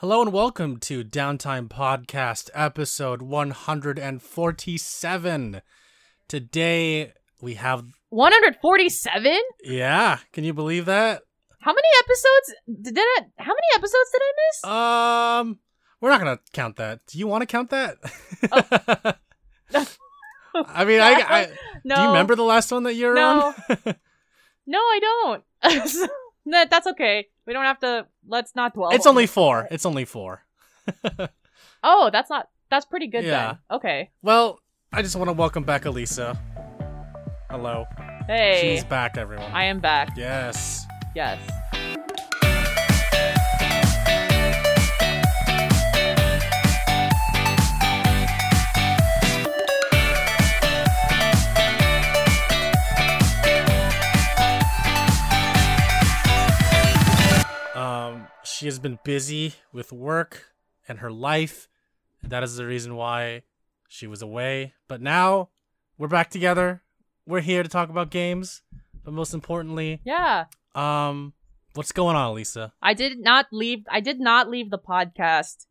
Hello 0.00 0.22
and 0.22 0.32
welcome 0.32 0.78
to 0.78 1.04
Downtime 1.04 1.68
Podcast, 1.68 2.48
episode 2.54 3.20
147. 3.22 5.60
Today 6.26 7.12
we 7.42 7.54
have, 7.54 7.84
147? 8.08 9.38
yeah, 9.64 10.18
can 10.32 10.42
you 10.44 10.52
believe 10.54 10.86
that? 10.86 11.22
How 11.60 11.72
many 11.72 11.88
episodes 11.98 12.54
did 12.82 12.96
it? 12.98 13.24
How 13.38 13.52
many 13.52 13.66
episodes 13.74 14.10
did 14.12 14.22
I 14.22 14.32
miss? 14.48 14.64
Um, 14.64 15.58
we're 16.00 16.08
not 16.10 16.18
gonna 16.20 16.38
count 16.54 16.76
that. 16.76 17.00
Do 17.06 17.18
you 17.18 17.26
want 17.26 17.42
to 17.42 17.46
count 17.46 17.68
that? 17.70 17.98
I 20.54 20.84
mean, 20.86 21.00
I, 21.00 21.12
I 21.12 21.48
no. 21.84 21.94
do 21.96 22.00
you 22.02 22.08
remember 22.08 22.34
the 22.36 22.42
last 22.44 22.72
one 22.72 22.84
that 22.84 22.94
you 22.94 23.08
were 23.08 23.14
No. 23.14 23.54
on? 23.86 23.94
No, 24.66 24.78
I 24.78 24.98
don't. 25.02 25.44
that, 26.50 26.70
that's 26.70 26.86
okay. 26.88 27.26
We 27.46 27.52
don't 27.52 27.64
have 27.64 27.78
to. 27.80 28.06
Let's 28.26 28.54
not 28.54 28.74
dwell. 28.74 28.90
it's 28.90 29.06
on 29.06 29.10
only 29.10 29.26
four. 29.26 29.66
It's 29.70 29.86
only 29.86 30.04
four. 30.04 30.44
Oh, 31.82 32.10
that's 32.12 32.28
not. 32.28 32.46
That's 32.70 32.84
pretty 32.84 33.06
good 33.06 33.24
Yeah. 33.24 33.46
then. 33.70 33.78
Okay. 33.78 34.10
Well, 34.22 34.58
I 34.92 35.00
just 35.02 35.16
want 35.16 35.28
to 35.28 35.32
welcome 35.32 35.64
back 35.64 35.86
Elisa. 35.86 36.38
Hello. 37.50 37.86
Hey, 38.26 38.58
She's 38.76 38.84
back, 38.84 39.16
everyone. 39.16 39.50
I 39.52 39.64
am 39.64 39.80
back. 39.80 40.10
yes. 40.16 40.84
Yes. 41.16 41.38
She 58.60 58.66
has 58.66 58.78
been 58.78 58.98
busy 59.04 59.54
with 59.72 59.90
work 59.90 60.52
and 60.86 60.98
her 60.98 61.10
life. 61.10 61.66
And 62.20 62.30
that 62.30 62.42
is 62.42 62.56
the 62.56 62.66
reason 62.66 62.94
why 62.94 63.40
she 63.88 64.06
was 64.06 64.20
away. 64.20 64.74
But 64.86 65.00
now 65.00 65.48
we're 65.96 66.08
back 66.08 66.28
together. 66.28 66.82
We're 67.24 67.40
here 67.40 67.62
to 67.62 67.70
talk 67.70 67.88
about 67.88 68.10
games. 68.10 68.60
But 69.02 69.14
most 69.14 69.32
importantly, 69.32 70.02
Yeah. 70.04 70.44
um, 70.74 71.32
what's 71.72 71.90
going 71.90 72.16
on, 72.16 72.34
Lisa? 72.34 72.74
I 72.82 72.92
did 72.92 73.18
not 73.18 73.46
leave. 73.50 73.84
I 73.90 74.00
did 74.00 74.20
not 74.20 74.50
leave 74.50 74.68
the 74.68 74.78
podcast. 74.78 75.64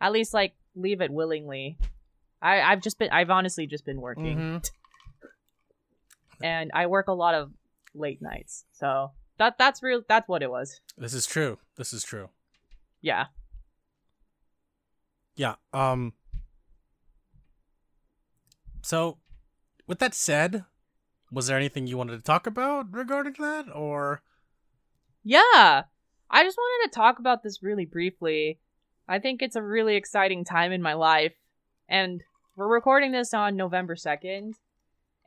At 0.00 0.12
least, 0.12 0.32
like, 0.32 0.54
leave 0.76 1.00
it 1.00 1.10
willingly. 1.10 1.76
I, 2.40 2.60
I've 2.62 2.82
just 2.82 3.00
been. 3.00 3.10
I've 3.10 3.30
honestly 3.30 3.66
just 3.66 3.84
been 3.84 4.00
working. 4.00 4.38
Mhm. 4.38 4.70
and 6.42 6.70
I 6.72 6.86
work 6.86 7.08
a 7.08 7.12
lot 7.12 7.34
of 7.34 7.50
late 7.94 8.22
nights. 8.22 8.64
So 8.72 9.10
that 9.38 9.58
that's 9.58 9.82
real 9.82 10.02
that's 10.08 10.28
what 10.28 10.42
it 10.42 10.50
was. 10.50 10.80
This 10.96 11.12
is 11.14 11.26
true. 11.26 11.58
This 11.80 11.94
is 11.94 12.04
true. 12.04 12.28
Yeah. 13.00 13.28
Yeah. 15.34 15.54
Um. 15.72 16.12
So, 18.82 19.16
with 19.86 19.98
that 20.00 20.14
said, 20.14 20.66
was 21.32 21.46
there 21.46 21.56
anything 21.56 21.86
you 21.86 21.96
wanted 21.96 22.18
to 22.18 22.22
talk 22.22 22.46
about 22.46 22.92
regarding 22.92 23.32
that, 23.38 23.74
or? 23.74 24.20
Yeah. 25.24 25.84
I 26.30 26.44
just 26.44 26.58
wanted 26.58 26.90
to 26.90 26.94
talk 26.94 27.18
about 27.18 27.42
this 27.42 27.62
really 27.62 27.86
briefly. 27.86 28.58
I 29.08 29.18
think 29.18 29.40
it's 29.40 29.56
a 29.56 29.62
really 29.62 29.96
exciting 29.96 30.44
time 30.44 30.72
in 30.72 30.82
my 30.82 30.92
life 30.92 31.32
and 31.88 32.22
we're 32.56 32.68
recording 32.68 33.12
this 33.12 33.32
on 33.32 33.56
November 33.56 33.94
2nd 33.94 34.52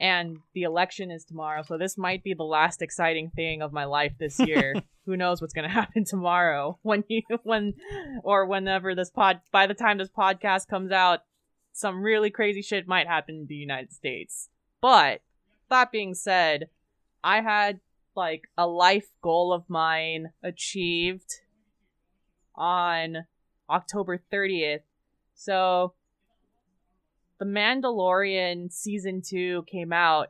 and 0.03 0.39
the 0.53 0.63
election 0.63 1.11
is 1.11 1.23
tomorrow. 1.23 1.63
So 1.63 1.77
this 1.77 1.97
might 1.97 2.25
be 2.25 2.33
the 2.33 2.43
last 2.43 2.81
exciting 2.81 3.31
thing 3.33 3.61
of 3.61 3.71
my 3.71 3.85
life 3.85 4.11
this 4.19 4.37
year. 4.45 4.75
Who 5.05 5.15
knows 5.15 5.41
what's 5.41 5.53
going 5.53 5.67
to 5.67 5.73
happen 5.73 6.03
tomorrow 6.03 6.77
when 6.83 7.05
you 7.07 7.21
when 7.43 7.73
or 8.21 8.45
whenever 8.45 8.93
this 8.93 9.09
pod 9.09 9.39
by 9.51 9.65
the 9.65 9.73
time 9.73 9.97
this 9.97 10.09
podcast 10.09 10.67
comes 10.67 10.91
out 10.91 11.21
some 11.71 12.03
really 12.03 12.29
crazy 12.29 12.61
shit 12.61 12.87
might 12.87 13.07
happen 13.07 13.35
in 13.35 13.47
the 13.47 13.55
United 13.55 13.93
States. 13.93 14.49
But 14.81 15.21
that 15.69 15.91
being 15.91 16.13
said, 16.13 16.67
I 17.23 17.41
had 17.41 17.79
like 18.15 18.49
a 18.57 18.67
life 18.67 19.07
goal 19.21 19.53
of 19.53 19.69
mine 19.69 20.33
achieved 20.43 21.39
on 22.55 23.25
October 23.69 24.21
30th. 24.31 24.81
So 25.33 25.93
The 27.43 27.49
Mandalorian 27.49 28.71
season 28.71 29.21
2 29.21 29.65
came 29.69 29.91
out 29.91 30.29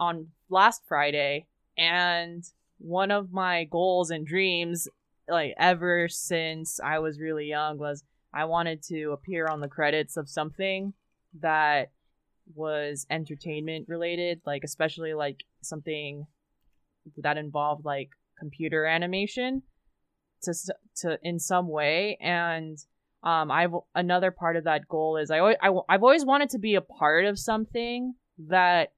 on 0.00 0.28
last 0.48 0.80
Friday 0.88 1.48
and 1.76 2.42
one 2.78 3.10
of 3.10 3.30
my 3.30 3.64
goals 3.64 4.10
and 4.10 4.26
dreams 4.26 4.88
like 5.28 5.52
ever 5.58 6.08
since 6.08 6.80
I 6.82 6.98
was 7.00 7.20
really 7.20 7.44
young 7.44 7.76
was 7.76 8.04
I 8.32 8.46
wanted 8.46 8.82
to 8.84 9.10
appear 9.10 9.48
on 9.48 9.60
the 9.60 9.68
credits 9.68 10.16
of 10.16 10.30
something 10.30 10.94
that 11.40 11.90
was 12.54 13.06
entertainment 13.10 13.86
related, 13.86 14.40
like 14.46 14.64
especially 14.64 15.12
like 15.12 15.44
something 15.60 16.26
that 17.18 17.36
involved 17.36 17.84
like 17.84 18.08
computer 18.38 18.86
animation 18.86 19.60
to 20.44 20.54
to 21.02 21.18
in 21.22 21.38
some 21.38 21.68
way 21.68 22.16
and 22.18 22.78
um 23.22 23.50
I've 23.50 23.72
another 23.94 24.30
part 24.30 24.56
of 24.56 24.64
that 24.64 24.88
goal 24.88 25.16
is 25.16 25.30
I, 25.30 25.38
I 25.38 25.70
I've 25.88 26.02
always 26.02 26.24
wanted 26.24 26.50
to 26.50 26.58
be 26.58 26.74
a 26.74 26.80
part 26.80 27.24
of 27.24 27.38
something 27.38 28.14
that 28.48 28.92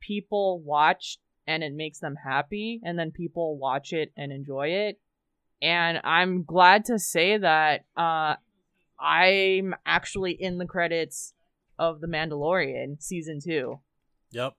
people 0.00 0.60
watch 0.60 1.18
and 1.46 1.62
it 1.62 1.72
makes 1.74 1.98
them 1.98 2.14
happy 2.24 2.80
and 2.84 2.98
then 2.98 3.10
people 3.10 3.58
watch 3.58 3.92
it 3.92 4.12
and 4.16 4.32
enjoy 4.32 4.68
it 4.68 5.00
and 5.60 6.00
I'm 6.04 6.44
glad 6.44 6.84
to 6.86 6.98
say 6.98 7.38
that 7.38 7.84
uh 7.96 8.36
I'm 9.00 9.74
actually 9.84 10.32
in 10.32 10.58
the 10.58 10.66
credits 10.66 11.34
of 11.78 12.00
The 12.00 12.06
Mandalorian 12.06 13.02
season 13.02 13.40
2 13.42 13.80
Yep. 14.32 14.54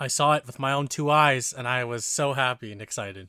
I 0.00 0.06
saw 0.06 0.34
it 0.34 0.46
with 0.46 0.58
my 0.58 0.72
own 0.72 0.86
two 0.86 1.10
eyes, 1.10 1.52
and 1.52 1.66
I 1.66 1.84
was 1.84 2.04
so 2.06 2.32
happy 2.32 2.70
and 2.70 2.80
excited. 2.80 3.28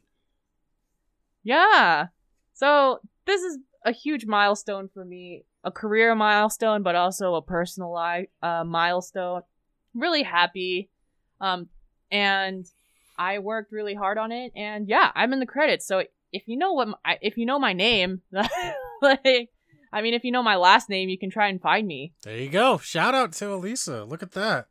Yeah. 1.44 2.08
So 2.54 3.00
this 3.26 3.42
is 3.42 3.58
a 3.84 3.92
huge 3.92 4.26
milestone 4.26 4.90
for 4.94 5.04
me, 5.04 5.44
a 5.64 5.72
career 5.72 6.14
milestone, 6.16 6.84
but 6.84 6.96
also 6.96 7.36
a 7.36 7.42
personal 7.42 7.92
life 7.92 8.28
uh, 8.42 8.64
milestone. 8.64 9.42
Really 9.94 10.24
happy, 10.24 10.90
um, 11.42 11.68
and 12.12 12.66
I 13.18 13.40
worked 13.40 13.72
really 13.72 13.96
hard 13.96 14.18
on 14.18 14.32
it, 14.32 14.52
and 14.56 14.88
yeah, 14.88 15.12
I'm 15.16 15.34
in 15.34 15.40
the 15.40 15.46
credits. 15.46 15.86
So 15.88 16.04
if 16.32 16.44
you 16.48 16.58
know 16.58 16.74
what, 16.74 16.90
my, 16.90 17.18
if 17.22 17.38
you 17.38 17.46
know 17.46 17.60
my 17.60 17.74
name, 17.74 18.22
like, 19.02 19.50
I 19.92 20.02
mean, 20.02 20.14
if 20.14 20.24
you 20.24 20.32
know 20.32 20.44
my 20.44 20.58
last 20.58 20.90
name, 20.90 21.10
you 21.10 21.18
can 21.18 21.32
try 21.32 21.48
and 21.48 21.62
find 21.62 21.88
me. 21.88 22.14
There 22.24 22.38
you 22.38 22.50
go. 22.50 22.78
Shout 22.78 23.16
out 23.16 23.32
to 23.34 23.54
Elisa. 23.54 24.04
Look 24.04 24.22
at 24.22 24.34
that. 24.34 24.68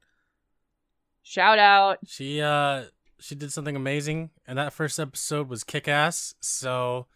Shout 1.22 1.58
out. 1.58 1.98
She 2.06 2.40
uh 2.40 2.84
she 3.20 3.34
did 3.34 3.52
something 3.52 3.76
amazing, 3.76 4.30
and 4.46 4.56
that 4.58 4.72
first 4.72 4.98
episode 4.98 5.48
was 5.48 5.64
kick 5.64 5.88
ass. 5.88 6.34
So 6.40 7.06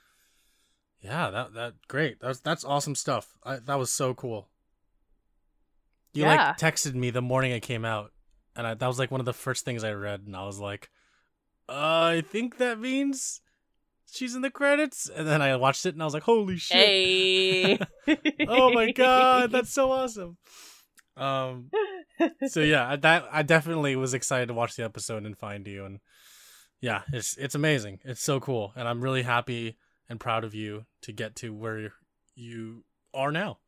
yeah, 1.03 1.31
that 1.31 1.55
that 1.55 1.75
great. 1.89 2.21
That's 2.21 2.41
that's 2.41 2.65
awesome 2.65 2.95
stuff. 2.95 3.37
I, 3.45 3.57
that 3.57 3.79
was 3.79 3.93
so 3.93 4.15
cool. 4.15 4.49
You 6.15 6.23
Yeah. 6.25 6.49
like 6.49 6.59
texted 6.59 6.95
me 6.95 7.11
the 7.11 7.23
morning 7.23 7.53
it 7.53 7.61
came 7.61 7.85
out, 7.85 8.13
and 8.57 8.67
I, 8.67 8.75
that 8.75 8.87
was 8.87 8.99
like 8.99 9.11
one 9.11 9.21
of 9.21 9.27
the 9.27 9.33
first 9.33 9.65
things 9.65 9.83
I 9.85 9.93
read, 9.93 10.23
and 10.27 10.37
I 10.37 10.45
was 10.45 10.59
like, 10.59 10.91
uh, 11.69 11.73
I 12.17 12.23
think 12.27 12.59
that 12.59 12.79
means 12.79 13.41
she's 14.11 14.35
in 14.35 14.43
the 14.43 14.51
credits. 14.51 15.09
And 15.09 15.27
then 15.27 15.41
I 15.41 15.57
watched 15.57 15.87
it, 15.87 15.95
and 15.95 16.03
I 16.03 16.05
was 16.05 16.13
like, 16.15 16.23
holy 16.25 16.59
shit! 16.59 16.77
Hey. 16.77 17.79
oh 18.49 18.73
my 18.73 18.93
god, 18.93 19.51
that's 19.53 19.73
so 19.73 19.91
awesome. 19.91 20.37
Um, 21.17 21.71
so 22.49 22.61
yeah, 22.61 22.89
I- 22.91 22.97
that 22.97 23.25
I 23.33 23.43
definitely 23.43 23.97
was 23.97 24.15
excited 24.15 24.47
to 24.49 24.55
watch 24.55 24.77
the 24.77 24.85
episode 24.85 25.25
and 25.25 25.37
find 25.37 25.67
you, 25.67 25.85
and 25.87 26.01
yeah, 26.81 27.03
it's 27.13 27.37
it's 27.39 27.55
amazing. 27.55 28.01
It's 28.05 28.23
so 28.23 28.39
cool, 28.39 28.73
and 28.77 28.87
I'm 28.87 29.01
really 29.01 29.23
happy 29.23 29.79
and 30.13 30.21
proud 30.21 30.45
of 30.45 30.55
you 30.55 30.85
to 31.01 31.11
get 31.11 31.35
to 31.37 31.53
where 31.55 31.93
you 32.37 32.85
are 33.15 33.33
now. 33.33 33.59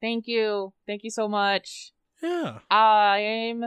Thank 0.00 0.26
you. 0.26 0.72
Thank 0.88 1.04
you 1.04 1.10
so 1.10 1.28
much. 1.28 1.92
Yeah. 2.20 2.58
I'm 2.68 3.64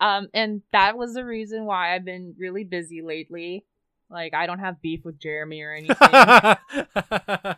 um 0.00 0.28
and 0.32 0.62
that 0.72 0.96
was 0.96 1.14
the 1.14 1.24
reason 1.24 1.64
why 1.64 1.94
I've 1.94 2.04
been 2.04 2.34
really 2.38 2.62
busy 2.64 3.02
lately. 3.02 3.64
Like 4.08 4.34
I 4.34 4.46
don't 4.46 4.60
have 4.60 4.80
beef 4.80 5.04
with 5.04 5.18
Jeremy 5.18 5.62
or 5.62 5.72
anything. 5.72 5.96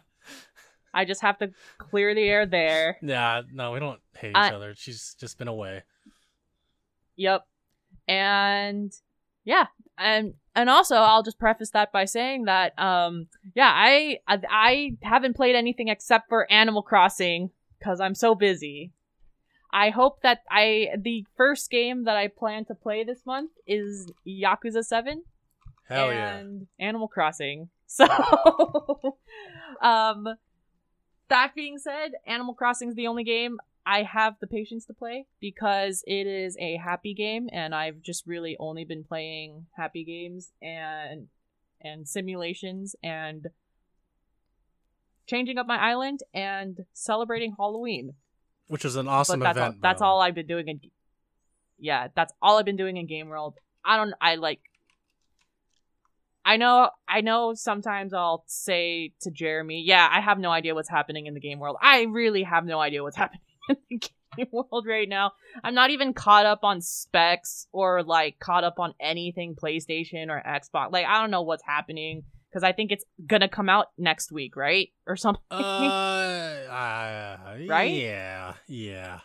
I 0.97 1.05
just 1.05 1.21
have 1.23 1.37
to 1.39 1.51
clear 1.77 2.15
the 2.15 2.23
air 2.23 2.47
there. 2.47 2.97
yeah, 3.03 3.43
no, 3.53 3.73
we 3.73 3.81
don't 3.81 4.01
hate 4.17 4.31
each 4.31 4.37
I- 4.37 4.55
other. 4.55 4.75
She's 4.77 5.15
just 5.21 5.37
been 5.39 5.49
away. 5.49 5.83
Yep. 7.17 7.47
And 8.09 8.93
yeah, 9.45 9.67
and 9.99 10.35
and 10.55 10.71
also 10.71 10.97
I'll 10.97 11.23
just 11.23 11.39
preface 11.39 11.71
that 11.71 11.93
by 11.93 12.05
saying 12.05 12.45
that 12.45 12.79
um 12.79 13.29
yeah, 13.55 13.71
I 13.73 14.19
I, 14.27 14.41
I 14.51 14.97
haven't 15.03 15.37
played 15.37 15.55
anything 15.55 15.89
except 15.89 16.29
for 16.29 16.51
Animal 16.51 16.83
Crossing 16.83 17.51
cuz 17.83 18.01
I'm 18.01 18.15
so 18.15 18.35
busy. 18.35 18.93
I 19.71 19.91
hope 19.91 20.23
that 20.23 20.43
I 20.51 20.91
the 20.97 21.27
first 21.37 21.71
game 21.71 22.05
that 22.05 22.17
I 22.17 22.29
plan 22.29 22.65
to 22.67 22.75
play 22.75 23.03
this 23.05 23.27
month 23.27 23.51
is 23.67 24.11
Yakuza 24.27 24.85
7 24.85 25.25
Hell 25.89 26.13
yeah. 26.13 26.37
and 26.37 26.67
Animal 26.79 27.09
Crossing. 27.09 27.69
So, 27.87 28.07
um, 29.81 30.27
that 31.29 31.55
being 31.55 31.79
said, 31.79 32.15
Animal 32.27 32.55
Crossing 32.55 32.89
is 32.89 32.97
the 32.97 33.07
only 33.07 33.23
game 33.23 33.59
I 33.87 34.03
have 34.03 34.37
the 34.41 34.47
patience 34.47 34.87
to 34.87 34.95
play 34.95 35.27
because 35.41 36.03
it 36.07 36.27
is 36.27 36.57
a 36.59 36.77
happy 36.77 37.13
game, 37.13 37.49
and 37.53 37.75
I've 37.75 38.01
just 38.01 38.27
really 38.27 38.57
only 38.59 38.85
been 38.85 39.05
playing 39.05 39.67
happy 39.77 40.05
games 40.05 40.53
and 40.63 41.29
and 41.81 42.09
simulations 42.09 42.97
and 43.03 43.49
changing 45.27 45.59
up 45.59 45.67
my 45.67 45.77
island 45.77 46.21
and 46.33 46.87
celebrating 46.95 47.55
Halloween. 47.59 48.15
Which 48.69 48.87
is 48.87 48.97
an 48.97 49.07
awesome 49.07 49.41
but 49.41 49.45
that's 49.45 49.59
event. 49.59 49.75
All, 49.75 49.81
that's 49.83 50.03
all 50.03 50.21
I've 50.21 50.35
been 50.35 50.47
doing 50.47 50.69
in. 50.69 50.81
Yeah, 51.79 52.09
that's 52.15 52.33
all 52.41 52.59
I've 52.59 52.65
been 52.65 52.77
doing 52.77 52.97
in 52.97 53.07
Game 53.07 53.29
World. 53.29 53.55
I 53.85 53.99
don't. 53.99 54.15
I 54.19 54.37
like. 54.37 54.61
I 56.47 56.57
know. 56.57 56.89
I 57.07 57.21
know. 57.21 57.53
Sometimes 57.53 58.15
I'll 58.15 58.45
say 58.47 59.13
to 59.21 59.31
Jeremy, 59.31 59.83
"Yeah, 59.83 60.09
I 60.11 60.23
have 60.23 60.39
no 60.39 60.51
idea 60.51 60.75
what's 60.75 60.89
happening 60.89 61.27
in 61.27 61.35
the 61.35 61.41
game 61.41 61.59
world. 61.59 61.77
I 61.83 62.05
really 62.05 62.45
have 62.45 62.65
no 62.65 62.81
idea 62.81 63.03
what's 63.03 63.17
happening 63.19 63.43
in 63.69 63.77
the 63.91 63.97
game 64.37 64.47
world 64.53 64.87
right 64.87 65.09
now. 65.09 65.33
I'm 65.63 65.75
not 65.75 65.91
even 65.91 66.13
caught 66.15 66.47
up 66.47 66.61
on 66.65 66.81
specs 66.81 67.67
or 67.73 68.03
like 68.03 68.39
caught 68.39 68.65
up 68.65 68.79
on 68.79 68.95
anything 69.01 69.55
PlayStation 69.55 70.29
or 70.29 70.43
Xbox. 70.47 70.93
Like 70.93 71.07
I 71.07 71.21
don't 71.21 71.31
know 71.31 71.43
what's 71.43 71.65
happening." 71.65 72.25
Because 72.51 72.63
I 72.63 72.71
think 72.71 72.93
it's 72.93 73.05
gonna 73.27 73.49
come 73.49 73.69
out 73.69 73.87
next 73.99 74.31
week, 74.31 74.55
right, 74.55 74.91
or 75.09 75.17
something. 75.17 75.43
Uh, 75.51 75.57
uh, 76.71 77.57
Right? 77.69 77.93
Yeah, 77.93 78.55
yeah. 78.69 79.21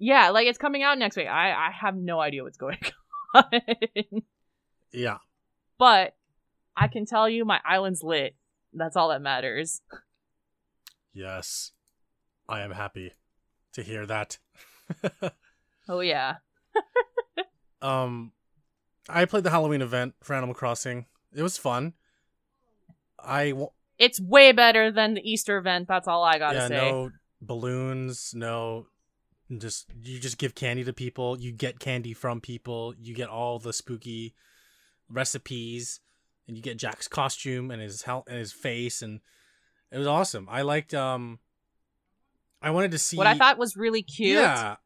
Yeah, 0.00 0.30
like 0.30 0.48
it's 0.48 0.58
coming 0.58 0.82
out 0.82 0.98
next 0.98 1.16
week. 1.16 1.28
I 1.28 1.52
I 1.52 1.70
have 1.70 1.94
no 1.94 2.18
idea 2.20 2.42
what's 2.42 2.58
going 2.58 2.78
on. 3.34 3.44
Yeah. 4.92 5.18
but 5.78 6.16
I 6.76 6.88
can 6.88 7.06
tell 7.06 7.28
you 7.28 7.44
my 7.44 7.60
island's 7.64 8.02
lit. 8.02 8.34
That's 8.74 8.96
all 8.96 9.10
that 9.10 9.22
matters. 9.22 9.80
Yes. 11.14 11.70
I 12.48 12.60
am 12.62 12.72
happy 12.72 13.12
to 13.72 13.82
hear 13.82 14.06
that. 14.06 14.38
Oh 15.88 16.00
yeah. 16.00 16.36
um 17.82 18.32
I 19.08 19.24
played 19.24 19.44
the 19.44 19.50
Halloween 19.50 19.82
event 19.82 20.14
for 20.22 20.34
Animal 20.34 20.54
Crossing. 20.54 21.06
It 21.34 21.42
was 21.42 21.56
fun. 21.58 21.94
I 23.18 23.50
w- 23.50 23.70
It's 23.98 24.20
way 24.20 24.52
better 24.52 24.90
than 24.90 25.14
the 25.14 25.28
Easter 25.28 25.58
event, 25.58 25.88
that's 25.88 26.06
all 26.08 26.22
I 26.22 26.38
gotta 26.38 26.56
yeah, 26.58 26.68
say. 26.68 26.74
no 26.76 27.10
balloons, 27.40 28.32
no 28.34 28.86
just 29.58 29.90
you 30.02 30.18
just 30.18 30.38
give 30.38 30.54
candy 30.54 30.84
to 30.84 30.92
people, 30.92 31.38
you 31.38 31.52
get 31.52 31.78
candy 31.78 32.14
from 32.14 32.40
people, 32.40 32.94
you 32.98 33.14
get 33.14 33.28
all 33.28 33.58
the 33.58 33.72
spooky 33.72 34.34
recipes 35.08 36.00
and 36.46 36.56
you 36.56 36.62
get 36.62 36.78
Jack's 36.78 37.08
costume 37.08 37.70
and 37.70 37.82
his 37.82 38.02
hel- 38.02 38.24
and 38.28 38.38
his 38.38 38.52
face 38.52 39.02
and 39.02 39.20
it 39.90 39.98
was 39.98 40.06
awesome. 40.06 40.48
I 40.50 40.62
liked 40.62 40.94
um 40.94 41.38
I 42.62 42.70
wanted 42.70 42.90
to 42.92 42.98
see 42.98 43.16
What 43.16 43.26
I 43.26 43.34
thought 43.34 43.58
was 43.58 43.76
really 43.76 44.02
cute 44.02 44.38
Yeah. 44.38 44.76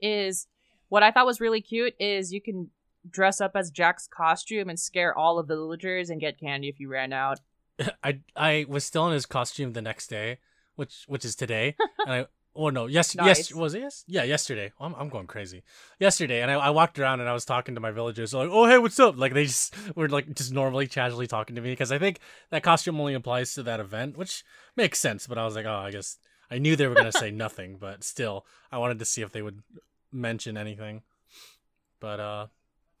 is 0.00 0.46
what 0.88 1.02
I 1.02 1.10
thought 1.10 1.26
was 1.26 1.40
really 1.40 1.60
cute 1.60 1.94
is 1.98 2.32
you 2.32 2.40
can 2.40 2.70
dress 3.10 3.40
up 3.40 3.52
as 3.54 3.70
Jack's 3.70 4.06
costume 4.06 4.68
and 4.68 4.78
scare 4.78 5.16
all 5.16 5.38
of 5.38 5.46
the 5.48 5.54
villagers 5.56 6.10
and 6.10 6.20
get 6.20 6.38
candy 6.38 6.68
if 6.68 6.78
you 6.80 6.88
ran 6.88 7.12
out. 7.12 7.40
I 8.02 8.20
I 8.36 8.66
was 8.68 8.84
still 8.84 9.06
in 9.08 9.12
his 9.12 9.26
costume 9.26 9.72
the 9.72 9.82
next 9.82 10.06
day, 10.08 10.38
which 10.76 11.04
which 11.06 11.24
is 11.24 11.34
today. 11.34 11.76
and 12.06 12.12
I 12.14 12.26
oh 12.56 12.70
no, 12.70 12.86
yes 12.86 13.14
yes 13.16 13.52
was 13.52 13.74
it 13.74 13.80
yes? 13.80 14.04
Yeah, 14.06 14.22
yesterday. 14.22 14.72
I'm 14.80 14.94
I'm 14.94 15.08
going 15.08 15.26
crazy. 15.26 15.64
Yesterday 15.98 16.40
and 16.40 16.50
I, 16.50 16.54
I 16.54 16.70
walked 16.70 16.98
around 16.98 17.20
and 17.20 17.28
I 17.28 17.32
was 17.32 17.44
talking 17.44 17.74
to 17.74 17.80
my 17.80 17.90
villagers 17.90 18.32
like, 18.32 18.48
"Oh, 18.50 18.66
hey, 18.66 18.78
what's 18.78 19.00
up?" 19.00 19.18
Like 19.18 19.34
they 19.34 19.44
just 19.46 19.74
were 19.96 20.08
like 20.08 20.32
just 20.34 20.52
normally 20.52 20.86
casually 20.86 21.26
talking 21.26 21.56
to 21.56 21.62
me 21.62 21.70
because 21.70 21.90
I 21.90 21.98
think 21.98 22.20
that 22.50 22.62
costume 22.62 23.00
only 23.00 23.14
applies 23.14 23.52
to 23.54 23.62
that 23.64 23.80
event, 23.80 24.16
which 24.16 24.44
makes 24.76 24.98
sense, 25.00 25.26
but 25.26 25.36
I 25.36 25.44
was 25.44 25.56
like, 25.56 25.66
"Oh, 25.66 25.74
I 25.74 25.90
guess 25.90 26.18
I 26.50 26.58
knew 26.58 26.76
they 26.76 26.86
were 26.86 26.94
going 26.94 27.10
to 27.10 27.18
say 27.18 27.30
nothing, 27.30 27.76
but 27.80 28.04
still 28.04 28.46
I 28.70 28.78
wanted 28.78 28.98
to 28.98 29.04
see 29.04 29.22
if 29.22 29.32
they 29.32 29.42
would 29.42 29.62
mention 30.12 30.56
anything." 30.56 31.02
But 32.00 32.20
uh 32.20 32.46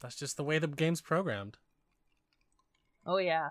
that's 0.00 0.16
just 0.16 0.36
the 0.36 0.44
way 0.44 0.58
the 0.58 0.66
game's 0.66 1.00
programmed. 1.00 1.56
Oh 3.06 3.18
yeah. 3.18 3.50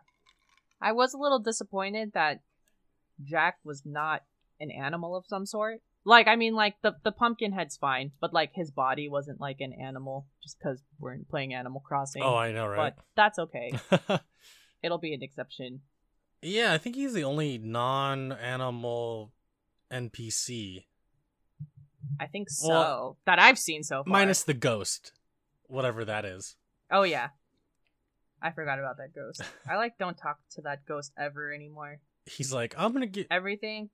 I 0.81 0.91
was 0.91 1.13
a 1.13 1.17
little 1.17 1.39
disappointed 1.39 2.11
that 2.13 2.41
Jack 3.23 3.57
was 3.63 3.83
not 3.85 4.23
an 4.59 4.71
animal 4.71 5.15
of 5.15 5.25
some 5.27 5.45
sort. 5.45 5.81
Like 6.05 6.27
I 6.27 6.35
mean 6.35 6.53
like 6.53 6.75
the 6.81 6.95
the 7.03 7.11
pumpkin 7.11 7.53
head's 7.53 7.77
fine, 7.77 8.11
but 8.19 8.33
like 8.33 8.51
his 8.53 8.71
body 8.71 9.07
wasn't 9.07 9.39
like 9.39 9.61
an 9.61 9.73
animal 9.73 10.27
just 10.41 10.59
cuz 10.59 10.83
we're 10.99 11.17
playing 11.29 11.53
Animal 11.53 11.81
Crossing. 11.81 12.23
Oh, 12.23 12.35
I 12.35 12.51
know, 12.51 12.67
right? 12.67 12.93
But 12.95 13.05
that's 13.15 13.39
okay. 13.39 13.73
It'll 14.83 14.97
be 14.97 15.13
an 15.13 15.23
exception. 15.23 15.81
Yeah, 16.41 16.73
I 16.73 16.77
think 16.77 16.95
he's 16.95 17.13
the 17.13 17.23
only 17.23 17.57
non-animal 17.57 19.31
NPC, 19.93 20.85
I 22.19 22.27
think 22.27 22.49
so. 22.49 22.69
Well, 22.69 23.17
that 23.25 23.39
I've 23.39 23.59
seen 23.59 23.83
so 23.83 24.03
far. 24.03 24.11
minus 24.11 24.43
the 24.43 24.53
ghost, 24.53 25.13
whatever 25.67 26.05
that 26.05 26.25
is. 26.25 26.55
Oh 26.91 27.03
yeah. 27.03 27.29
I 28.41 28.51
forgot 28.51 28.79
about 28.79 28.97
that 28.97 29.13
ghost. 29.15 29.41
I 29.69 29.77
like 29.77 29.97
don't 29.97 30.17
talk 30.17 30.37
to 30.55 30.61
that 30.63 30.85
ghost 30.85 31.13
ever 31.17 31.53
anymore. 31.53 31.99
He's 32.25 32.51
like, 32.51 32.75
I'm 32.77 32.93
gonna 32.93 33.07
get. 33.07 33.27
Everything 33.31 33.89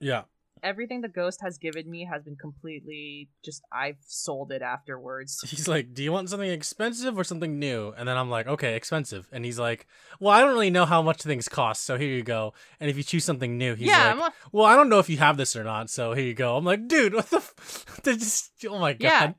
Yeah, 0.00 0.22
everything 0.62 1.00
the 1.00 1.08
ghost 1.08 1.40
has 1.42 1.58
given 1.58 1.90
me 1.90 2.04
has 2.10 2.22
been 2.22 2.36
completely 2.36 3.28
just 3.44 3.62
I've 3.72 3.96
sold 4.06 4.52
it 4.52 4.62
afterwards. 4.62 5.40
he's 5.48 5.66
like, 5.68 5.94
do 5.94 6.02
you 6.02 6.12
want 6.12 6.28
something 6.30 6.50
expensive 6.50 7.18
or 7.18 7.24
something 7.24 7.58
new? 7.58 7.92
And 7.96 8.08
then 8.08 8.16
I'm 8.16 8.30
like, 8.30 8.46
okay, 8.46 8.74
expensive. 8.74 9.28
And 9.32 9.44
he's 9.44 9.58
like, 9.58 9.86
well, 10.18 10.32
I 10.32 10.40
don't 10.40 10.52
really 10.52 10.70
know 10.70 10.84
how 10.86 11.02
much 11.02 11.22
things 11.22 11.48
cost, 11.48 11.84
so 11.84 11.98
here 11.98 12.08
you 12.08 12.22
go. 12.22 12.52
And 12.80 12.88
if 12.90 12.96
you 12.96 13.02
choose 13.02 13.24
something 13.24 13.56
new, 13.58 13.74
he's 13.74 13.88
yeah, 13.88 14.14
like, 14.14 14.30
a- 14.30 14.34
well, 14.52 14.66
I 14.66 14.76
don't 14.76 14.88
know 14.88 14.98
if 14.98 15.08
you 15.08 15.16
have 15.18 15.36
this 15.36 15.54
or 15.56 15.64
not, 15.64 15.90
so 15.90 16.12
here 16.14 16.24
you 16.24 16.34
go. 16.34 16.56
I'm 16.56 16.64
like, 16.64 16.86
dude, 16.88 17.14
what 17.14 17.28
the? 17.30 17.36
F-? 17.38 17.84
Just, 18.04 18.52
oh 18.68 18.78
my 18.78 18.96
Yeah. 18.98 19.32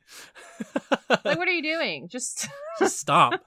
god, 1.09 1.19
like 1.25 1.37
what 1.37 1.47
are 1.47 1.51
you 1.51 1.63
doing? 1.63 2.07
Just 2.09 2.47
just 2.79 2.99
stop. 2.99 3.41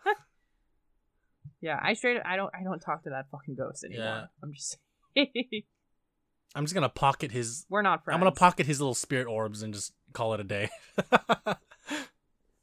yeah, 1.61 1.79
I 1.83 1.95
straight 1.95 2.21
I 2.25 2.37
don't 2.37 2.53
I 2.59 2.63
don't 2.65 2.81
talk 2.81 3.05
to 3.05 3.11
that 3.11 3.27
fucking 3.31 3.55
ghost 3.55 3.85
anymore. 3.85 4.05
Yeah. 4.05 4.25
I'm 4.43 4.53
just 4.53 4.79
I'm 6.55 6.65
just 6.65 6.75
gonna 6.75 6.89
pocket 6.89 7.33
his. 7.33 7.67
we're 7.69 7.83
not 7.83 8.05
friends. 8.05 8.15
I'm 8.15 8.21
gonna 8.21 8.33
pocket 8.35 8.67
his 8.67 8.81
little 8.81 8.95
spirit 8.95 9.27
orbs 9.27 9.63
and 9.63 9.75
just 9.75 9.93
call 10.13 10.35
it 10.35 10.41
a 10.41 10.45
day. 10.45 10.71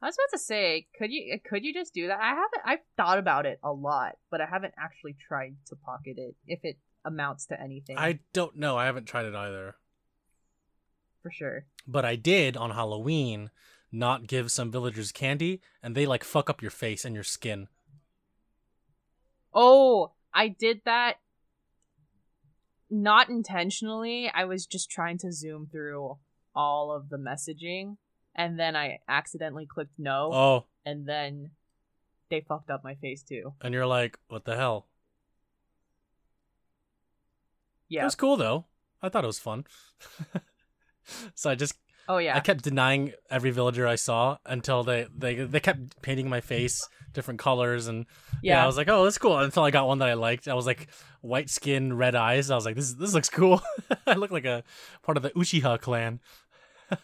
I 0.03 0.07
was 0.07 0.15
about 0.17 0.31
to 0.33 0.39
say, 0.39 0.87
could 0.97 1.11
you 1.11 1.39
could 1.47 1.63
you 1.63 1.73
just 1.73 1.93
do 1.93 2.07
that? 2.07 2.19
I 2.19 2.29
haven't. 2.29 2.61
I've 2.65 2.79
thought 2.97 3.17
about 3.19 3.45
it 3.45 3.59
a 3.63 3.71
lot, 3.71 4.13
but 4.31 4.41
I 4.41 4.45
haven't 4.45 4.73
actually 4.77 5.15
tried 5.27 5.55
to 5.67 5.75
pocket 5.75 6.15
it. 6.17 6.35
If 6.47 6.59
it 6.63 6.77
amounts 7.05 7.45
to 7.47 7.59
anything, 7.61 7.97
I 7.97 8.19
don't 8.33 8.55
know. 8.57 8.77
I 8.77 8.85
haven't 8.85 9.05
tried 9.05 9.25
it 9.25 9.35
either. 9.35 9.75
for 11.21 11.29
sure. 11.31 11.65
But 11.87 12.05
I 12.05 12.15
did 12.15 12.57
on 12.57 12.71
Halloween 12.71 13.51
not 13.91 14.25
give 14.25 14.51
some 14.51 14.71
villagers 14.71 15.11
candy, 15.11 15.61
and 15.83 15.93
they 15.95 16.05
like 16.05 16.23
fuck 16.23 16.49
up 16.49 16.61
your 16.61 16.71
face 16.71 17.03
and 17.05 17.13
your 17.13 17.23
skin. 17.23 17.67
Oh, 19.53 20.13
I 20.33 20.47
did 20.47 20.81
that. 20.85 21.15
Not 22.93 23.29
intentionally. 23.29 24.29
I 24.33 24.43
was 24.43 24.65
just 24.65 24.91
trying 24.91 25.17
to 25.19 25.31
zoom 25.31 25.67
through 25.71 26.17
all 26.53 26.91
of 26.91 27.07
the 27.09 27.17
messaging, 27.17 27.95
and 28.35 28.59
then 28.59 28.75
I 28.75 28.99
accidentally 29.07 29.65
clicked 29.65 29.97
no, 29.97 30.29
Oh, 30.33 30.65
and 30.85 31.07
then 31.07 31.51
they 32.29 32.41
fucked 32.41 32.69
up 32.69 32.83
my 32.83 32.95
face 32.95 33.23
too. 33.23 33.53
and 33.61 33.73
you're 33.73 33.87
like, 33.87 34.19
what 34.27 34.43
the 34.45 34.55
hell? 34.57 34.87
Yeah. 37.87 38.01
It 38.01 38.05
was 38.05 38.15
cool 38.15 38.37
though. 38.37 38.65
I 39.01 39.09
thought 39.09 39.23
it 39.23 39.27
was 39.27 39.39
fun. 39.39 39.65
so 41.35 41.49
I 41.49 41.55
just 41.55 41.73
Oh 42.11 42.17
yeah. 42.17 42.35
I 42.35 42.41
kept 42.41 42.61
denying 42.61 43.13
every 43.29 43.51
villager 43.51 43.87
I 43.87 43.95
saw 43.95 44.37
until 44.45 44.83
they 44.83 45.07
they 45.17 45.35
they 45.35 45.61
kept 45.61 46.01
painting 46.01 46.27
my 46.27 46.41
face 46.41 46.85
different 47.13 47.39
colors 47.39 47.87
and 47.87 48.05
yeah. 48.41 48.55
yeah. 48.55 48.63
I 48.63 48.65
was 48.65 48.75
like, 48.75 48.89
oh, 48.89 49.05
that's 49.05 49.17
cool. 49.17 49.39
Until 49.39 49.63
I 49.63 49.71
got 49.71 49.87
one 49.87 49.99
that 49.99 50.09
I 50.09 50.15
liked. 50.15 50.49
I 50.49 50.53
was 50.53 50.65
like, 50.65 50.89
white 51.21 51.49
skin, 51.49 51.93
red 51.95 52.13
eyes. 52.13 52.51
I 52.51 52.55
was 52.55 52.65
like, 52.65 52.75
this 52.75 52.93
this 52.95 53.13
looks 53.13 53.29
cool. 53.29 53.61
I 54.05 54.15
look 54.15 54.29
like 54.29 54.43
a 54.43 54.65
part 55.03 55.15
of 55.15 55.23
the 55.23 55.29
Uchiha 55.29 55.79
clan. 55.79 56.19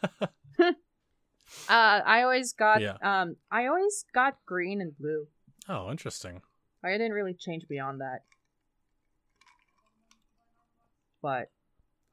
Uh, 1.70 2.02
I 2.06 2.22
always 2.22 2.54
got 2.54 2.82
Yeah. 2.82 2.98
um, 3.02 3.38
I 3.50 3.68
always 3.68 4.06
got 4.14 4.38
green 4.46 4.80
and 4.80 4.98
blue. 4.98 5.28
Oh, 5.68 5.90
interesting. 5.90 6.42
I 6.84 6.92
didn't 6.92 7.14
really 7.14 7.34
change 7.34 7.68
beyond 7.68 8.00
that. 8.02 8.20
But, 11.22 11.50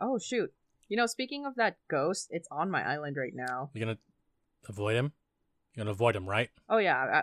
oh 0.00 0.18
shoot! 0.18 0.52
You 0.94 0.96
know, 0.96 1.06
speaking 1.06 1.44
of 1.44 1.56
that 1.56 1.76
ghost, 1.90 2.28
it's 2.30 2.46
on 2.52 2.70
my 2.70 2.80
island 2.88 3.16
right 3.16 3.34
now. 3.34 3.68
You're 3.74 3.84
gonna 3.84 3.98
avoid 4.68 4.94
him? 4.94 5.10
You're 5.74 5.82
gonna 5.82 5.90
avoid 5.90 6.14
him, 6.14 6.24
right? 6.24 6.50
Oh 6.68 6.78
yeah, 6.78 6.96
I, 6.96 7.22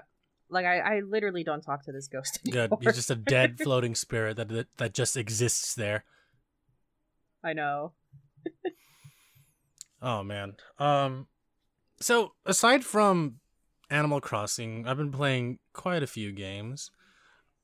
like 0.50 0.66
I, 0.66 0.80
I 0.80 1.00
literally 1.08 1.46
don't 1.46 1.62
talk 1.62 1.86
to 1.86 1.94
this 1.94 2.10
ghost 2.10 2.38
anymore. 2.46 2.68
Good. 2.68 2.78
He's 2.82 2.96
just 2.96 3.12
a 3.12 3.16
dead 3.16 3.60
floating 3.64 3.96
spirit 3.96 4.36
that 4.36 4.50
that, 4.50 4.68
that 4.76 4.94
just 4.94 5.16
exists 5.16 5.74
there. 5.74 6.04
I 7.42 7.54
know. 7.54 7.94
Oh 10.02 10.22
man. 10.22 10.56
Um 10.78 11.28
so 12.02 12.34
aside 12.46 12.84
from 12.84 13.40
Animal 13.90 14.20
Crossing, 14.20 14.86
I've 14.86 14.98
been 14.98 15.14
playing 15.14 15.60
quite 15.72 16.04
a 16.04 16.08
few 16.08 16.34
games. 16.34 16.92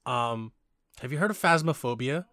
Um 0.06 0.54
Have 1.02 1.12
you 1.12 1.18
heard 1.18 1.32
of 1.32 1.38
Phasmophobia? 1.38 2.28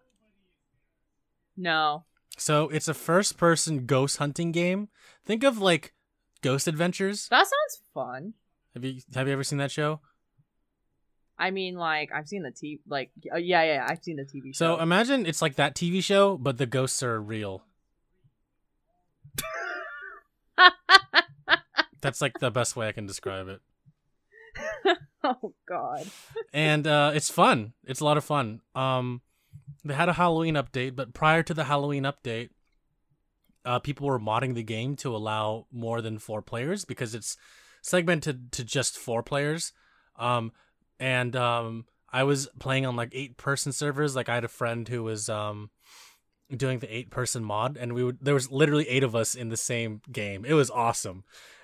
No. 1.57 2.05
So 2.37 2.69
it's 2.69 2.87
a 2.87 2.93
first 2.93 3.37
person 3.37 3.85
ghost 3.85 4.17
hunting 4.17 4.51
game. 4.51 4.89
Think 5.25 5.43
of 5.43 5.57
like 5.57 5.93
Ghost 6.41 6.67
Adventures. 6.67 7.27
That 7.29 7.45
sounds 7.45 7.81
fun. 7.93 8.33
Have 8.73 8.83
you 8.83 9.01
have 9.13 9.27
you 9.27 9.33
ever 9.33 9.43
seen 9.43 9.57
that 9.59 9.71
show? 9.71 10.01
I 11.37 11.51
mean, 11.51 11.75
like 11.75 12.11
I've 12.13 12.27
seen 12.27 12.43
the 12.43 12.51
TV. 12.51 12.79
Like, 12.87 13.11
uh, 13.33 13.37
yeah, 13.37 13.63
yeah, 13.63 13.85
I've 13.87 14.03
seen 14.03 14.17
the 14.17 14.23
TV 14.23 14.55
show. 14.55 14.75
So 14.75 14.79
imagine 14.79 15.25
it's 15.25 15.41
like 15.41 15.55
that 15.55 15.75
TV 15.75 16.03
show, 16.03 16.37
but 16.37 16.57
the 16.57 16.65
ghosts 16.65 17.01
are 17.03 17.21
real. 17.21 17.63
That's 22.01 22.21
like 22.21 22.39
the 22.39 22.51
best 22.51 22.75
way 22.75 22.87
I 22.87 22.91
can 22.91 23.05
describe 23.05 23.47
it. 23.47 23.61
oh 25.23 25.53
God. 25.67 26.07
and 26.53 26.87
uh, 26.87 27.11
it's 27.13 27.29
fun. 27.29 27.73
It's 27.85 27.99
a 27.99 28.05
lot 28.05 28.17
of 28.17 28.23
fun. 28.23 28.61
Um, 28.75 29.21
they 29.83 29.93
had 29.93 30.09
a 30.09 30.13
Halloween 30.13 30.55
update, 30.55 30.95
but 30.95 31.13
prior 31.13 31.43
to 31.43 31.53
the 31.53 31.65
Halloween 31.65 32.03
update, 32.03 32.49
uh, 33.65 33.79
people 33.79 34.07
were 34.07 34.19
modding 34.19 34.53
the 34.53 34.63
game 34.63 34.95
to 34.97 35.15
allow 35.15 35.65
more 35.71 36.01
than 36.01 36.19
four 36.19 36.41
players 36.41 36.85
because 36.85 37.15
it's 37.15 37.35
segmented 37.81 38.51
to 38.53 38.63
just 38.63 38.97
four 38.97 39.23
players. 39.23 39.73
Um, 40.17 40.51
and 40.99 41.35
um, 41.35 41.85
I 42.11 42.23
was 42.23 42.47
playing 42.59 42.85
on 42.85 42.95
like 42.95 43.09
eight 43.11 43.37
person 43.37 43.71
servers. 43.71 44.15
Like 44.15 44.29
I 44.29 44.35
had 44.35 44.43
a 44.43 44.49
friend 44.49 44.87
who 44.87 45.03
was 45.03 45.29
um 45.29 45.69
doing 46.55 46.79
the 46.79 46.95
eight 46.95 47.09
person 47.09 47.43
mod, 47.43 47.77
and 47.77 47.93
we 47.93 48.03
would 48.03 48.19
there 48.21 48.33
was 48.33 48.51
literally 48.51 48.87
eight 48.87 49.03
of 49.03 49.15
us 49.15 49.35
in 49.35 49.49
the 49.49 49.57
same 49.57 50.01
game. 50.11 50.45
It 50.45 50.53
was 50.53 50.69
awesome, 50.69 51.23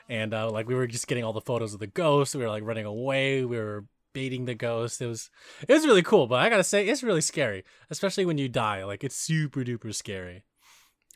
and 0.10 0.34
uh, 0.34 0.50
like 0.50 0.68
we 0.68 0.76
were 0.76 0.88
just 0.88 1.08
getting 1.08 1.24
all 1.24 1.34
the 1.34 1.42
photos 1.42 1.74
of 1.74 1.80
the 1.80 1.88
ghosts. 1.88 2.36
We 2.36 2.44
were 2.44 2.50
like 2.50 2.64
running 2.66 2.86
away. 2.86 3.46
We 3.46 3.58
were 3.58 3.86
baiting 4.14 4.46
the 4.46 4.56
ghost. 4.56 5.02
It 5.02 5.08
was 5.08 5.30
it 5.68 5.74
was 5.74 5.86
really 5.86 6.04
cool, 6.04 6.28
but 6.28 6.40
I 6.40 6.50
gotta 6.50 6.64
say 6.64 6.88
it's 6.88 7.04
really 7.04 7.22
scary, 7.22 7.64
especially 7.90 8.26
when 8.26 8.38
you 8.38 8.50
die. 8.50 8.84
Like 8.84 9.04
it's 9.04 9.16
super 9.16 9.62
duper 9.62 9.94
scary. 9.94 10.44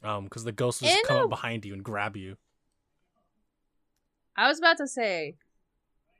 Um, 0.04 0.26
because 0.26 0.44
the 0.44 0.52
ghost 0.52 0.82
will 0.82 0.90
just 0.90 1.08
come 1.08 1.18
up 1.18 1.30
behind 1.30 1.66
you 1.66 1.74
and 1.74 1.84
grab 1.84 2.16
you. 2.16 2.38
I 4.38 4.48
was 4.48 4.60
about 4.60 4.78
to 4.78 4.88
say, 4.88 5.36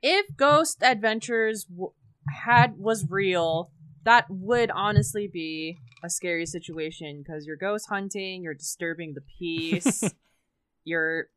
if 0.02 0.26
Ghost 0.36 0.82
Adventures 0.82 1.64
w- 1.64 1.92
had 2.28 2.78
was 2.78 3.06
real, 3.08 3.70
that 4.04 4.26
would 4.30 4.70
honestly 4.70 5.28
be 5.28 5.76
a 6.02 6.10
scary 6.10 6.46
situation 6.46 7.22
because 7.22 7.46
you're 7.46 7.56
ghost 7.56 7.88
hunting, 7.88 8.42
you're 8.42 8.54
disturbing 8.54 9.14
the 9.14 9.20
peace, 9.38 10.02
you're 10.84 11.28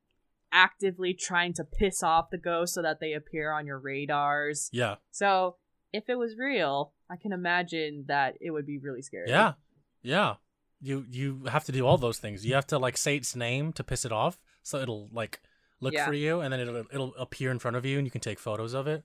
actively 0.51 1.13
trying 1.13 1.53
to 1.53 1.63
piss 1.63 2.01
off 2.03 2.29
the 2.29 2.37
ghosts 2.37 2.75
so 2.75 2.81
that 2.81 2.99
they 2.99 3.13
appear 3.13 3.51
on 3.51 3.65
your 3.65 3.79
radars. 3.79 4.69
Yeah, 4.71 4.95
So, 5.11 5.57
if 5.93 6.09
it 6.09 6.15
was 6.17 6.35
real, 6.37 6.93
I 7.09 7.15
can 7.17 7.31
imagine 7.33 8.05
that 8.07 8.35
it 8.41 8.51
would 8.51 8.65
be 8.65 8.77
really 8.77 9.01
scary. 9.01 9.29
yeah, 9.29 9.53
yeah. 10.01 10.35
You 10.81 11.05
you 11.09 11.43
have 11.45 11.65
to 11.65 11.71
do 11.73 11.85
all 11.85 11.97
those 11.97 12.19
things. 12.19 12.45
You 12.45 12.53
have 12.53 12.67
to 12.67 12.77
like 12.79 12.95
say 12.95 13.17
its 13.17 13.35
name 13.35 13.73
to 13.73 13.83
piss 13.83 14.05
it 14.05 14.11
off, 14.13 14.39
so 14.63 14.79
it'll 14.79 15.09
like 15.11 15.41
look 15.81 15.93
Yeah. 15.93 16.05
for 16.05 16.13
you, 16.13 16.39
and 16.39 16.53
then 16.53 16.59
it'll 16.61 16.85
it'll 16.93 17.15
appear 17.15 17.51
in 17.51 17.59
front 17.59 17.75
of 17.75 17.85
you, 17.85 17.97
and 17.97 18.07
you 18.07 18.11
can 18.11 18.21
take 18.21 18.39
photos 18.39 18.73
of 18.73 18.87
it. 18.87 19.03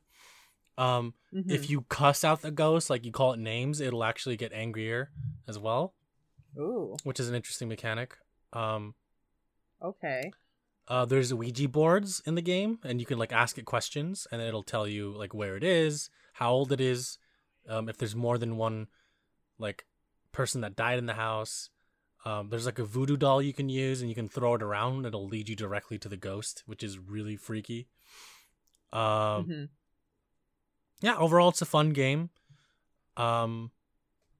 Um, 0.79 1.15
Mhm. 1.33 1.51
if 1.51 1.69
you 1.71 1.83
cuss 1.83 2.23
out 2.25 2.43
the 2.43 2.51
ghost, 2.53 2.91
like 2.91 3.05
you 3.05 3.11
call 3.13 3.33
it 3.33 3.39
names, 3.41 3.81
it'll 3.81 4.05
actually 4.05 4.37
get 4.37 4.53
angrier 4.53 5.11
as 5.49 5.59
well, 5.59 5.95
Ooh, 6.59 6.97
which 7.05 7.19
is 7.19 7.29
an 7.29 7.35
interesting 7.35 7.69
mechanic. 7.69 8.17
Um, 8.53 8.95
okay. 9.83 10.33
Uh, 10.89 11.05
there's 11.05 11.33
Ouija 11.33 11.69
boards 11.69 12.21
in 12.27 12.35
the 12.35 12.43
game, 12.43 12.79
and 12.85 13.01
you 13.01 13.07
can 13.07 13.19
like 13.19 13.33
ask 13.33 13.57
it 13.59 13.65
questions, 13.65 14.27
and 14.31 14.43
it'll 14.43 14.63
tell 14.63 14.87
you 14.87 15.11
like 15.17 15.33
where 15.35 15.57
it 15.57 15.65
is, 15.65 16.11
how 16.35 16.53
old 16.53 16.73
it 16.73 16.81
is, 16.81 17.19
um, 17.69 17.89
if 17.89 17.97
there's 17.97 18.15
more 18.17 18.39
than 18.39 18.57
one 18.57 18.89
like 19.59 19.87
person 20.33 20.61
that 20.63 20.77
died 20.77 20.99
in 20.99 21.07
the 21.07 21.15
house. 21.15 21.71
Um, 22.27 22.49
there's 22.49 22.65
like 22.67 22.79
a 22.79 22.85
voodoo 22.85 23.17
doll 23.19 23.43
you 23.43 23.53
can 23.53 23.69
use, 23.69 24.01
and 24.01 24.09
you 24.09 24.15
can 24.15 24.29
throw 24.29 24.55
it 24.55 24.63
around. 24.63 24.97
and 24.97 25.07
It'll 25.07 25.27
lead 25.27 25.49
you 25.49 25.57
directly 25.57 25.99
to 25.99 26.09
the 26.09 26.17
ghost, 26.17 26.63
which 26.67 26.83
is 26.83 26.99
really 26.99 27.37
freaky. 27.37 27.89
Um, 28.93 29.01
Mhm. 29.47 29.69
yeah, 31.01 31.17
overall 31.17 31.51
it's 31.51 31.63
a 31.63 31.67
fun 31.67 31.91
game. 31.91 32.31
Um, 33.17 33.71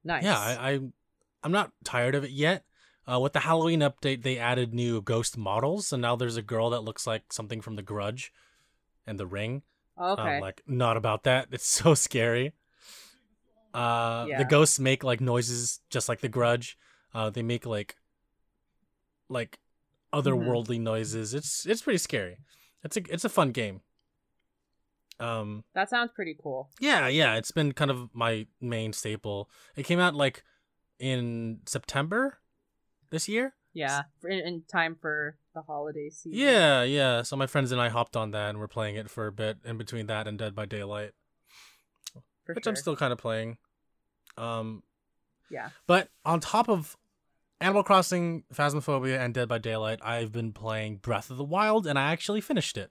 Nice. 0.03 0.25
yeah, 0.25 0.39
I, 0.39 0.71
I 0.71 0.81
I'm 1.43 1.53
not 1.53 1.73
tired 1.85 2.15
of 2.15 2.25
it 2.25 2.31
yet. 2.31 2.65
Uh, 3.11 3.21
with 3.21 3.33
the 3.35 3.41
Halloween 3.41 3.81
update, 3.81 4.23
they 4.23 4.39
added 4.39 4.73
new 4.73 5.03
ghost 5.03 5.37
models, 5.37 5.93
and 5.93 6.01
now 6.01 6.17
there's 6.17 6.37
a 6.39 6.43
girl 6.43 6.71
that 6.71 6.81
looks 6.81 7.07
like 7.07 7.33
something 7.33 7.61
from 7.61 7.77
The 7.77 7.83
Grudge, 7.83 8.33
and 9.07 9.19
The 9.21 9.27
Ring. 9.27 9.63
okay. 10.01 10.37
Um, 10.37 10.41
like 10.41 10.63
not 10.67 10.97
about 10.97 11.25
that. 11.25 11.49
It's 11.53 11.67
so 11.67 11.95
scary. 11.95 12.53
Uh, 13.75 14.27
Yeah. 14.29 14.39
the 14.39 14.45
ghosts 14.45 14.79
make 14.79 15.05
like 15.05 15.21
noises 15.21 15.81
just 15.91 16.09
like 16.09 16.21
The 16.21 16.29
Grudge. 16.29 16.79
Uh, 17.13 17.31
they 17.31 17.43
make 17.43 17.67
like 17.67 17.97
like 19.29 19.59
otherworldly 20.13 20.81
noises. 20.81 21.35
It's 21.35 21.67
it's 21.67 21.83
pretty 21.83 21.99
scary. 21.99 22.39
It's 22.83 22.97
a 22.97 23.03
it's 23.11 23.25
a 23.25 23.29
fun 23.29 23.51
game. 23.53 23.81
Um, 25.21 25.63
that 25.75 25.89
sounds 25.91 26.11
pretty 26.13 26.37
cool. 26.43 26.71
yeah, 26.81 27.07
yeah, 27.07 27.37
it's 27.37 27.53
been 27.53 27.73
kind 27.73 27.91
of 27.91 28.11
my 28.15 28.47
main 28.61 28.93
staple. 28.93 29.49
It 29.77 29.85
came 29.85 30.01
out 30.01 30.15
like 30.15 30.43
in 30.99 31.61
September 31.67 32.39
this 33.15 33.29
year. 33.29 33.55
Yeah, 33.73 34.03
in, 34.25 34.39
in 34.41 34.63
time 34.71 34.95
for 35.01 35.37
the 35.55 35.63
holiday 35.63 36.09
season. 36.11 36.39
Yeah, 36.39 36.83
yeah. 36.83 37.23
So 37.23 37.35
my 37.37 37.47
friends 37.47 37.73
and 37.73 37.81
I 37.81 37.89
hopped 37.89 38.17
on 38.17 38.31
that 38.33 38.51
and 38.51 38.59
we're 38.59 38.69
playing 38.69 38.97
it 38.97 39.09
for 39.11 39.27
a 39.27 39.33
bit 39.33 39.59
in 39.65 39.79
between 39.79 40.07
that 40.07 40.29
and 40.29 40.39
Dead 40.39 40.55
by 40.55 40.67
Daylight, 40.67 41.13
for 42.45 42.55
which 42.55 42.65
sure. 42.65 42.71
I'm 42.73 42.77
still 42.77 42.95
kind 42.97 43.13
of 43.13 43.19
playing. 43.19 43.59
Um, 44.37 44.83
Yeah. 45.51 45.71
but 45.87 46.09
on 46.25 46.39
top 46.41 46.69
of 46.69 46.97
Animal 47.61 47.83
Crossing, 47.83 48.45
Phasmophobia, 48.53 49.19
and 49.19 49.33
Dead 49.35 49.49
by 49.49 49.59
Daylight, 49.59 50.01
I've 50.05 50.31
been 50.33 50.53
playing 50.53 50.97
Breath 50.99 51.31
of 51.31 51.37
the 51.37 51.45
Wild, 51.45 51.87
and 51.87 51.99
I 51.99 52.13
actually 52.13 52.41
finished 52.41 52.77
it, 52.77 52.91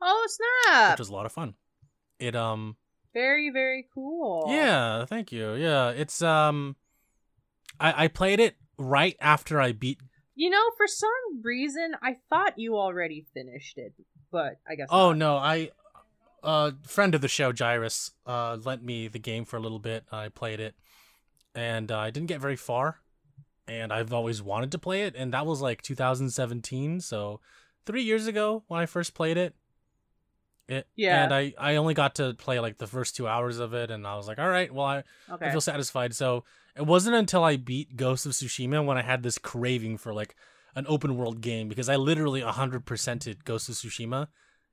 Oh 0.00 0.26
snap! 0.28 0.92
which 0.94 0.98
was 1.00 1.08
a 1.10 1.12
lot 1.12 1.26
of 1.26 1.32
fun. 1.32 1.54
It 2.18 2.34
um 2.34 2.76
very 3.14 3.50
very 3.50 3.86
cool. 3.94 4.46
Yeah, 4.48 5.04
thank 5.04 5.30
you. 5.32 5.54
Yeah, 5.54 5.90
it's 5.90 6.22
um, 6.22 6.76
I 7.82 8.04
I 8.04 8.08
played 8.08 8.40
it 8.40 8.56
right 8.78 9.16
after 9.20 9.60
I 9.60 9.72
beat. 9.72 10.00
You 10.34 10.50
know, 10.50 10.70
for 10.76 10.86
some 10.86 11.42
reason, 11.42 11.94
I 12.02 12.16
thought 12.30 12.58
you 12.58 12.76
already 12.76 13.26
finished 13.34 13.76
it, 13.76 13.92
but 14.30 14.58
I 14.68 14.76
guess. 14.76 14.88
Oh 14.90 15.10
not. 15.10 15.18
no, 15.18 15.36
I 15.36 15.70
a 16.42 16.46
uh, 16.46 16.70
friend 16.82 17.14
of 17.14 17.20
the 17.20 17.28
show, 17.28 17.52
Gyrus, 17.52 18.10
uh, 18.26 18.56
lent 18.64 18.82
me 18.82 19.06
the 19.06 19.20
game 19.20 19.44
for 19.44 19.56
a 19.56 19.60
little 19.60 19.78
bit. 19.78 20.04
I 20.10 20.28
played 20.28 20.58
it, 20.58 20.74
and 21.54 21.92
uh, 21.92 21.98
I 21.98 22.10
didn't 22.10 22.28
get 22.28 22.40
very 22.40 22.56
far. 22.56 22.98
And 23.68 23.92
I've 23.92 24.12
always 24.12 24.42
wanted 24.42 24.72
to 24.72 24.78
play 24.78 25.02
it, 25.02 25.14
and 25.16 25.32
that 25.34 25.46
was 25.46 25.60
like 25.60 25.82
2017, 25.82 27.00
so 27.00 27.40
three 27.86 28.02
years 28.02 28.26
ago 28.26 28.64
when 28.66 28.80
I 28.80 28.86
first 28.86 29.14
played 29.14 29.36
it. 29.36 29.54
It, 30.66 30.88
Yeah. 30.96 31.22
And 31.22 31.32
I, 31.32 31.54
I 31.56 31.76
only 31.76 31.94
got 31.94 32.16
to 32.16 32.34
play 32.34 32.58
like 32.58 32.78
the 32.78 32.88
first 32.88 33.14
two 33.14 33.28
hours 33.28 33.60
of 33.60 33.72
it, 33.72 33.92
and 33.92 34.04
I 34.04 34.16
was 34.16 34.26
like, 34.26 34.40
all 34.40 34.48
right, 34.48 34.72
well, 34.74 34.86
I, 34.86 35.04
Okay. 35.30 35.46
I 35.46 35.50
feel 35.52 35.60
satisfied. 35.60 36.12
So 36.12 36.42
it 36.76 36.86
wasn't 36.86 37.16
until 37.16 37.44
I 37.44 37.56
beat 37.56 37.96
Ghost 37.96 38.26
of 38.26 38.32
Tsushima 38.32 38.84
when 38.84 38.96
I 38.98 39.02
had 39.02 39.22
this 39.22 39.38
craving 39.38 39.98
for 39.98 40.12
like 40.14 40.34
an 40.74 40.86
open 40.88 41.16
world 41.16 41.40
game 41.40 41.68
because 41.68 41.88
I 41.88 41.96
literally 41.96 42.40
100%ed 42.40 43.44
Ghost 43.44 43.68
of 43.68 43.74
Tsushima. 43.74 44.28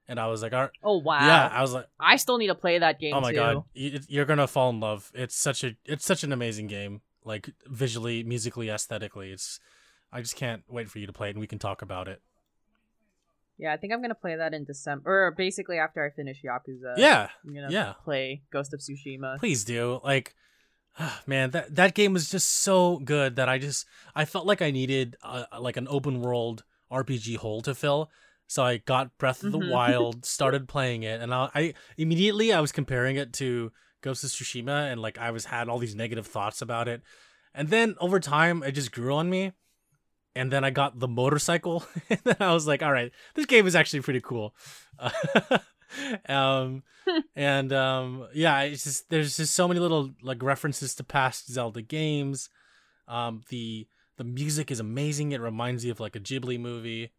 And 0.07 0.19
I 0.19 0.25
was 0.25 0.41
like, 0.41 0.53
right, 0.53 0.69
oh 0.83 0.97
wow. 0.97 1.19
yeah, 1.19 1.49
I 1.53 1.61
was 1.61 1.71
like, 1.71 1.85
I 1.99 2.15
still 2.15 2.39
need 2.39 2.47
to 2.47 2.55
play 2.55 2.79
that 2.79 2.99
game. 2.99 3.13
oh 3.13 3.21
my 3.21 3.29
too. 3.31 3.35
god, 3.35 3.63
You- 3.73 3.99
you're 4.07 4.25
gonna 4.25 4.47
fall 4.47 4.71
in 4.71 4.79
love. 4.79 5.11
It's 5.13 5.35
such 5.35 5.63
a, 5.63 5.75
it's 5.85 6.03
such 6.03 6.23
an 6.23 6.31
amazing 6.31 6.65
game. 6.65 7.01
Like 7.23 7.51
visually, 7.67 8.23
musically, 8.23 8.69
aesthetically, 8.69 9.31
it's. 9.31 9.59
I 10.11 10.21
just 10.21 10.35
can't 10.35 10.63
wait 10.67 10.89
for 10.89 10.97
you 10.97 11.05
to 11.05 11.13
play 11.13 11.27
it, 11.27 11.31
and 11.35 11.39
we 11.39 11.45
can 11.45 11.59
talk 11.59 11.83
about 11.83 12.07
it. 12.07 12.23
Yeah, 13.59 13.71
I 13.73 13.77
think 13.77 13.93
I'm 13.93 14.01
gonna 14.01 14.15
play 14.15 14.35
that 14.35 14.53
in 14.53 14.63
December, 14.63 15.27
or 15.27 15.31
basically 15.31 15.77
after 15.77 16.03
I 16.03 16.09
finish 16.09 16.41
Yakuza. 16.43 16.93
yeah, 16.97 17.27
I'm 17.45 17.53
gonna 17.53 17.67
yeah. 17.69 17.93
play 18.03 18.41
Ghost 18.51 18.73
of 18.73 18.79
Tsushima. 18.79 19.37
please 19.37 19.63
do 19.63 19.99
like 20.03 20.33
man 21.27 21.51
that 21.51 21.75
that 21.75 21.93
game 21.95 22.13
was 22.13 22.29
just 22.29 22.49
so 22.49 22.97
good 22.99 23.35
that 23.35 23.49
i 23.49 23.57
just 23.57 23.85
i 24.15 24.25
felt 24.25 24.45
like 24.45 24.61
i 24.61 24.71
needed 24.71 25.15
uh, 25.23 25.45
like 25.59 25.77
an 25.77 25.87
open 25.89 26.21
world 26.21 26.63
rpg 26.91 27.37
hole 27.37 27.61
to 27.61 27.75
fill. 27.75 28.09
So 28.47 28.63
i 28.63 28.77
got 28.77 29.17
breath 29.17 29.43
of 29.43 29.51
the 29.51 29.59
Mhm. 29.59 29.69
wild 29.69 30.25
started 30.37 30.67
playing 30.67 31.03
it 31.03 31.21
and 31.21 31.33
I, 31.33 31.49
I 31.53 31.73
immediately 31.97 32.51
i 32.51 32.59
was 32.59 32.71
comparing 32.71 33.15
it 33.15 33.31
to 33.33 33.71
ghost 34.01 34.23
of 34.23 34.29
tsushima 34.31 34.91
and 34.91 35.01
like 35.01 35.17
i 35.19 35.29
was 35.31 35.45
had 35.45 35.69
all 35.69 35.77
these 35.79 35.95
negative 35.95 36.25
thoughts 36.27 36.61
about 36.61 36.87
it. 36.87 37.01
And 37.53 37.69
then 37.69 37.95
over 37.99 38.19
time 38.19 38.63
it 38.63 38.71
just 38.73 38.91
grew 38.91 39.13
on 39.15 39.29
me 39.29 39.51
and 40.35 40.51
then 40.51 40.63
i 40.63 40.69
got 40.69 40.99
the 40.99 41.07
motorcycle 41.07 41.83
and 42.09 42.19
then 42.23 42.37
i 42.39 42.53
was 42.53 42.65
like 42.67 42.81
all 42.81 42.91
right 42.91 43.11
this 43.35 43.45
game 43.45 43.67
is 43.67 43.75
actually 43.75 44.01
pretty 44.01 44.21
cool 44.21 44.55
um 46.29 46.83
and 47.35 47.73
um 47.73 48.27
yeah 48.33 48.61
it's 48.61 48.83
just 48.83 49.09
there's 49.09 49.37
just 49.37 49.53
so 49.53 49.67
many 49.67 49.79
little 49.79 50.11
like 50.21 50.43
references 50.43 50.95
to 50.95 51.03
past 51.03 51.51
zelda 51.51 51.81
games 51.81 52.49
um 53.07 53.41
the 53.49 53.87
the 54.17 54.23
music 54.23 54.69
is 54.69 54.79
amazing 54.79 55.31
it 55.31 55.41
reminds 55.41 55.83
you 55.83 55.91
of 55.91 55.99
like 55.99 56.15
a 56.15 56.19
ghibli 56.19 56.59
movie 56.59 57.11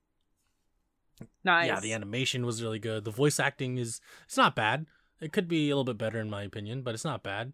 nice. 1.45 1.67
yeah 1.67 1.81
the 1.81 1.93
animation 1.93 2.47
was 2.47 2.63
really 2.63 2.79
good 2.79 3.05
the 3.05 3.11
voice 3.11 3.41
acting 3.41 3.79
is 3.79 4.01
it's 4.25 4.37
not 4.37 4.55
bad 4.55 4.87
it 5.21 5.33
could 5.33 5.49
be 5.49 5.69
a 5.69 5.75
little 5.75 5.85
bit 5.85 5.99
better 5.99 6.21
in 6.21 6.31
my 6.31 6.43
opinion 6.43 6.83
but 6.83 6.95
it's 6.95 7.05
not 7.05 7.23
bad 7.23 7.53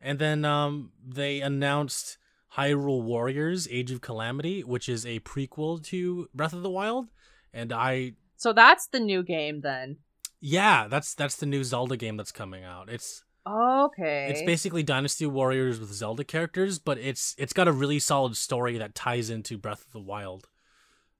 And 0.00 0.18
then 0.18 0.44
um, 0.44 0.92
they 1.06 1.40
announced 1.40 2.18
Hyrule 2.56 3.02
Warriors: 3.02 3.66
Age 3.70 3.90
of 3.90 4.00
Calamity, 4.00 4.62
which 4.62 4.88
is 4.88 5.04
a 5.06 5.20
prequel 5.20 5.82
to 5.84 6.28
Breath 6.34 6.52
of 6.52 6.62
the 6.62 6.70
Wild. 6.70 7.08
And 7.52 7.72
I, 7.72 8.12
So 8.36 8.52
that's 8.52 8.88
the 8.88 9.00
new 9.00 9.22
game 9.22 9.62
then. 9.62 9.98
Yeah, 10.40 10.88
that's 10.88 11.14
that's 11.14 11.36
the 11.36 11.46
new 11.46 11.64
Zelda 11.64 11.96
game 11.96 12.16
that's 12.16 12.32
coming 12.32 12.64
out. 12.64 12.88
It's 12.88 13.24
Okay. 13.46 14.26
It's 14.28 14.42
basically 14.42 14.82
Dynasty 14.82 15.24
Warriors 15.24 15.78
with 15.78 15.92
Zelda 15.92 16.24
characters, 16.24 16.78
but 16.78 16.98
it's 16.98 17.34
it's 17.38 17.52
got 17.52 17.68
a 17.68 17.72
really 17.72 17.98
solid 17.98 18.36
story 18.36 18.78
that 18.78 18.94
ties 18.94 19.30
into 19.30 19.56
Breath 19.56 19.86
of 19.86 19.92
the 19.92 20.00
Wild. 20.00 20.48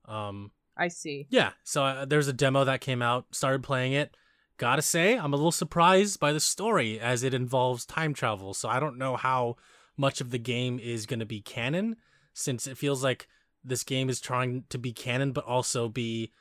Um, 0.06 0.50
I 0.76 0.88
see. 0.88 1.26
yeah, 1.30 1.52
so 1.64 1.85
uh, 1.85 2.04
there's 2.04 2.28
a 2.28 2.32
demo 2.32 2.64
that 2.64 2.80
came 2.80 3.00
out. 3.00 3.26
Started 3.30 3.62
playing 3.62 3.92
it. 3.92 4.16
Gotta 4.58 4.82
say, 4.82 5.16
I'm 5.16 5.32
a 5.32 5.37
little 5.37 5.52
surprised 5.52 6.18
by 6.18 6.32
the 6.32 6.40
story 6.40 6.99
as 6.99 7.23
it 7.23 7.35
involves 7.35 7.87
time 7.87 8.12
travel. 8.12 8.54
So 8.54 8.68
I 8.68 8.80
don't 8.80 8.99
know 8.99 9.16
how 9.16 9.56
much 9.96 10.20
of 10.20 10.30
the 10.30 10.38
game 10.38 10.78
is 10.78 11.06
going 11.06 11.20
to 11.20 11.26
be 11.26 11.40
canon, 11.40 11.96
since 12.35 12.66
it 12.66 12.76
feels 12.76 13.02
like 13.02 13.28
this 13.64 13.85
game 13.85 14.08
is 14.08 14.20
trying 14.20 14.64
to 14.70 14.78
be 14.78 14.92
canon, 14.92 15.32
but 15.32 15.44
also 15.44 15.88
be 15.88 16.32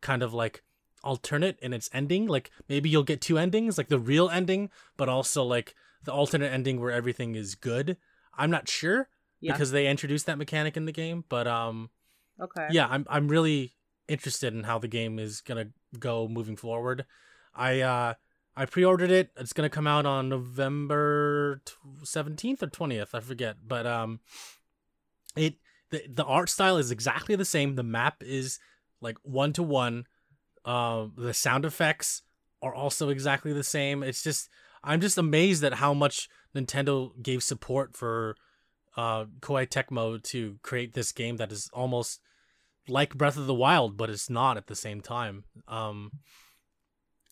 kind 0.00 0.22
of 0.22 0.34
like 0.34 0.62
alternate 1.04 1.58
in 1.60 1.72
its 1.72 1.88
ending. 1.92 2.26
Like 2.26 2.50
maybe 2.68 2.88
you'll 2.88 3.04
get 3.04 3.20
two 3.20 3.38
endings, 3.38 3.78
like 3.78 3.88
the 3.88 3.98
real 3.98 4.28
ending, 4.28 4.70
but 4.96 5.08
also 5.08 5.44
like 5.44 5.74
the 6.02 6.12
alternate 6.12 6.52
ending 6.52 6.80
where 6.80 6.90
everything 6.90 7.34
is 7.36 7.54
good. 7.54 7.96
I'm 8.36 8.50
not 8.50 8.68
sure 8.68 9.08
Yeah. 9.40 9.52
because 9.52 9.70
they 9.70 9.86
introduced 9.86 10.26
that 10.26 10.38
mechanic 10.38 10.76
in 10.76 10.86
the 10.86 10.92
game, 10.92 11.24
but 11.28 11.46
um 11.46 11.90
Okay. 12.40 12.66
yeah, 12.72 12.88
I'm 12.90 13.06
I'm 13.08 13.28
really 13.28 13.76
interested 14.08 14.52
in 14.52 14.64
how 14.64 14.78
the 14.78 14.88
game 14.88 15.18
is 15.18 15.40
gonna 15.40 15.68
go 15.98 16.26
moving 16.26 16.56
forward. 16.56 17.04
I 17.54 17.80
uh 17.80 18.14
I 18.56 18.66
pre-ordered 18.66 19.10
it. 19.10 19.30
It's 19.36 19.52
gonna 19.52 19.68
come 19.68 19.86
out 19.86 20.06
on 20.06 20.28
November 20.28 21.60
seventeenth 22.02 22.62
or 22.62 22.68
twentieth. 22.68 23.14
I 23.14 23.20
forget, 23.20 23.56
but 23.66 23.86
um, 23.86 24.20
it 25.36 25.56
the 25.90 26.02
the 26.08 26.24
art 26.24 26.48
style 26.48 26.76
is 26.76 26.90
exactly 26.90 27.34
the 27.36 27.44
same. 27.44 27.74
The 27.74 27.82
map 27.82 28.22
is 28.22 28.58
like 29.00 29.16
one 29.22 29.52
to 29.54 29.62
one. 29.62 30.06
Um, 30.64 31.12
the 31.16 31.34
sound 31.34 31.64
effects 31.64 32.22
are 32.62 32.74
also 32.74 33.08
exactly 33.10 33.52
the 33.52 33.64
same. 33.64 34.02
It's 34.02 34.22
just 34.22 34.48
I'm 34.82 35.00
just 35.00 35.18
amazed 35.18 35.64
at 35.64 35.74
how 35.74 35.94
much 35.94 36.28
Nintendo 36.54 37.10
gave 37.22 37.42
support 37.42 37.96
for 37.96 38.36
uh 38.96 39.24
Koei 39.40 39.66
Tecmo 39.66 40.22
to 40.22 40.58
create 40.62 40.94
this 40.94 41.12
game 41.12 41.36
that 41.36 41.52
is 41.52 41.68
almost 41.72 42.20
like 42.88 43.14
Breath 43.16 43.36
of 43.36 43.46
the 43.46 43.54
Wild, 43.54 43.96
but 43.96 44.10
it's 44.10 44.30
not 44.30 44.56
at 44.56 44.66
the 44.66 44.76
same 44.76 45.00
time. 45.00 45.44
Um, 45.68 46.12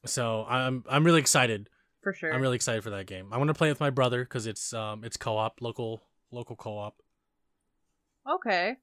so 0.05 0.45
I'm 0.49 0.85
I'm 0.89 1.05
really 1.05 1.21
excited. 1.21 1.69
For 2.03 2.13
sure. 2.13 2.35
I'm 2.35 2.41
really 2.41 2.57
excited 2.57 2.83
for 2.83 2.91
that 2.91 3.07
game. 3.07 3.29
I 3.33 3.39
want 3.39 3.49
to 3.49 3.55
play 3.55 3.69
with 3.69 3.79
my 3.81 3.91
brother 3.91 4.25
because 4.25 4.47
it's 4.47 4.73
um 4.73 5.05
it's 5.05 5.17
co-op, 5.17 5.61
local 5.61 6.03
local 6.31 6.57
co-op, 6.57 6.97
okay. 8.29 8.77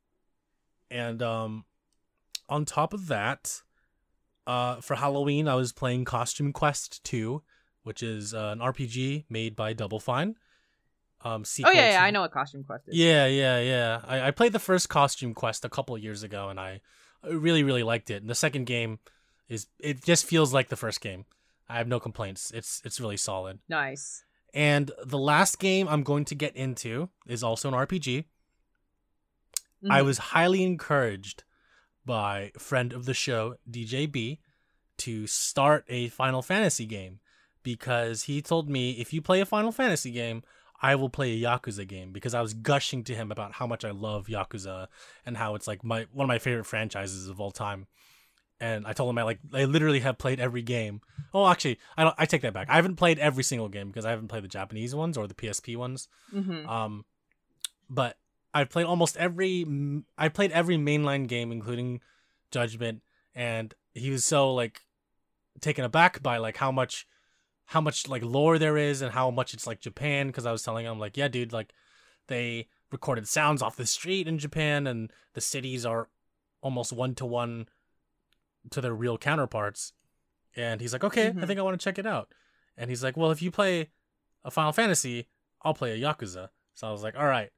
and 0.89 1.22
um 1.22 1.65
on 2.48 2.65
top 2.65 2.94
of 2.94 3.08
that, 3.08 3.62
uh 4.50 4.82
for 4.82 4.96
Halloween 4.96 5.48
I 5.48 5.56
was 5.56 5.72
playing 5.82 6.06
Costume 6.06 6.51
Quest 6.53 7.03
2, 7.03 7.41
which 7.84 8.01
is 8.03 8.34
uh, 8.34 8.50
an 8.56 8.60
RPG 8.60 9.25
made 9.29 9.56
by 9.56 9.74
Double 9.74 10.00
Fine. 10.00 10.36
Um, 11.22 11.44
Oh 11.65 11.72
yeah, 11.72 11.91
yeah, 11.91 12.03
I 12.03 12.12
know 12.12 12.22
what 12.22 12.32
Costume 12.32 12.63
Quest 12.63 12.88
is. 12.88 12.96
Yeah, 12.96 13.25
yeah, 13.27 13.60
yeah. 13.60 14.01
I, 14.08 14.27
I 14.27 14.32
played 14.32 14.53
the 14.53 14.60
first 14.70 14.88
Costume 14.88 15.34
Quest 15.34 15.65
a 15.65 15.70
couple 15.70 15.98
years 15.98 16.24
ago, 16.24 16.50
and 16.50 16.60
I 16.60 16.82
I 17.24 17.27
really, 17.48 17.63
really 17.63 17.84
liked 17.84 18.10
it. 18.10 18.22
And 18.22 18.29
the 18.29 18.36
second 18.46 18.65
game 18.65 19.00
is 19.50 19.68
it 19.79 20.01
just 20.03 20.25
feels 20.25 20.53
like 20.53 20.70
the 20.70 20.77
first 20.86 21.01
game. 21.01 21.25
I 21.68 21.77
have 21.77 21.88
no 21.89 22.00
complaints. 22.00 22.51
It's 22.51 22.82
it's 22.86 23.00
really 23.01 23.18
solid. 23.18 23.60
Nice. 23.68 24.24
And 24.53 24.91
the 25.06 25.18
last 25.34 25.60
game 25.60 25.88
I'm 25.89 26.03
going 26.03 26.25
to 26.25 26.36
get 26.36 26.56
into 26.56 27.10
is 27.27 27.44
also 27.44 27.68
an 27.68 27.75
RPG. 27.75 28.24
I 29.89 30.00
Mhm. 30.01 30.06
was 30.06 30.18
highly 30.34 30.63
encouraged 30.63 31.44
by 32.10 32.52
friend 32.58 32.91
of 32.91 33.06
the 33.06 33.13
show 33.13 33.54
DJB 33.69 34.39
to 34.98 35.28
start 35.28 35.86
a 35.88 36.08
Final 36.08 36.41
Fantasy 36.41 36.88
game 36.88 37.19
because 37.62 38.24
he 38.24 38.41
told 38.41 38.67
me 38.67 38.93
if 38.93 39.13
you 39.13 39.22
play 39.22 39.41
a 39.41 39.45
Final 39.45 39.72
Fantasy 39.72 40.10
game, 40.10 40.41
I 40.82 40.95
will 40.95 41.10
play 41.12 41.32
a 41.34 41.39
Yakuza 41.48 41.88
game 41.88 42.12
because 42.12 42.34
I 42.34 42.41
was 42.41 42.56
gushing 42.56 43.04
to 43.04 43.13
him 43.13 43.32
about 43.32 43.54
how 43.54 43.67
much 43.67 43.86
I 43.86 43.91
love 43.91 44.26
Yakuza 44.26 44.88
and 45.24 45.38
how 45.38 45.54
it's 45.54 45.67
like 45.67 45.84
my 45.84 46.08
one 46.12 46.24
of 46.24 46.28
my 46.28 46.39
favorite 46.39 46.63
franchises 46.65 47.30
of 47.30 47.39
all 47.39 47.52
time. 47.52 47.86
And 48.60 48.88
I 48.88 48.93
told 48.93 49.12
him 49.12 49.19
I 49.19 49.24
like 49.24 49.39
I 49.54 49.65
literally 49.65 50.00
have 50.00 50.17
played 50.17 50.39
every 50.39 50.63
game. 50.63 51.02
Oh, 51.32 51.45
actually, 51.48 51.78
I 51.95 52.04
don't. 52.06 52.15
I 52.17 52.26
take 52.26 52.41
that 52.41 52.54
back. 52.56 52.72
I 52.72 52.76
haven't 52.78 52.95
played 52.95 53.19
every 53.19 53.43
single 53.43 53.69
game 53.69 53.88
because 53.88 54.04
I 54.04 54.10
haven't 54.10 54.30
played 54.30 54.43
the 54.43 54.48
Japanese 54.48 54.95
ones 54.95 55.15
or 55.15 55.28
the 55.28 55.36
PSP 55.36 55.78
ones. 55.78 56.08
Mhm. 56.34 56.67
Um, 56.67 57.06
but 57.88 58.17
I've 58.54 58.70
played 58.70 58.86
almost 58.86 59.18
every. 59.18 59.66
I 60.18 60.30
played 60.30 60.52
every 60.52 60.78
mainline 60.78 61.28
game, 61.28 61.52
including 61.52 62.02
Judgment, 62.52 63.04
and 63.36 63.74
he 63.94 64.10
was 64.10 64.26
so 64.26 64.54
like 64.54 64.82
taken 65.62 65.84
aback 65.86 66.24
by 66.24 66.38
like 66.38 66.58
how 66.58 66.72
much, 66.72 67.08
how 67.66 67.82
much 67.82 68.08
like 68.08 68.24
lore 68.24 68.58
there 68.58 68.78
is 68.78 69.02
and 69.02 69.14
how 69.14 69.30
much 69.30 69.54
it's 69.54 69.68
like 69.68 69.80
Japan. 69.80 70.28
Because 70.28 70.46
I 70.46 70.52
was 70.52 70.64
telling 70.64 70.86
him 70.86 71.00
like, 71.00 71.18
yeah, 71.18 71.28
dude, 71.28 71.54
like 71.54 71.74
they 72.28 72.68
recorded 72.92 73.28
sounds 73.28 73.62
off 73.62 73.76
the 73.76 73.86
street 73.86 74.28
in 74.28 74.40
Japan, 74.40 74.88
and 74.88 75.12
the 75.34 75.42
cities 75.42 75.86
are 75.86 76.10
almost 76.62 76.92
one 76.92 77.16
to 77.16 77.26
one 77.26 77.68
to 78.72 78.82
their 78.82 78.94
real 78.94 79.18
counterparts. 79.18 79.94
And 80.56 80.82
he's 80.82 80.92
like, 80.94 81.04
okay, 81.04 81.28
I 81.28 81.32
Mhm. 81.32 81.48
think 81.48 81.60
I 81.60 81.64
want 81.64 81.80
to 81.80 81.84
check 81.84 82.00
it 82.00 82.06
out. 82.08 82.34
And 82.76 82.90
he's 82.90 83.04
like, 83.04 83.16
well, 83.16 83.32
if 83.32 83.42
you 83.42 83.52
play 83.52 83.92
a 84.44 84.52
Final 84.52 84.72
Fantasy, 84.74 85.28
I'll 85.62 85.74
play 85.74 85.92
a 85.92 85.98
Yakuza. 86.02 86.50
So 86.74 86.88
I 86.88 86.92
was 86.92 87.04
like, 87.04 87.16
all 87.16 87.28
right, 87.28 87.52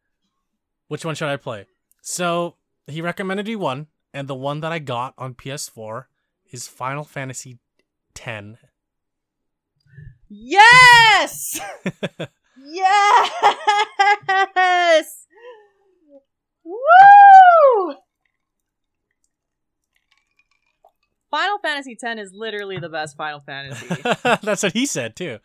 which 0.92 1.06
one 1.06 1.16
should 1.16 1.30
I 1.30 1.38
play? 1.38 1.68
So 2.02 2.58
he 2.86 3.00
recommended 3.00 3.46
me 3.46 3.56
one, 3.56 3.88
and 4.14 4.28
the 4.28 4.36
one 4.36 4.60
that 4.60 4.74
I 4.74 4.80
got 4.80 5.14
on 5.18 5.36
PS4 5.36 6.08
is 6.52 6.68
Final 6.68 7.06
Fantasy 7.06 7.60
X. 8.14 8.58
Yes! 10.28 11.62
yes! 12.58 13.32
Woo! 16.66 17.96
Final 21.30 21.60
Fantasy 21.60 21.98
X 22.04 22.20
is 22.20 22.34
literally 22.34 22.80
the 22.80 22.90
best 22.90 23.16
Final 23.16 23.40
Fantasy. 23.40 23.88
That's 24.44 24.64
what 24.64 24.74
he 24.74 24.86
said 24.86 25.16
too. 25.16 25.40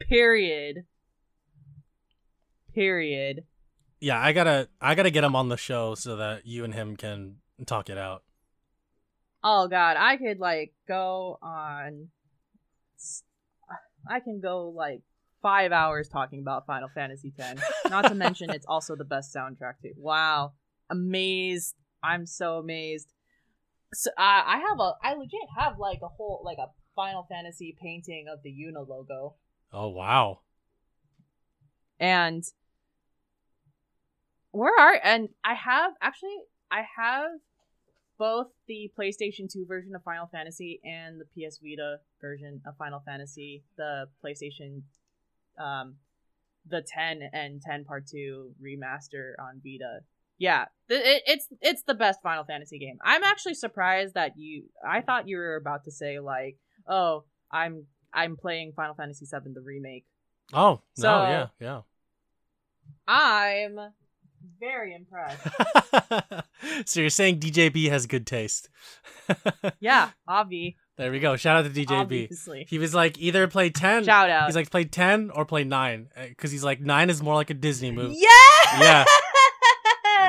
Period. 0.00 0.86
Period. 2.74 3.44
Yeah, 4.00 4.18
I 4.20 4.32
gotta, 4.32 4.68
I 4.80 4.94
gotta 4.94 5.10
get 5.10 5.24
him 5.24 5.36
on 5.36 5.48
the 5.48 5.56
show 5.56 5.94
so 5.94 6.16
that 6.16 6.46
you 6.46 6.64
and 6.64 6.72
him 6.74 6.96
can 6.96 7.36
talk 7.66 7.90
it 7.90 7.98
out. 7.98 8.22
Oh 9.44 9.68
god, 9.68 9.96
I 9.98 10.16
could 10.16 10.38
like 10.38 10.72
go 10.88 11.38
on 11.42 12.08
I 14.08 14.20
can 14.20 14.40
go 14.40 14.68
like 14.68 15.02
5 15.42 15.72
hours 15.72 16.08
talking 16.08 16.40
about 16.40 16.66
Final 16.66 16.88
Fantasy 16.94 17.32
X. 17.38 17.62
Not 17.88 18.06
to 18.08 18.14
mention 18.14 18.50
it's 18.50 18.66
also 18.68 18.96
the 18.96 19.04
best 19.04 19.34
soundtrack 19.34 19.74
too. 19.82 19.92
Wow. 19.96 20.52
Amazed. 20.90 21.74
I'm 22.02 22.26
so 22.26 22.58
amazed. 22.58 23.12
So 23.92 24.10
uh, 24.10 24.42
I 24.46 24.62
have 24.68 24.78
a 24.78 24.92
I 25.02 25.14
legit 25.14 25.40
have 25.58 25.78
like 25.78 26.00
a 26.02 26.08
whole 26.08 26.42
like 26.44 26.58
a 26.58 26.68
Final 26.94 27.26
Fantasy 27.28 27.76
painting 27.80 28.26
of 28.32 28.42
the 28.42 28.50
Yuna 28.50 28.86
logo. 28.88 29.34
Oh 29.72 29.88
wow. 29.88 30.40
and 31.98 32.44
where 34.52 34.72
are 34.78 34.98
and 35.02 35.28
I 35.44 35.54
have 35.54 35.92
actually 36.02 36.36
I 36.70 36.82
have 36.96 37.30
both 38.18 38.48
the 38.68 38.90
PlayStation 38.98 39.50
2 39.50 39.64
version 39.66 39.94
of 39.94 40.02
Final 40.04 40.26
Fantasy 40.26 40.80
and 40.84 41.20
the 41.20 41.24
PS 41.24 41.58
Vita 41.62 41.96
version 42.20 42.60
of 42.66 42.76
Final 42.76 43.00
Fantasy, 43.04 43.64
the 43.76 44.08
PlayStation 44.24 44.82
um 45.58 45.94
the 46.68 46.82
10 46.82 47.20
and 47.32 47.62
10 47.62 47.84
part 47.84 48.06
2 48.06 48.52
remaster 48.62 49.32
on 49.40 49.60
Vita. 49.64 50.00
Yeah, 50.38 50.66
it, 50.88 51.22
it's 51.26 51.48
it's 51.60 51.82
the 51.82 51.94
best 51.94 52.20
Final 52.22 52.44
Fantasy 52.44 52.78
game. 52.78 52.98
I'm 53.04 53.24
actually 53.24 53.54
surprised 53.54 54.14
that 54.14 54.32
you 54.36 54.64
I 54.86 55.00
thought 55.00 55.28
you 55.28 55.36
were 55.38 55.56
about 55.56 55.84
to 55.84 55.90
say 55.90 56.18
like, 56.18 56.56
"Oh, 56.86 57.24
I'm 57.50 57.86
I'm 58.12 58.36
playing 58.36 58.72
Final 58.74 58.94
Fantasy 58.94 59.26
7 59.26 59.52
the 59.54 59.60
remake." 59.60 60.06
Oh 60.52 60.80
no, 60.98 61.02
So- 61.02 61.22
yeah, 61.22 61.46
yeah. 61.60 61.80
I'm 63.06 63.78
very 64.58 64.94
impressed. 64.94 65.46
so 66.86 67.00
you're 67.00 67.10
saying 67.10 67.40
DJB 67.40 67.88
has 67.90 68.06
good 68.06 68.26
taste? 68.26 68.68
Yeah, 69.78 70.10
Avi. 70.26 70.76
there 70.96 71.12
we 71.12 71.20
go. 71.20 71.36
Shout 71.36 71.56
out 71.64 71.72
to 71.72 71.86
DJB. 71.86 71.90
Obviously. 72.00 72.66
He 72.68 72.78
was 72.78 72.94
like 72.94 73.16
either 73.18 73.46
play 73.46 73.70
ten. 73.70 74.04
Shout 74.04 74.28
out. 74.28 74.46
He's 74.46 74.56
like 74.56 74.70
play 74.70 74.84
ten 74.84 75.30
or 75.30 75.44
play 75.44 75.62
nine 75.64 76.08
uh, 76.16 76.22
because 76.28 76.50
he's 76.50 76.64
like 76.64 76.80
nine 76.80 77.10
is 77.10 77.22
more 77.22 77.34
like 77.34 77.50
a 77.50 77.54
Disney 77.54 77.92
movie. 77.92 78.16
yeah! 78.18 78.80
Yeah. 78.80 79.04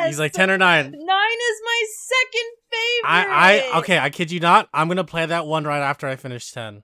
He's 0.07 0.19
like 0.19 0.31
ten 0.33 0.49
or 0.49 0.57
nine. 0.57 0.85
Nine 0.91 0.93
is 0.93 1.61
my 1.65 1.83
second 1.97 2.49
favorite. 2.71 3.05
I 3.05 3.71
I 3.73 3.79
okay. 3.79 3.99
I 3.99 4.09
kid 4.09 4.31
you 4.31 4.39
not. 4.39 4.67
I'm 4.73 4.87
gonna 4.87 5.03
play 5.03 5.25
that 5.25 5.45
one 5.45 5.63
right 5.63 5.81
after 5.81 6.07
I 6.07 6.15
finish 6.15 6.51
ten. 6.51 6.83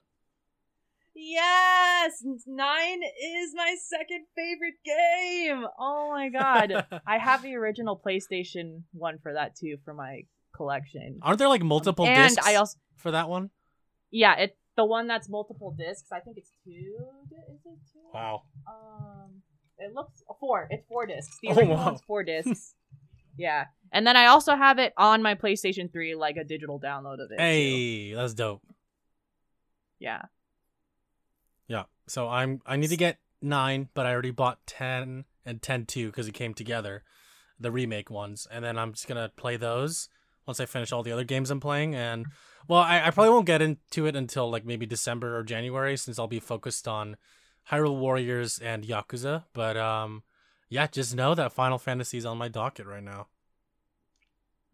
Yes! 1.17 2.23
Nine 2.45 3.01
is 3.03 3.53
my 3.55 3.75
second 3.81 4.25
favorite 4.35 4.75
game. 4.85 5.65
Oh 5.79 6.09
my 6.11 6.29
god. 6.29 6.85
I 7.07 7.17
have 7.17 7.41
the 7.41 7.55
original 7.55 7.99
PlayStation 8.05 8.83
one 8.93 9.17
for 9.21 9.33
that 9.33 9.55
too 9.55 9.77
for 9.83 9.93
my 9.93 10.21
collection. 10.55 11.19
Aren't 11.21 11.39
there 11.39 11.47
like 11.49 11.63
multiple 11.63 12.05
and 12.05 12.15
discs 12.35 12.47
I 12.47 12.55
also 12.55 12.77
for 12.95 13.11
that 13.11 13.29
one? 13.29 13.49
yeah, 14.11 14.35
it 14.35 14.57
the 14.75 14.85
one 14.85 15.07
that's 15.07 15.27
multiple 15.27 15.75
discs. 15.77 16.11
I 16.11 16.19
think 16.19 16.37
it's 16.37 16.51
two. 16.63 16.71
Is 17.51 17.59
it 17.65 17.79
two? 17.91 17.99
Wow. 18.13 18.43
Um, 18.67 19.41
it 19.79 19.93
looks 19.93 20.21
four. 20.39 20.67
It's 20.69 20.85
four 20.87 21.05
discs. 21.07 21.37
The 21.41 21.49
Oh, 21.49 21.65
wow. 21.65 21.85
one's 21.87 22.01
four 22.07 22.23
discs. 22.33 22.75
yeah, 23.37 23.65
and 23.91 24.05
then 24.05 24.15
I 24.15 24.27
also 24.27 24.55
have 24.55 24.77
it 24.79 24.93
on 24.97 25.21
my 25.23 25.35
PlayStation 25.35 25.91
Three, 25.91 26.15
like 26.15 26.37
a 26.37 26.43
digital 26.43 26.79
download 26.79 27.15
of 27.15 27.31
it. 27.31 27.37
too. 27.37 27.41
Hey, 27.43 28.13
that's 28.13 28.33
dope. 28.33 28.61
Yeah. 29.99 30.23
So 32.07 32.29
I'm 32.29 32.61
I 32.65 32.77
need 32.77 32.89
to 32.89 32.97
get 32.97 33.19
nine, 33.41 33.89
but 33.93 34.05
I 34.05 34.13
already 34.13 34.31
bought 34.31 34.65
ten 34.65 35.25
and 35.45 35.61
ten 35.61 35.85
two 35.85 36.07
because 36.07 36.27
it 36.27 36.33
came 36.33 36.53
together, 36.53 37.03
the 37.59 37.71
remake 37.71 38.09
ones, 38.09 38.47
and 38.51 38.63
then 38.63 38.77
I'm 38.77 38.93
just 38.93 39.07
gonna 39.07 39.31
play 39.35 39.57
those 39.57 40.09
once 40.45 40.59
I 40.59 40.65
finish 40.65 40.91
all 40.91 41.03
the 41.03 41.11
other 41.11 41.25
games 41.25 41.51
I'm 41.51 41.59
playing. 41.59 41.93
And 41.93 42.27
well, 42.67 42.79
I, 42.79 43.07
I 43.07 43.11
probably 43.11 43.31
won't 43.31 43.45
get 43.45 43.61
into 43.61 44.05
it 44.05 44.15
until 44.15 44.49
like 44.49 44.65
maybe 44.65 44.85
December 44.85 45.37
or 45.37 45.43
January 45.43 45.97
since 45.97 46.17
I'll 46.17 46.27
be 46.27 46.39
focused 46.39 46.87
on 46.87 47.17
Hyrule 47.71 47.99
Warriors 47.99 48.59
and 48.59 48.83
Yakuza. 48.83 49.43
But 49.53 49.77
um, 49.77 50.23
yeah, 50.69 50.87
just 50.87 51.15
know 51.15 51.35
that 51.35 51.53
Final 51.53 51.77
Fantasy 51.77 52.17
is 52.17 52.25
on 52.25 52.37
my 52.37 52.47
docket 52.47 52.87
right 52.87 53.03
now. 53.03 53.27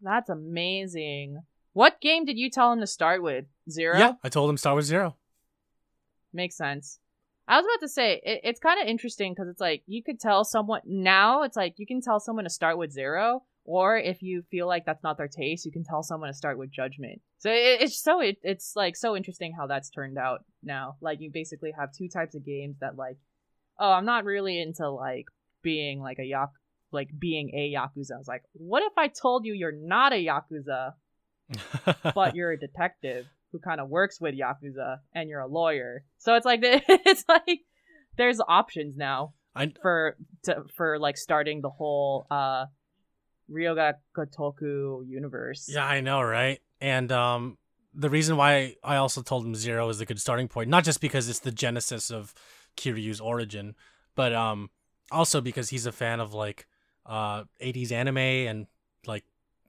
That's 0.00 0.30
amazing. 0.30 1.42
What 1.72 2.00
game 2.00 2.24
did 2.24 2.38
you 2.38 2.50
tell 2.50 2.72
him 2.72 2.80
to 2.80 2.86
start 2.86 3.22
with? 3.22 3.46
Zero? 3.68 3.98
Yeah, 3.98 4.12
I 4.22 4.28
told 4.28 4.48
him 4.48 4.56
Star 4.56 4.74
Wars 4.74 4.84
Zero. 4.86 5.16
Makes 6.32 6.56
sense. 6.56 6.98
I 7.46 7.56
was 7.56 7.66
about 7.66 7.86
to 7.86 7.88
say, 7.88 8.20
it, 8.24 8.40
it's 8.44 8.60
kind 8.60 8.80
of 8.80 8.88
interesting 8.88 9.32
because 9.32 9.48
it's 9.48 9.60
like 9.60 9.82
you 9.86 10.02
could 10.02 10.18
tell 10.18 10.44
someone 10.44 10.80
now, 10.84 11.42
it's 11.42 11.56
like 11.56 11.74
you 11.76 11.86
can 11.86 12.00
tell 12.00 12.20
someone 12.20 12.44
to 12.44 12.50
start 12.50 12.78
with 12.78 12.92
zero, 12.92 13.42
or 13.64 13.96
if 13.98 14.22
you 14.22 14.42
feel 14.50 14.66
like 14.66 14.84
that's 14.86 15.02
not 15.02 15.18
their 15.18 15.28
taste, 15.28 15.64
you 15.64 15.72
can 15.72 15.84
tell 15.84 16.02
someone 16.02 16.28
to 16.30 16.34
start 16.34 16.58
with 16.58 16.70
judgment. 16.70 17.20
So 17.38 17.50
it, 17.50 17.82
it's 17.82 18.02
so, 18.02 18.20
it, 18.20 18.38
it's 18.42 18.72
like 18.76 18.96
so 18.96 19.16
interesting 19.16 19.54
how 19.58 19.66
that's 19.66 19.90
turned 19.90 20.18
out 20.18 20.44
now. 20.62 20.96
Like 21.00 21.20
you 21.20 21.30
basically 21.32 21.72
have 21.78 21.90
two 21.92 22.08
types 22.08 22.34
of 22.34 22.44
games 22.44 22.76
that, 22.80 22.96
like, 22.96 23.16
oh, 23.78 23.90
I'm 23.90 24.06
not 24.06 24.24
really 24.24 24.60
into 24.60 24.88
like 24.90 25.26
being 25.62 26.00
like 26.00 26.18
a 26.18 26.24
yak, 26.24 26.50
like 26.92 27.08
being 27.18 27.50
a 27.54 27.74
Yakuza. 27.74 28.12
I 28.14 28.18
was 28.18 28.28
like, 28.28 28.44
what 28.52 28.82
if 28.82 28.92
I 28.96 29.08
told 29.08 29.44
you 29.44 29.52
you're 29.52 29.72
not 29.72 30.12
a 30.12 30.24
Yakuza, 30.24 30.92
but 32.14 32.34
you're 32.34 32.52
a 32.52 32.58
detective 32.58 33.26
who 33.54 33.60
kind 33.60 33.80
of 33.80 33.88
works 33.88 34.20
with 34.20 34.34
yakuza 34.34 34.98
and 35.14 35.30
you're 35.30 35.38
a 35.38 35.46
lawyer 35.46 36.02
so 36.18 36.34
it's 36.34 36.44
like 36.44 36.58
it's 36.64 37.24
like 37.28 37.60
there's 38.16 38.40
options 38.48 38.96
now 38.96 39.32
I 39.54 39.72
for 39.80 40.16
to, 40.42 40.64
for 40.74 40.98
like 40.98 41.16
starting 41.16 41.60
the 41.60 41.70
whole 41.70 42.26
uh 42.32 42.64
ryu 43.48 43.76
ga 43.76 43.92
gotoku 44.16 45.06
universe 45.06 45.68
Yeah, 45.70 45.86
I 45.86 46.00
know, 46.00 46.20
right? 46.20 46.60
And 46.80 47.12
um, 47.12 47.58
the 47.94 48.10
reason 48.10 48.36
why 48.36 48.74
I 48.82 48.96
also 48.96 49.22
told 49.22 49.46
him 49.46 49.54
zero 49.54 49.88
is 49.88 50.00
a 50.00 50.06
good 50.06 50.20
starting 50.20 50.48
point, 50.48 50.68
not 50.68 50.82
just 50.82 51.00
because 51.00 51.28
it's 51.28 51.38
the 51.38 51.52
genesis 51.52 52.10
of 52.10 52.34
Kiryu's 52.76 53.20
origin, 53.20 53.76
but 54.16 54.32
um, 54.32 54.70
also 55.12 55.40
because 55.40 55.68
he's 55.68 55.86
a 55.86 55.92
fan 55.92 56.18
of 56.18 56.34
like 56.34 56.66
uh 57.06 57.44
80s 57.62 57.92
anime 57.92 58.16
and 58.16 58.66
like 59.06 59.24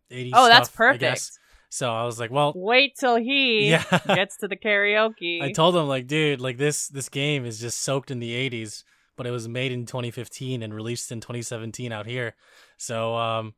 80s. 0.09 0.31
oh 0.33 0.47
that's 0.47 0.69
stuff, 0.69 0.97
guess. 0.97 1.37
perfect 1.37 1.39
So 1.75 1.91
I 1.91 2.05
was 2.05 2.21
like, 2.21 2.31
well, 2.31 2.53
wait 2.55 2.95
till 2.97 3.17
he 3.17 3.71
yeah. 3.71 3.83
gets 4.07 4.37
to 4.37 4.47
the 4.47 4.55
karaoke 4.55 5.41
I 5.41 5.51
told 5.51 5.75
him 5.75 5.89
like, 5.89 6.07
dude, 6.07 6.39
like 6.39 6.57
this 6.57 6.87
this 6.87 7.09
game 7.09 7.45
is 7.45 7.59
just 7.59 7.81
soaked 7.81 8.11
in 8.11 8.19
the 8.19 8.31
80s, 8.49 8.85
but 9.17 9.27
it 9.27 9.31
was 9.31 9.49
made 9.49 9.73
in 9.73 9.85
2015 9.85 10.63
and 10.63 10.73
released 10.73 11.11
in 11.11 11.19
2017 11.19 11.91
out 11.91 12.05
here. 12.05 12.33
So 12.77 13.17
um, 13.17 13.55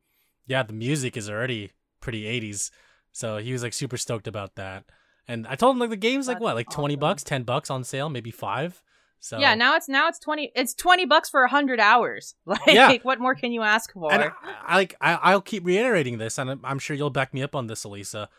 yeah, 0.47 0.63
the 0.63 0.73
music 0.73 1.15
is 1.15 1.29
already 1.29 1.73
pretty 2.01 2.23
80s. 2.23 2.71
So 3.11 3.37
he 3.37 3.53
was 3.53 3.61
like 3.61 3.73
super 3.73 3.97
stoked 3.97 4.27
about 4.27 4.55
that. 4.55 4.85
And 5.27 5.45
I 5.45 5.53
told 5.53 5.75
him 5.75 5.79
like 5.79 5.91
the 5.91 5.95
game's 5.95 6.27
like 6.27 6.37
That's 6.37 6.43
what, 6.43 6.55
like 6.55 6.71
20 6.71 6.95
awesome. 6.95 6.99
bucks, 6.99 7.23
10 7.23 7.43
bucks 7.43 7.69
on 7.69 7.83
sale, 7.83 8.09
maybe 8.09 8.31
5. 8.31 8.81
So 9.19 9.39
yeah 9.39 9.55
now 9.55 9.75
it's 9.75 9.89
now 9.89 10.07
it's 10.07 10.19
20 10.19 10.51
it's 10.55 10.73
20 10.73 11.05
bucks 11.05 11.29
for 11.29 11.41
100 11.41 11.79
hours 11.79 12.35
like 12.45 12.59
Yeah. 12.67 12.97
what 13.03 13.19
more 13.19 13.35
can 13.35 13.51
you 13.51 13.63
ask 13.63 13.91
for 13.93 14.11
And 14.13 14.23
I, 14.23 14.31
I 14.65 14.75
like 14.75 14.95
I, 15.01 15.13
I'll 15.15 15.41
keep 15.41 15.65
reiterating 15.65 16.17
this, 16.17 16.37
and 16.37 16.49
I'm, 16.51 16.61
I'm 16.63 16.79
sure 16.79 16.95
you'll 16.95 17.09
back 17.09 17.33
me 17.33 17.41
up 17.41 17.55
on 17.55 17.67
this, 17.67 17.83
Elisa. 17.83 18.29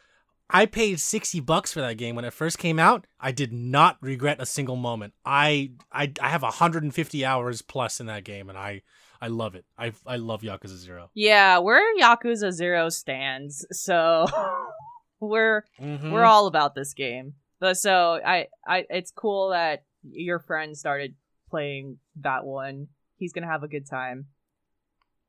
I 0.51 0.64
paid 0.64 0.99
sixty 0.99 1.41
bucks 1.41 1.73
for 1.75 1.81
that 1.83 1.99
game 1.99 2.14
when 2.17 2.25
it 2.25 2.33
first 2.33 2.59
came 2.59 2.79
out. 2.79 3.07
I 3.21 3.33
did 3.33 3.53
not 3.53 3.99
regret 4.01 4.41
a 4.41 4.47
single 4.47 4.77
moment. 4.77 5.12
I 5.25 5.73
I, 5.93 6.12
I 6.23 6.31
have 6.31 6.43
150 6.43 7.25
hours 7.25 7.61
plus 7.61 8.01
in 8.01 8.07
that 8.07 8.25
game, 8.25 8.49
and 8.49 8.57
I 8.57 8.83
I 9.21 9.27
love 9.29 9.55
it. 9.55 9.67
I 9.77 9.93
I 10.07 10.17
love 10.17 10.41
Yakuza 10.43 10.77
Zero. 10.77 11.11
yeah 11.14 11.59
we're 11.59 11.83
yakuza 12.01 12.51
zero 12.53 12.88
stands 12.88 13.67
so 13.73 14.25
we're 15.21 15.64
Mhm. 15.81 16.12
we're 16.12 16.25
all 16.25 16.47
about 16.47 16.75
this 16.75 16.95
game. 16.95 17.35
But 17.61 17.77
so 17.77 18.21
I, 18.25 18.47
I, 18.67 18.87
it's 18.88 19.11
cool 19.11 19.49
that 19.51 19.83
your 20.12 20.38
friend 20.38 20.77
started 20.77 21.14
playing 21.51 21.99
that 22.21 22.44
one. 22.44 22.88
He's 23.16 23.33
gonna 23.33 23.47
have 23.47 23.62
a 23.62 23.68
good 23.68 23.88
time. 23.88 24.27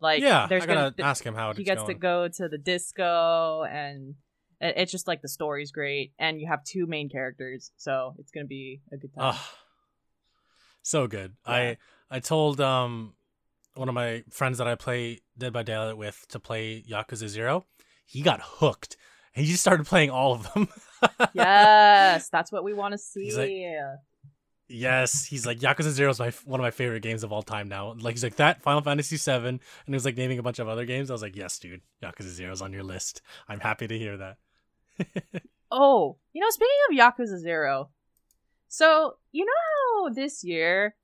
Like, 0.01 0.21
yeah. 0.21 0.47
there's 0.47 0.63
I 0.63 0.67
gotta 0.67 0.93
gonna 0.95 1.09
ask 1.09 1.23
him 1.23 1.35
how 1.35 1.53
he 1.53 1.63
gets 1.63 1.83
going. 1.83 1.95
to 1.95 1.99
go 1.99 2.27
to 2.27 2.47
the 2.47 2.57
disco, 2.57 3.63
and 3.63 4.15
it's 4.61 4.91
just 4.91 5.07
like 5.07 5.21
the 5.21 5.27
story's 5.27 5.71
great, 5.71 6.13
and 6.17 6.39
you 6.39 6.47
have 6.47 6.63
two 6.63 6.87
main 6.87 7.09
characters, 7.09 7.71
so 7.77 8.15
it's 8.17 8.31
gonna 8.31 8.45
be 8.45 8.81
a 8.91 8.97
good 8.97 9.13
time. 9.13 9.35
So 10.81 11.07
good. 11.07 11.35
Yeah. 11.45 11.53
I 11.53 11.77
I 12.09 12.19
told 12.19 12.61
um 12.61 13.13
one 13.75 13.89
of 13.89 13.95
my 13.95 14.23
friends 14.29 14.57
that 14.57 14.67
I 14.67 14.75
play 14.75 15.19
Dead 15.37 15.53
by 15.53 15.63
Daylight 15.63 15.97
with 15.97 16.25
to 16.29 16.39
play 16.39 16.83
Yakuza 16.89 17.27
Zero. 17.27 17.65
He 18.05 18.21
got 18.21 18.39
hooked. 18.41 18.97
He 19.33 19.45
just 19.45 19.61
started 19.61 19.85
playing 19.85 20.09
all 20.09 20.33
of 20.33 20.51
them. 20.53 20.67
yes, 21.33 22.29
that's 22.29 22.51
what 22.51 22.63
we 22.63 22.73
want 22.73 22.93
to 22.93 22.97
see. 22.97 23.35
Like- 23.35 23.99
Yes, 24.69 25.25
he's 25.25 25.47
like 25.47 25.59
Yakuza 25.59 25.89
Zero 25.89 26.11
is 26.11 26.19
my 26.19 26.31
one 26.45 26.59
of 26.59 26.63
my 26.63 26.71
favorite 26.71 27.01
games 27.01 27.23
of 27.23 27.31
all 27.31 27.41
time 27.41 27.67
now. 27.67 27.95
Like 27.99 28.13
he's 28.13 28.23
like 28.23 28.35
that 28.35 28.61
Final 28.61 28.81
Fantasy 28.81 29.17
Seven, 29.17 29.55
and 29.55 29.61
he 29.87 29.93
was 29.93 30.05
like 30.05 30.15
naming 30.15 30.37
a 30.37 30.43
bunch 30.43 30.59
of 30.59 30.67
other 30.67 30.85
games. 30.85 31.09
I 31.09 31.13
was 31.13 31.23
like, 31.23 31.35
yes, 31.35 31.57
dude, 31.57 31.81
Yakuza 32.03 32.29
Zero 32.29 32.51
is 32.51 32.61
on 32.61 32.71
your 32.71 32.83
list. 32.83 33.21
I'm 33.47 33.59
happy 33.59 33.87
to 33.87 33.97
hear 33.97 34.17
that. 34.17 34.37
Oh, 35.71 36.17
you 36.33 36.41
know, 36.41 36.49
speaking 36.49 36.75
of 36.89 36.97
Yakuza 36.97 37.37
Zero, 37.37 37.89
so 38.67 39.17
you 39.31 39.45
know 39.45 40.07
how 40.07 40.13
this 40.13 40.43
year 40.43 40.95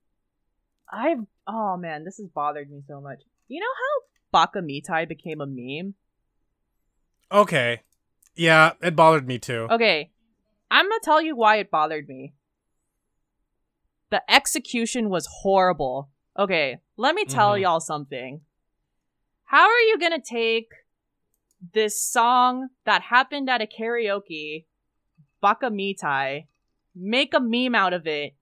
I've 0.92 1.24
oh 1.46 1.76
man, 1.76 2.04
this 2.04 2.16
has 2.16 2.28
bothered 2.28 2.70
me 2.70 2.82
so 2.86 3.00
much. 3.00 3.22
You 3.48 3.60
know 3.60 3.66
how 3.66 4.06
Baka 4.32 4.60
Mitai 4.60 5.08
became 5.08 5.40
a 5.40 5.46
meme? 5.46 5.94
Okay, 7.30 7.82
yeah, 8.34 8.72
it 8.82 8.96
bothered 8.96 9.26
me 9.26 9.38
too. 9.38 9.68
Okay, 9.70 10.10
I'm 10.70 10.86
gonna 10.86 11.00
tell 11.02 11.22
you 11.22 11.36
why 11.36 11.56
it 11.56 11.70
bothered 11.70 12.08
me. 12.08 12.34
The 14.10 14.22
execution 14.30 15.10
was 15.10 15.28
horrible. 15.42 16.10
Okay, 16.38 16.78
let 16.96 17.14
me 17.14 17.24
tell 17.24 17.54
Mhm. 17.54 17.62
y'all 17.62 17.80
something. 17.80 18.42
How 19.44 19.68
are 19.68 19.80
you 19.80 19.98
gonna 19.98 20.20
take 20.20 20.68
this 21.72 22.00
song 22.00 22.68
that 22.84 23.02
happened 23.02 23.48
at 23.48 23.62
a 23.62 23.66
karaoke, 23.66 24.66
Baka 25.40 25.70
Mitai, 25.70 26.46
make 26.94 27.34
a 27.34 27.40
meme 27.40 27.74
out 27.74 27.92
of 27.92 28.06
it, 28.06 28.34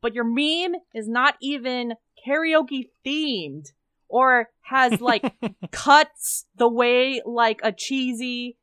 but 0.00 0.14
your 0.14 0.24
meme 0.24 0.80
is 0.94 1.08
not 1.08 1.36
even 1.40 1.94
karaoke 2.26 2.90
themed 3.04 3.72
or 4.08 4.50
has 4.62 5.00
like 5.00 5.32
cuts 5.70 6.46
the 6.56 6.68
way 6.68 7.20
like 7.24 7.60
a 7.62 7.72
cheesy 7.72 8.58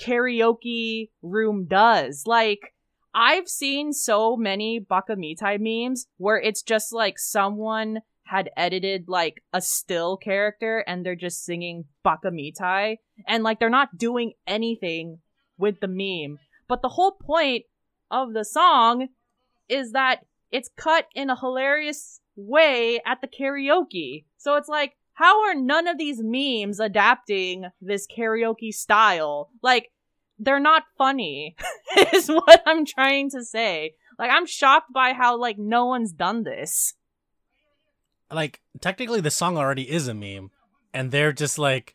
karaoke 0.00 1.10
room 1.22 1.66
does. 1.66 2.24
Like, 2.26 2.74
I've 3.14 3.48
seen 3.48 3.92
so 3.92 4.36
many 4.36 4.80
Bakamitai 4.80 5.58
memes 5.58 6.06
where 6.16 6.38
it's 6.38 6.62
just 6.62 6.92
like 6.92 7.18
someone 7.18 8.00
had 8.24 8.50
edited 8.56 9.08
like 9.08 9.42
a 9.52 9.60
still 9.60 10.16
character 10.16 10.84
and 10.86 11.04
they're 11.04 11.16
just 11.16 11.44
singing 11.44 11.86
Bakamitai 12.04 12.98
and 13.26 13.42
like 13.42 13.58
they're 13.58 13.68
not 13.68 13.98
doing 13.98 14.34
anything 14.46 15.18
with 15.58 15.80
the 15.80 15.88
meme. 15.88 16.38
But 16.68 16.82
the 16.82 16.90
whole 16.90 17.12
point 17.12 17.64
of 18.10 18.32
the 18.32 18.44
song 18.44 19.08
is 19.68 19.92
that 19.92 20.20
it's 20.52 20.70
cut 20.76 21.06
in 21.14 21.30
a 21.30 21.38
hilarious 21.38 22.20
way 22.36 23.00
at 23.04 23.20
the 23.20 23.28
karaoke. 23.28 24.24
So 24.38 24.56
it's 24.56 24.68
like, 24.68 24.96
how 25.14 25.48
are 25.48 25.54
none 25.54 25.86
of 25.86 25.98
these 25.98 26.20
memes 26.22 26.80
adapting 26.80 27.66
this 27.80 28.06
karaoke 28.06 28.72
style? 28.72 29.50
Like, 29.62 29.90
they're 30.38 30.60
not 30.60 30.84
funny, 30.96 31.56
is 32.12 32.28
what 32.28 32.62
I'm 32.66 32.84
trying 32.86 33.30
to 33.30 33.44
say. 33.44 33.94
Like, 34.18 34.30
I'm 34.30 34.46
shocked 34.46 34.92
by 34.92 35.12
how, 35.12 35.38
like, 35.38 35.58
no 35.58 35.86
one's 35.86 36.12
done 36.12 36.42
this. 36.44 36.94
like 38.32 38.60
technically 38.80 39.20
the 39.20 39.30
song 39.30 39.56
already 39.58 39.90
is 39.90 40.06
a 40.08 40.14
meme, 40.14 40.50
and 40.94 41.10
they're 41.10 41.32
just 41.32 41.58
like 41.58 41.94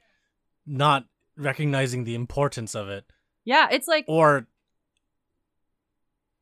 not 0.66 1.06
recognizing 1.38 2.04
the 2.04 2.16
importance 2.16 2.76
of 2.76 2.90
it, 2.90 3.06
Yeah, 3.46 3.68
it's 3.72 3.88
like, 3.88 4.06
or 4.08 4.48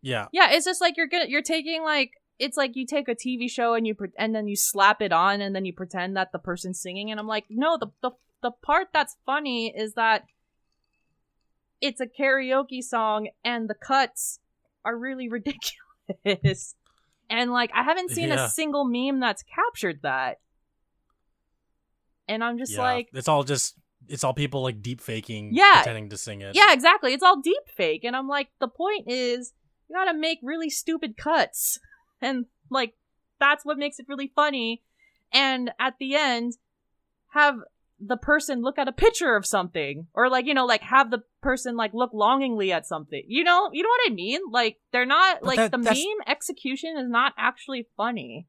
Yeah. 0.02 0.28
Yeah, 0.32 0.52
it's 0.52 0.66
just 0.66 0.82
like 0.82 0.98
you're 0.98 1.08
gonna 1.08 1.26
you're 1.28 1.42
taking 1.42 1.84
like 1.84 2.12
it's 2.40 2.58
like 2.58 2.76
you 2.76 2.86
take 2.86 3.08
a 3.08 3.16
TV 3.16 3.50
show 3.50 3.74
and 3.76 3.86
you 3.86 3.94
pre- 3.94 4.10
and 4.18 4.34
then 4.36 4.48
you 4.48 4.56
slap 4.56 5.02
it 5.02 5.12
on 5.14 5.42
and 5.42 5.56
then 5.56 5.66
you 5.66 5.74
pretend 5.74 6.18
that 6.18 6.32
the 6.32 6.40
person's 6.40 6.82
singing 6.82 7.12
and 7.12 7.20
I'm 7.20 7.28
like, 7.28 7.46
no, 7.50 7.78
the 7.78 7.88
the 8.02 8.12
the 8.42 8.52
part 8.52 8.88
that's 8.94 9.16
funny 9.26 9.74
is 9.76 9.94
that 9.94 10.24
it's 11.84 12.00
a 12.00 12.08
karaoke 12.08 12.82
song 12.82 13.28
and 13.44 13.70
the 13.70 13.74
cuts 13.76 14.40
are 14.86 14.98
really 14.98 15.28
ridiculous. 15.38 16.76
and 17.30 17.52
like 17.52 17.72
I 17.76 17.84
haven't 17.84 18.10
seen 18.12 18.30
Yeah. 18.30 18.46
a 18.46 18.50
single 18.50 18.86
meme 18.86 19.20
that's 19.20 19.44
captured 19.44 20.00
that. 20.04 20.40
And 22.28 22.44
I'm 22.44 22.58
just 22.58 22.74
yeah. 22.74 22.82
like 22.82 23.10
it's 23.14 23.28
all 23.28 23.44
just 23.44 23.76
it's 24.08 24.24
all 24.24 24.34
people 24.34 24.64
like 24.64 24.82
deep 24.82 25.02
faking 25.02 25.50
Yeah. 25.54 25.82
pretending 25.82 26.10
to 26.10 26.18
sing 26.18 26.42
it. 26.42 26.56
Yeah, 26.56 26.72
exactly. 26.74 27.14
It's 27.14 27.24
all 27.24 27.42
deep 27.42 27.64
fake. 27.68 28.04
And 28.04 28.16
I'm 28.16 28.28
like, 28.28 28.50
the 28.60 28.68
point 28.70 29.06
is 29.08 29.54
you 29.90 29.96
gotta 29.96 30.18
make 30.18 30.40
really 30.42 30.70
stupid 30.70 31.18
cuts. 31.18 31.80
And 32.22 32.46
like 32.70 32.94
that's 33.42 33.66
what 33.66 33.78
makes 33.78 34.00
it 34.00 34.06
really 34.08 34.32
funny. 34.34 34.82
And 35.34 35.72
at 35.78 35.96
the 36.00 36.16
end, 36.16 36.54
have 37.34 37.56
the 38.00 38.18
person 38.18 38.62
look 38.62 38.78
at 38.78 38.88
a 38.88 38.92
picture 38.92 39.36
of 39.36 39.46
something. 39.46 40.08
Or 40.14 40.30
like, 40.30 40.46
you 40.46 40.54
know, 40.54 40.66
like 40.66 40.82
have 40.82 41.10
the 41.12 41.24
person 41.42 41.76
like 41.78 41.94
look 41.94 42.12
longingly 42.14 42.72
at 42.72 42.86
something. 42.86 43.24
You 43.28 43.44
know, 43.44 43.70
you 43.72 43.84
know 43.84 43.90
what 43.90 44.12
I 44.12 44.14
mean? 44.14 44.42
Like 44.52 44.78
they're 44.92 45.06
not 45.06 45.40
But 45.42 45.48
like 45.48 45.58
that- 45.58 45.72
the 45.72 45.78
that's- 45.78 45.98
meme 46.04 46.28
execution 46.28 46.98
is 46.98 47.10
not 47.10 47.34
actually 47.38 47.88
funny. 47.98 48.48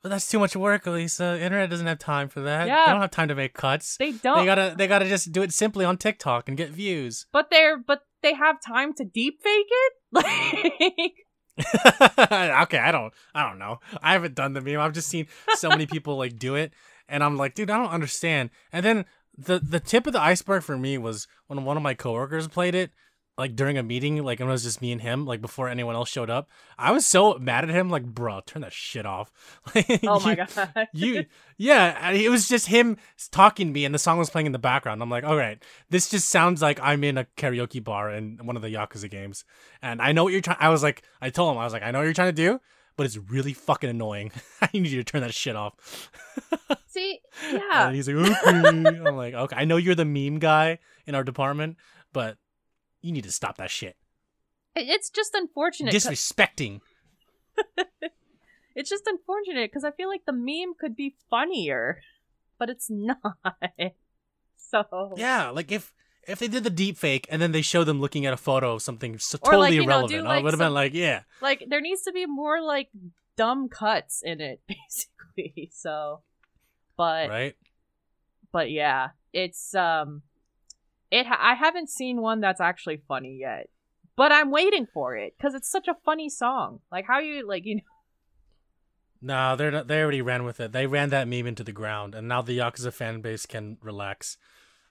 But 0.00 0.10
that's 0.10 0.30
too 0.30 0.38
much 0.38 0.54
work, 0.54 0.86
Elisa. 0.86 1.40
Internet 1.42 1.70
doesn't 1.70 1.86
have 1.88 1.98
time 1.98 2.28
for 2.28 2.40
that. 2.42 2.68
Yeah. 2.68 2.84
They 2.86 2.92
don't 2.92 3.00
have 3.00 3.10
time 3.10 3.28
to 3.28 3.34
make 3.34 3.52
cuts. 3.54 3.96
They 3.96 4.12
don't 4.12 4.38
They 4.38 4.44
gotta 4.44 4.74
they 4.78 4.86
gotta 4.86 5.08
just 5.08 5.32
do 5.32 5.42
it 5.42 5.52
simply 5.52 5.84
on 5.84 5.96
TikTok 5.96 6.48
and 6.48 6.56
get 6.56 6.70
views. 6.70 7.26
but 7.32 7.50
they're 7.50 7.76
but 7.76 8.02
they 8.22 8.34
have 8.34 8.56
time 8.64 8.94
to 8.94 9.04
deep 9.04 9.40
fake 9.42 9.66
it? 9.68 9.92
Like 10.12 11.14
okay, 12.62 12.78
I 12.78 12.92
don't 12.92 13.12
I 13.34 13.48
don't 13.48 13.58
know. 13.58 13.80
I 14.00 14.12
haven't 14.12 14.36
done 14.36 14.52
the 14.52 14.60
meme. 14.60 14.78
I've 14.80 14.92
just 14.92 15.08
seen 15.08 15.26
so 15.56 15.68
many 15.68 15.86
people 15.86 16.16
like 16.16 16.38
do 16.38 16.54
it 16.54 16.72
and 17.08 17.22
I'm 17.24 17.36
like, 17.36 17.54
dude, 17.54 17.70
I 17.70 17.76
don't 17.78 17.90
understand. 17.92 18.50
And 18.72 18.84
then 18.84 19.04
the 19.36 19.58
the 19.60 19.80
tip 19.80 20.06
of 20.06 20.12
the 20.12 20.20
iceberg 20.20 20.62
for 20.62 20.76
me 20.76 20.98
was 20.98 21.26
when 21.46 21.64
one 21.64 21.76
of 21.76 21.82
my 21.82 21.94
coworkers 21.94 22.48
played 22.48 22.74
it 22.74 22.90
like 23.36 23.54
during 23.54 23.78
a 23.78 23.84
meeting, 23.84 24.20
like 24.24 24.40
it 24.40 24.44
was 24.44 24.64
just 24.64 24.82
me 24.82 24.90
and 24.90 25.00
him, 25.00 25.24
like 25.24 25.40
before 25.40 25.68
anyone 25.68 25.94
else 25.94 26.08
showed 26.08 26.28
up. 26.28 26.50
I 26.76 26.90
was 26.90 27.06
so 27.06 27.38
mad 27.38 27.62
at 27.62 27.70
him, 27.70 27.88
like, 27.88 28.04
bro, 28.04 28.40
turn 28.44 28.62
that 28.62 28.72
shit 28.72 29.06
off. 29.06 29.30
Oh 30.04 30.18
my 30.18 30.32
You- 30.32 30.36
god. 30.36 30.88
you 30.92 31.24
yeah 31.56 32.10
it 32.10 32.30
was 32.30 32.48
just 32.48 32.66
him 32.66 32.96
talking 33.30 33.68
to 33.68 33.72
me 33.72 33.84
and 33.84 33.94
the 33.94 33.98
song 33.98 34.18
was 34.18 34.28
playing 34.30 34.46
in 34.46 34.52
the 34.52 34.58
background 34.60 35.02
i'm 35.02 35.10
like 35.10 35.24
all 35.24 35.36
right 35.36 35.60
this 35.90 36.08
just 36.08 36.30
sounds 36.30 36.62
like 36.62 36.78
i'm 36.80 37.02
in 37.02 37.18
a 37.18 37.24
karaoke 37.36 37.82
bar 37.82 38.10
in 38.12 38.38
one 38.44 38.54
of 38.54 38.62
the 38.62 38.68
yakuza 38.68 39.10
games 39.10 39.44
and 39.82 40.00
i 40.00 40.12
know 40.12 40.22
what 40.22 40.32
you're 40.32 40.40
trying 40.42 40.56
i 40.60 40.68
was 40.68 40.82
like 40.84 41.02
i 41.20 41.30
told 41.30 41.52
him 41.52 41.58
i 41.58 41.64
was 41.64 41.72
like 41.72 41.82
i 41.82 41.90
know 41.90 41.98
what 41.98 42.04
you're 42.04 42.14
trying 42.14 42.28
to 42.34 42.42
do 42.42 42.60
but 42.98 43.06
it's 43.06 43.16
really 43.16 43.54
fucking 43.54 43.88
annoying 43.88 44.30
i 44.60 44.68
need 44.74 44.88
you 44.88 45.02
to 45.02 45.04
turn 45.04 45.22
that 45.22 45.32
shit 45.32 45.56
off 45.56 46.10
See, 46.88 47.20
yeah. 47.50 47.86
and 47.86 47.94
he's 47.96 48.08
like 48.08 48.16
okay 48.16 48.50
i'm 49.06 49.16
like 49.16 49.32
okay 49.32 49.56
i 49.56 49.64
know 49.64 49.76
you're 49.78 49.94
the 49.94 50.04
meme 50.04 50.38
guy 50.38 50.78
in 51.06 51.14
our 51.14 51.24
department 51.24 51.76
but 52.12 52.36
you 53.00 53.12
need 53.12 53.24
to 53.24 53.32
stop 53.32 53.56
that 53.56 53.70
shit 53.70 53.96
It's 54.76 55.08
just 55.08 55.34
unfortunate. 55.34 55.94
disrespecting 55.94 56.80
It's 58.74 58.88
just 58.90 59.08
unfortunate 59.08 59.70
because 59.72 59.82
I 59.82 59.90
feel 59.90 60.08
like 60.08 60.24
the 60.24 60.32
meme 60.32 60.74
could 60.78 60.94
be 60.94 61.16
funnier, 61.28 62.00
but 62.60 62.70
it's 62.70 62.88
not. 62.88 63.18
So 64.56 65.14
yeah 65.16 65.48
like 65.50 65.72
if 65.72 65.92
if 66.28 66.38
they 66.38 66.48
did 66.48 66.62
the 66.62 66.70
deep 66.70 66.96
fake 66.96 67.26
and 67.30 67.40
then 67.40 67.52
they 67.52 67.62
show 67.62 67.84
them 67.84 68.00
looking 68.00 68.26
at 68.26 68.32
a 68.32 68.36
photo 68.36 68.74
of 68.74 68.82
something 68.82 69.18
so 69.18 69.38
Or, 69.42 69.52
totally 69.52 69.68
like, 69.68 69.72
you 69.72 69.80
know, 69.80 69.84
irrelevant, 69.84 70.24
do, 70.24 70.28
I 70.28 70.40
would 70.40 70.52
have 70.52 70.58
been 70.58 70.74
like, 70.74 70.94
yeah. 70.94 71.22
like 71.40 71.64
there 71.68 71.80
needs 71.80 72.02
to 72.02 72.12
be 72.12 72.26
more 72.26 72.60
like 72.60 72.90
dumb 73.36 73.68
cuts 73.68 74.22
in 74.22 74.40
it, 74.40 74.60
basically. 74.68 75.70
So, 75.72 76.20
but 76.96 77.30
right? 77.30 77.56
but 78.52 78.70
yeah, 78.70 79.10
it's 79.32 79.74
um, 79.74 80.22
it. 81.10 81.26
Ha- 81.26 81.38
I 81.40 81.54
haven't 81.54 81.88
seen 81.88 82.20
one 82.20 82.40
that's 82.40 82.60
actually 82.60 83.00
funny 83.08 83.38
yet, 83.40 83.70
but 84.16 84.30
I'm 84.30 84.50
waiting 84.50 84.86
for 84.92 85.16
it 85.16 85.34
because 85.38 85.54
it's 85.54 85.70
such 85.70 85.88
a 85.88 85.96
funny 86.04 86.28
song. 86.28 86.80
Like 86.92 87.06
how 87.06 87.20
you 87.20 87.46
like 87.46 87.64
you 87.64 87.76
know. 87.76 87.82
No, 89.20 89.56
they're 89.56 89.72
not, 89.72 89.88
they 89.88 90.00
already 90.00 90.22
ran 90.22 90.44
with 90.44 90.60
it. 90.60 90.70
They 90.70 90.86
ran 90.86 91.10
that 91.10 91.26
meme 91.26 91.48
into 91.48 91.64
the 91.64 91.72
ground, 91.72 92.14
and 92.14 92.28
now 92.28 92.42
the 92.42 92.58
Yakuza 92.58 92.92
fan 92.92 93.20
base 93.20 93.46
can 93.46 93.78
relax. 93.82 94.36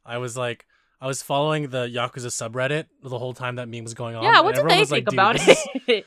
I 0.05 0.17
was 0.17 0.35
like, 0.35 0.65
I 0.99 1.07
was 1.07 1.21
following 1.21 1.69
the 1.69 1.85
Yakuza 1.87 2.27
subreddit 2.31 2.85
the 3.03 3.19
whole 3.19 3.33
time 3.33 3.55
that 3.55 3.69
meme 3.69 3.83
was 3.83 3.93
going 3.93 4.15
on. 4.15 4.23
Yeah, 4.23 4.41
what 4.41 4.55
did 4.55 4.67
they 4.67 4.79
was 4.79 4.91
like, 4.91 5.05
think 5.05 5.09
"Dude, 5.11 5.19
about 5.19 5.35
it? 5.87 6.05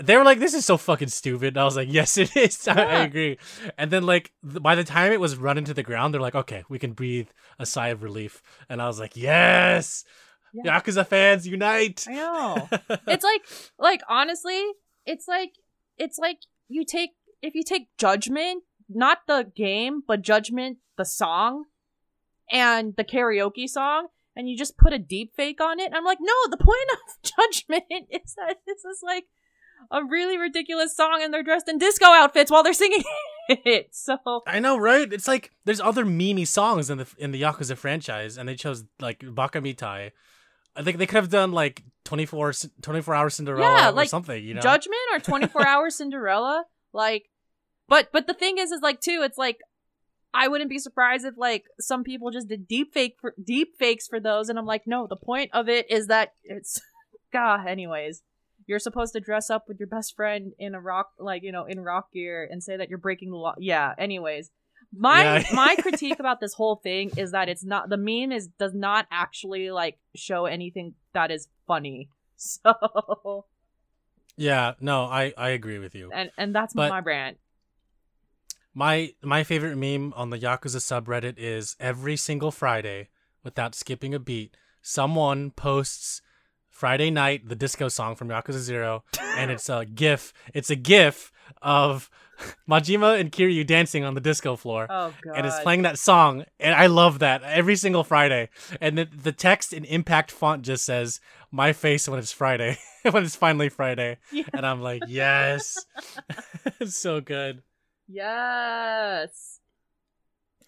They 0.00 0.16
were 0.16 0.24
like, 0.24 0.40
"This 0.40 0.54
is 0.54 0.64
so 0.64 0.76
fucking 0.76 1.08
stupid." 1.08 1.48
And 1.48 1.58
I 1.58 1.64
was 1.64 1.76
like, 1.76 1.86
"Yes, 1.90 2.16
it 2.18 2.36
is. 2.36 2.66
I, 2.66 2.72
I 2.82 3.02
agree." 3.04 3.38
And 3.78 3.90
then 3.90 4.04
like 4.04 4.32
th- 4.48 4.60
by 4.62 4.74
the 4.74 4.82
time 4.84 5.12
it 5.12 5.20
was 5.20 5.36
run 5.36 5.56
into 5.56 5.72
the 5.72 5.84
ground, 5.84 6.12
they're 6.12 6.20
like, 6.20 6.34
"Okay, 6.34 6.64
we 6.68 6.78
can 6.80 6.92
breathe 6.94 7.28
a 7.60 7.66
sigh 7.66 7.88
of 7.88 8.02
relief." 8.02 8.42
And 8.68 8.82
I 8.82 8.88
was 8.88 8.98
like, 8.98 9.16
"Yes, 9.16 10.04
Yeah. 10.52 10.80
Yakuza 10.80 11.06
fans 11.06 11.46
unite!" 11.46 12.04
I 12.08 12.14
know. 12.14 12.68
it's 13.06 13.24
like 13.24 13.42
like 13.78 14.02
honestly 14.08 14.60
it's 15.06 15.28
like 15.28 15.52
it's 15.96 16.18
like 16.18 16.38
you 16.68 16.84
take 16.84 17.10
if 17.40 17.54
you 17.54 17.62
take 17.62 17.88
judgment 17.98 18.64
not 18.88 19.18
the 19.28 19.50
game 19.54 20.02
but 20.06 20.22
judgment 20.22 20.78
the 20.96 21.04
song 21.04 21.64
and 22.50 22.94
the 22.96 23.04
karaoke 23.04 23.68
song 23.68 24.08
and 24.36 24.48
you 24.48 24.56
just 24.56 24.76
put 24.76 24.92
a 24.92 24.98
deep 24.98 25.32
fake 25.36 25.60
on 25.60 25.80
it 25.80 25.92
i'm 25.94 26.04
like 26.04 26.18
no 26.20 26.32
the 26.50 26.56
point 26.56 26.88
of 26.92 27.30
judgment 27.36 27.84
is 28.10 28.34
that 28.36 28.56
this 28.66 28.84
is 28.84 29.00
like 29.02 29.24
a 29.90 30.02
really 30.04 30.38
ridiculous 30.38 30.96
song 30.96 31.20
and 31.22 31.32
they're 31.32 31.42
dressed 31.42 31.68
in 31.68 31.78
disco 31.78 32.06
outfits 32.06 32.50
while 32.50 32.62
they're 32.62 32.72
singing 32.72 33.02
it 33.48 33.88
so 33.94 34.16
I 34.46 34.58
know, 34.58 34.78
right? 34.78 35.12
It's 35.12 35.28
like 35.28 35.50
there's 35.66 35.80
other 35.80 36.06
memey 36.06 36.46
songs 36.46 36.88
in 36.88 36.96
the 36.96 37.06
in 37.18 37.30
the 37.30 37.42
Yakuza 37.42 37.76
franchise, 37.76 38.38
and 38.38 38.48
they 38.48 38.54
chose 38.54 38.84
like 38.98 39.18
Bakamitai. 39.20 40.12
I 40.74 40.82
think 40.82 40.96
they 40.96 41.04
could 41.04 41.16
have 41.16 41.28
done 41.28 41.52
like 41.52 41.82
24, 42.04 42.54
24 42.80 43.14
hour 43.14 43.28
Cinderella 43.28 43.76
Yeah, 43.76 43.88
or 43.90 43.92
like, 43.92 44.08
something, 44.08 44.42
you 44.42 44.54
know? 44.54 44.62
judgment 44.62 44.96
or 45.12 45.18
24 45.20 45.66
hour 45.66 45.90
cinderella 45.90 46.64
like 46.94 47.28
but 47.86 48.08
but 48.12 48.26
the 48.26 48.32
thing 48.34 48.56
is 48.56 48.70
is 48.72 48.80
like 48.80 49.00
too 49.02 49.20
it's 49.22 49.36
like 49.38 49.58
i 50.34 50.48
wouldn't 50.48 50.68
be 50.70 50.78
surprised 50.78 51.24
if 51.24 51.34
like 51.38 51.64
some 51.80 52.02
people 52.04 52.30
just 52.30 52.48
did 52.48 52.66
deep 52.68 52.92
fake 52.92 53.16
for 53.20 53.34
deep 53.42 53.76
fakes 53.78 54.06
for 54.06 54.18
those 54.20 54.48
and 54.48 54.58
i'm 54.58 54.66
like 54.66 54.82
no 54.86 55.06
the 55.06 55.16
point 55.16 55.50
of 55.52 55.68
it 55.68 55.90
is 55.90 56.06
that 56.08 56.34
it's 56.42 56.80
god 57.32 57.66
anyways 57.66 58.22
you're 58.66 58.78
supposed 58.78 59.12
to 59.12 59.20
dress 59.20 59.50
up 59.50 59.64
with 59.68 59.78
your 59.78 59.86
best 59.88 60.16
friend 60.16 60.52
in 60.58 60.74
a 60.74 60.80
rock 60.80 61.10
like 61.18 61.42
you 61.42 61.52
know 61.52 61.64
in 61.64 61.80
rock 61.80 62.10
gear 62.12 62.48
and 62.50 62.62
say 62.62 62.76
that 62.76 62.88
you're 62.88 62.98
breaking 62.98 63.30
the 63.30 63.36
law 63.36 63.54
yeah 63.58 63.94
anyways 63.98 64.50
my 64.96 65.38
Yeah. 65.40 65.44
my 65.54 65.76
critique 65.76 66.20
about 66.20 66.40
this 66.40 66.54
whole 66.54 66.76
thing 66.76 67.10
is 67.16 67.32
that 67.32 67.48
it's 67.48 67.64
not 67.64 67.88
the 67.88 67.96
meme 67.96 68.32
is 68.32 68.48
does 68.58 68.74
not 68.74 69.06
actually 69.10 69.70
like 69.70 69.98
show 70.14 70.46
anything 70.46 70.94
that 71.12 71.30
is 71.30 71.48
funny 71.66 72.08
so 72.36 73.44
Yeah, 74.36 74.72
no, 74.80 75.04
I 75.04 75.32
I 75.36 75.50
agree 75.50 75.78
with 75.78 75.94
you. 75.94 76.10
and 76.12 76.30
and 76.36 76.54
that's 76.54 76.74
But- 76.74 76.88
my 76.90 77.00
brand. 77.00 77.36
My 78.74 79.14
my 79.22 79.44
favorite 79.44 79.76
meme 79.76 80.12
on 80.16 80.30
the 80.30 80.38
Yakuza 80.38 80.78
subreddit 80.80 81.34
is 81.38 81.76
every 81.78 82.16
single 82.16 82.50
Friday, 82.50 83.08
without 83.44 83.74
skipping 83.74 84.14
a 84.14 84.18
beat, 84.18 84.56
someone 84.82 85.50
posts 85.52 86.20
Friday 86.70 87.10
night 87.10 87.48
the 87.48 87.54
disco 87.54 87.88
song 87.88 88.16
from 88.16 88.28
Yakuza 88.28 88.58
Zero, 88.58 89.04
and 89.38 89.50
it's 89.50 89.68
a 89.68 89.84
gif. 89.84 90.32
It's 90.52 90.70
a 90.70 90.76
gif 90.76 91.30
of 91.62 92.10
Majima 92.68 93.20
and 93.20 93.30
Kiryu 93.30 93.64
dancing 93.64 94.02
on 94.02 94.14
the 94.14 94.20
disco 94.20 94.56
floor. 94.56 94.88
Oh 94.90 95.14
god. 95.22 95.36
and 95.36 95.46
it's 95.46 95.60
playing 95.60 95.82
that 95.82 95.98
song 95.98 96.44
and 96.58 96.74
i 96.74 96.86
love 96.86 97.20
that 97.20 97.42
every 97.44 97.76
single 97.76 98.02
friday 98.02 98.48
and 98.80 98.98
the, 98.98 99.04
the 99.04 99.30
text 99.30 99.72
in 99.72 99.84
impact 99.84 100.30
font 100.32 100.62
just 100.62 100.84
says 100.84 101.20
my 101.52 101.72
face 101.72 102.08
when 102.08 102.18
it's 102.18 102.32
friday 102.32 102.76
when 103.10 103.22
it's 103.22 103.36
finally 103.36 103.68
friday 103.68 104.18
Yeah. 104.32 104.44
and 104.52 104.66
i'm 104.66 104.80
like 104.82 105.02
yes 105.06 105.86
it's 106.80 106.96
so 106.96 107.20
good 107.20 107.62
Yes. 108.08 109.60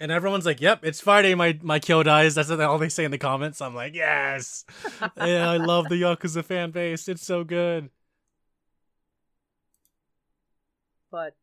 and 0.01 0.11
everyone's 0.12 0.44
like 0.46 0.61
yep 0.61 0.81
it's 0.85 1.01
friday 1.01 1.35
my 1.35 1.59
my 1.62 1.79
kyo 1.79 2.03
dies 2.03 2.35
that's 2.35 2.51
all 2.51 2.79
they 2.79 2.88
say 2.90 3.05
in 3.05 3.11
the 3.11 3.18
comments 3.18 3.61
i'm 3.62 3.75
like 3.75 3.94
yes 3.94 4.64
yeah 5.16 5.49
i 5.51 5.57
love 5.57 5.88
the 5.88 5.94
yakuza 6.01 6.44
fan 6.44 6.70
base 6.70 7.09
it's 7.09 7.25
so 7.25 7.44
good 7.44 7.90
But 11.11 11.35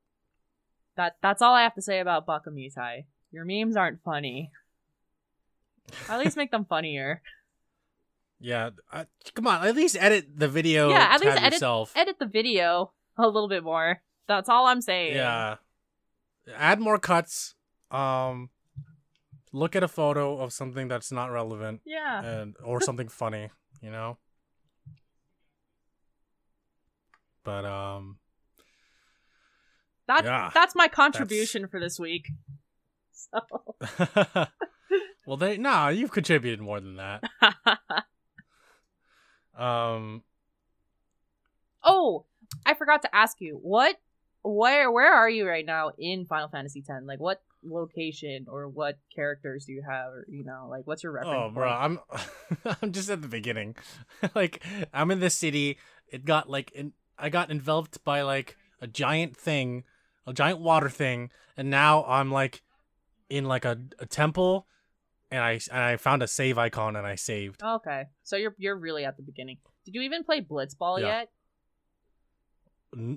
that 0.97 1.15
that's 1.21 1.41
all 1.41 1.53
I 1.56 1.63
have 1.63 1.73
to 1.75 1.82
say 1.82 1.99
about 1.99 2.27
Bakamitai. 2.27 3.06
Your 3.32 3.45
memes 3.45 3.75
aren't 3.75 4.03
funny. 4.03 4.51
At 6.10 6.19
least 6.19 6.38
make 6.38 6.51
them 6.51 6.65
funnier. 6.65 7.21
yeah 8.39 8.69
uh, 8.91 9.06
come 9.34 9.47
on 9.47 9.65
at 9.65 9.75
least 9.75 9.95
edit 9.99 10.27
the 10.36 10.47
video 10.49 10.89
Yeah, 10.89 11.08
at 11.12 11.21
least 11.21 11.38
edit- 11.38 11.53
yourself 11.53 11.93
Edit 11.95 12.17
the 12.19 12.25
video 12.27 12.91
a 13.17 13.25
little 13.25 13.47
bit 13.49 13.63
more. 13.63 14.01
That's 14.27 14.49
all 14.49 14.67
I'm 14.67 14.82
saying. 14.82 15.15
Yeah. 15.15 15.56
Add 16.56 16.79
more 16.79 16.99
cuts. 16.99 17.56
Um 17.91 18.49
look 19.51 19.75
at 19.75 19.84
a 19.84 19.88
photo 19.88 20.39
of 20.39 20.51
something 20.51 20.88
that's 20.88 21.12
not 21.12 21.32
relevant 21.32 21.82
Yeah. 21.86 22.23
and 22.23 22.56
or 22.63 22.82
something 22.89 23.08
funny, 23.08 23.49
you 23.82 23.91
know? 23.91 24.17
But 27.43 27.65
um, 27.65 28.17
That 30.08 30.23
Yeah, 30.23 30.49
that's 30.53 30.75
my 30.75 30.88
contribution 30.88 31.67
for 31.67 31.79
this 31.79 31.99
week. 31.99 32.32
So 33.12 33.75
well, 35.25 35.38
they 35.38 35.58
nah, 35.58 35.89
you've 35.89 36.12
contributed 36.12 36.62
more 36.62 36.79
than 36.79 36.95
that. 36.97 37.23
Um, 39.56 40.23
Oh, 41.84 42.25
I 42.65 42.73
forgot 42.73 43.01
to 43.03 43.15
ask 43.15 43.39
you. 43.39 43.60
What 43.62 43.97
where 44.43 44.91
where 44.91 45.13
are 45.13 45.29
you 45.29 45.47
right 45.47 45.65
now 45.65 45.91
in 45.97 46.25
Final 46.25 46.49
Fantasy 46.49 46.84
X? 46.88 47.03
Like 47.06 47.19
what 47.19 47.41
location 47.63 48.45
or 48.49 48.67
what 48.67 48.99
characters 49.15 49.65
do 49.65 49.71
you 49.71 49.82
have 49.88 50.12
or 50.12 50.25
you 50.29 50.43
know, 50.43 50.67
like 50.69 50.86
what's 50.86 51.03
your 51.03 51.13
oh, 51.13 51.15
reference? 51.15 51.51
oh, 51.51 51.53
bro. 51.53 51.69
I'm 51.69 51.99
I'm 52.82 52.91
just 52.91 53.10
at 53.10 53.21
the 53.21 53.27
beginning. 53.27 53.75
like, 54.36 54.63
I'm 54.93 55.12
in 55.12 55.19
this 55.19 55.36
city. 55.36 55.77
It 56.08 56.25
got 56.25 56.49
like, 56.49 56.71
in, 56.71 56.93
I 57.17 57.29
got 57.29 57.49
enveloped 57.49 58.03
by 58.03 58.21
like 58.21 58.58
a 58.82 58.88
giant 58.88 59.36
thing, 59.38 59.84
a 60.27 60.34
giant 60.34 60.60
water 60.60 60.89
thing, 60.89 61.32
and 61.58 61.69
now 61.69 62.03
I'm 62.06 62.32
like 62.32 62.62
in 63.29 63.45
like 63.45 63.65
a, 63.65 63.79
a 63.99 64.06
temple, 64.06 64.67
and 65.32 65.41
I 65.41 65.60
and 65.71 65.82
I 65.82 65.97
found 65.97 66.21
a 66.21 66.27
save 66.27 66.58
icon 66.58 66.95
and 66.95 67.08
I 67.08 67.15
saved. 67.15 67.63
Okay. 67.63 68.06
So 68.23 68.36
you're 68.36 68.56
you're 68.58 68.77
really 68.77 69.06
at 69.06 69.15
the 69.17 69.23
beginning. 69.23 69.58
Did 69.86 69.95
you 69.95 70.01
even 70.01 70.23
play 70.23 70.41
Blitzball 70.41 70.99
Yeah. 70.99 71.19
yet? 71.19 71.29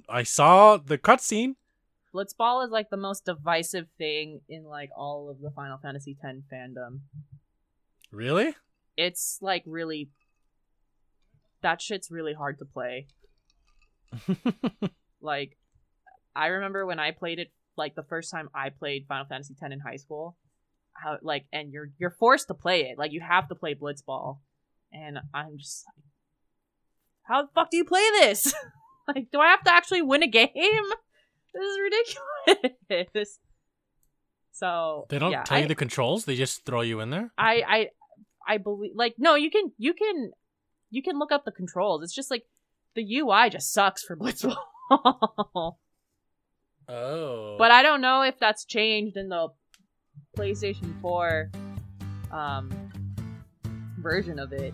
I 0.09 0.23
saw 0.23 0.77
the 0.77 0.99
cutscene. 0.99 1.57
Blitzball 2.15 2.65
is 2.65 2.71
like 2.71 2.89
the 2.91 2.97
most 2.97 3.25
divisive 3.27 3.89
thing 3.99 4.41
in 4.49 4.65
like 4.65 4.91
all 4.97 5.29
of 5.31 5.41
the 5.41 5.51
Final 5.51 5.79
Fantasy 5.79 6.17
X 6.23 6.39
fandom. 6.53 7.01
Really? 8.11 8.55
It's 8.97 9.39
like 9.43 9.63
really 9.67 10.11
that 11.63 11.83
shit's 11.83 12.11
really 12.11 12.33
hard 12.33 12.59
to 12.59 12.65
play. 12.65 13.09
Like 15.27 15.57
I 16.35 16.47
remember 16.47 16.87
when 16.87 17.01
I 17.01 17.11
played 17.11 17.39
it 17.39 17.53
like 17.77 17.95
the 17.95 18.03
first 18.05 18.31
time 18.31 18.49
I 18.55 18.71
played 18.71 19.07
Final 19.09 19.27
Fantasy 19.27 19.55
X 19.61 19.73
in 19.73 19.81
high 19.81 19.97
school, 19.97 20.37
how 20.93 21.19
like 21.23 21.47
and 21.53 21.73
you're 21.73 21.91
you're 21.99 22.11
forced 22.11 22.49
to 22.49 22.55
play 22.55 22.83
it. 22.83 22.99
Like 22.99 23.13
you 23.13 23.21
have 23.21 23.49
to 23.49 23.55
play 23.55 23.75
Blitzball. 23.75 24.39
And 24.93 25.19
I'm 25.35 25.59
just 25.59 25.85
like 25.87 26.05
how 27.25 27.43
the 27.43 27.49
fuck 27.55 27.71
do 27.71 27.77
you 27.77 27.85
play 27.85 28.05
this? 28.21 28.55
like 29.15 29.31
do 29.31 29.41
I 29.41 29.49
have 29.49 29.63
to 29.65 29.73
actually 29.73 30.03
win 30.03 30.23
a 30.23 30.29
game? 30.29 30.51
This 31.55 31.65
is 31.65 31.79
ridiculous. 31.81 33.39
So 34.53 35.05
they 35.11 35.19
don't 35.19 35.33
yeah, 35.33 35.43
tell 35.43 35.59
I, 35.59 35.63
you 35.63 35.69
the 35.69 35.75
controls. 35.75 36.25
They 36.25 36.35
just 36.35 36.65
throw 36.65 36.81
you 36.81 37.01
in 37.01 37.11
there. 37.11 37.31
I 37.37 37.63
I 37.69 37.89
I 38.49 38.57
believe 38.57 38.93
like 38.95 39.17
no, 39.19 39.35
you 39.35 39.51
can 39.51 39.73
you 39.77 39.93
can 39.93 40.31
you 40.91 41.03
can 41.03 41.19
look 41.19 41.31
up 41.31 41.45
the 41.45 41.53
controls. 41.53 42.03
It's 42.03 42.15
just 42.15 42.31
like 42.31 42.45
the 42.95 43.19
UI 43.19 43.51
just 43.51 43.73
sucks 43.75 44.03
for 44.03 44.17
Blitzball. 44.17 44.57
Oh. 46.89 47.57
but 47.59 47.71
I 47.71 47.83
don't 47.83 48.01
know 48.01 48.23
if 48.23 48.39
that's 48.39 48.65
changed 48.65 49.17
in 49.17 49.29
the 49.29 49.49
PlayStation 50.39 50.99
4 51.03 51.51
um 52.33 52.71
version 53.99 54.39
of 54.39 54.53
it. 54.53 54.73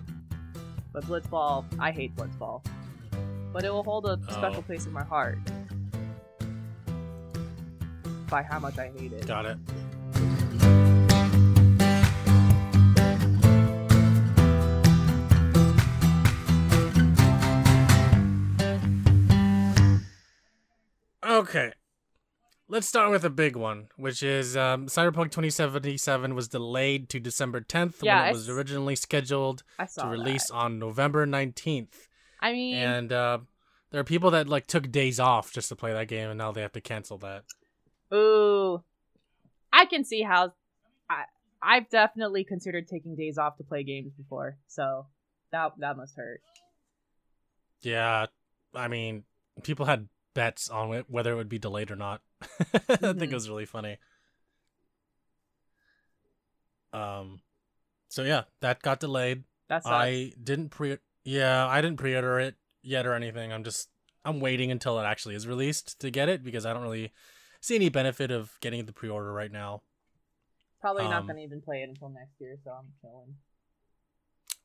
But 0.93 1.05
Blitzball, 1.07 1.65
I 1.81 1.91
hate 1.91 2.15
Blitzball. 2.15 2.65
But 3.53 3.65
it 3.65 3.71
will 3.73 3.83
hold 3.83 4.07
a 4.07 4.19
special 4.31 4.61
Oh. 4.61 4.63
place 4.63 4.87
in 4.87 4.93
my 4.93 5.05
heart. 5.05 5.39
By 8.29 8.43
how 8.43 8.59
much 8.59 8.79
I 8.79 8.89
hate 8.97 9.13
it. 9.13 9.27
got 9.27 9.45
it. 9.45 9.59
Okay. 21.25 21.73
Let's 22.69 22.87
start 22.89 23.11
with 23.11 23.25
a 23.25 23.31
big 23.31 23.55
one, 23.55 23.89
which 23.97 24.23
is 24.23 24.57
um, 24.57 24.87
Cyberpunk 24.87 25.31
2077 25.31 26.35
was 26.35 26.49
delayed 26.49 27.09
to 27.11 27.21
December 27.21 27.61
10th 27.61 27.97
Yeah, 28.03 28.21
when 28.23 28.29
it 28.31 28.33
was 28.33 28.49
originally 28.49 28.97
scheduled 28.97 29.63
to 29.99 30.07
release 30.07 30.47
that. 30.49 30.55
on 30.55 30.79
November 30.79 31.27
19th. 31.27 32.09
I 32.43 32.53
mean, 32.53 32.75
And 32.75 33.13
uh, 33.13 33.39
there 33.91 34.01
are 34.01 34.05
people 34.05 34.33
that 34.33 34.49
like 34.49 34.67
took 34.67 34.91
days 34.91 35.21
off 35.21 35.53
just 35.53 35.69
to 35.69 35.77
play 35.77 35.93
that 35.93 36.09
game 36.09 36.29
and 36.29 36.37
now 36.37 36.53
they 36.53 36.61
have 36.63 36.73
to 36.73 36.81
cancel 36.81 37.17
that. 37.19 37.45
Ooh, 38.13 38.83
I 39.73 39.87
can 39.87 40.05
see 40.05 40.23
how. 40.23 40.53
I 41.09 41.25
I've 41.63 41.89
definitely 41.89 42.43
considered 42.45 42.89
taking 42.89 43.15
days 43.15 43.39
off 43.39 43.57
to 43.59 43.65
play 43.65 43.85
games 43.85 44.13
before, 44.15 44.59
so 44.67 45.07
that 45.53 45.73
that 45.79 45.97
must 45.97 46.17
hurt. 46.17 46.41
Yeah, 47.83 48.27
I 48.75 48.89
mean, 48.89 49.25
people 49.63 49.87
had 49.87 50.09
bets 50.35 50.69
on 50.69 50.93
it, 50.95 51.07
whether 51.09 51.33
it 51.33 51.37
would 51.37 51.49
be 51.49 51.59
delayed 51.59 51.91
or 51.91 51.97
not. 51.97 52.21
I 52.43 52.77
think 52.97 53.01
Mhm. 53.19 53.23
it 53.23 53.35
was 53.35 53.49
really 53.49 53.67
funny. 53.67 53.99
Um, 56.93 57.41
so 58.09 58.23
yeah, 58.23 58.45
that 58.61 58.83
got 58.83 59.01
delayed. 59.01 59.45
That 59.69 59.85
sucks. 59.85 59.93
I 59.95 60.33
didn't 60.43 60.69
pre. 60.71 60.99
Yeah, 61.25 61.67
I 61.67 61.81
didn't 61.81 61.99
pre-order 61.99 62.41
it 62.41 62.57
yet 62.83 63.07
or 63.07 63.15
anything. 63.15 63.53
I'm 63.53 63.65
just 63.65 63.89
I'm 64.25 64.41
waiting 64.41 64.71
until 64.71 64.99
it 64.99 65.05
actually 65.05 65.35
is 65.35 65.47
released 65.47 66.01
to 66.01 66.11
get 66.11 66.29
it 66.29 66.45
because 66.45 66.67
I 66.67 66.73
don't 66.73 66.83
really 66.83 67.13
see 67.61 67.77
any 67.77 67.89
benefit 67.89 68.31
of 68.31 68.59
getting 68.61 68.85
the 68.87 68.93
pre-order 68.93 69.33
right 69.33 69.53
now. 69.53 69.83
Probably 70.81 71.05
not 71.05 71.23
um, 71.23 71.27
gonna 71.29 71.41
even 71.41 71.61
play 71.61 71.83
it 71.83 71.89
until 71.89 72.09
next 72.09 72.41
year, 72.41 72.57
so 72.65 72.71
I'm 72.73 72.87
chilling. 73.01 73.37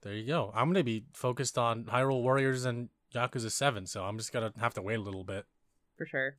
There 0.02 0.14
you 0.14 0.26
go. 0.26 0.52
I'm 0.56 0.70
gonna 0.70 0.84
be 0.84 1.06
focused 1.14 1.58
on 1.58 1.86
Hyrule 1.86 2.24
Warriors 2.24 2.66
and 2.66 2.90
Yakuza 3.14 3.52
Seven, 3.52 3.86
so 3.86 4.04
I'm 4.04 4.18
just 4.18 4.32
gonna 4.32 4.52
have 4.60 4.74
to 4.76 4.82
wait 4.82 4.98
a 4.98 5.02
little 5.02 5.24
bit. 5.24 5.46
For 5.96 6.06
sure. 6.06 6.38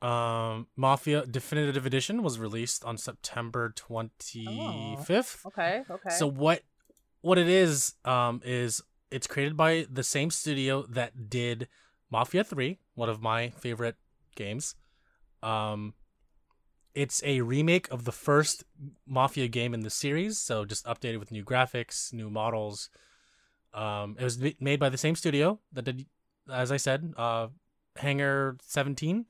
Um, 0.00 0.68
Mafia 0.76 1.26
Definitive 1.26 1.84
Edition 1.84 2.22
was 2.22 2.38
released 2.38 2.84
on 2.84 2.96
September 2.96 3.74
25th. 3.76 5.44
Okay. 5.46 5.82
Okay. 5.90 6.10
So 6.10 6.28
what 6.28 6.62
what 7.20 7.38
it 7.38 7.48
is 7.48 7.94
um 8.04 8.40
is 8.44 8.82
it's 9.10 9.26
created 9.26 9.56
by 9.56 9.86
the 9.90 10.02
same 10.02 10.30
studio 10.30 10.84
that 10.88 11.30
did 11.30 11.68
Mafia 12.10 12.44
3, 12.44 12.78
one 12.94 13.08
of 13.08 13.22
my 13.22 13.50
favorite 13.50 13.96
games. 14.34 14.74
Um 15.42 15.94
it's 16.94 17.22
a 17.24 17.42
remake 17.42 17.88
of 17.90 18.04
the 18.04 18.12
first 18.12 18.64
Mafia 19.06 19.46
game 19.46 19.72
in 19.72 19.80
the 19.80 19.90
series, 19.90 20.38
so 20.38 20.64
just 20.64 20.84
updated 20.86 21.20
with 21.20 21.30
new 21.30 21.44
graphics, 21.44 22.12
new 22.12 22.30
models. 22.30 22.90
Um 23.74 24.16
it 24.18 24.24
was 24.24 24.38
made 24.60 24.80
by 24.80 24.88
the 24.88 24.98
same 24.98 25.14
studio 25.14 25.60
that 25.72 25.82
did 25.82 26.06
as 26.52 26.72
I 26.72 26.76
said, 26.76 27.14
uh 27.16 27.48
Hangar 27.96 28.56
17, 28.62 29.26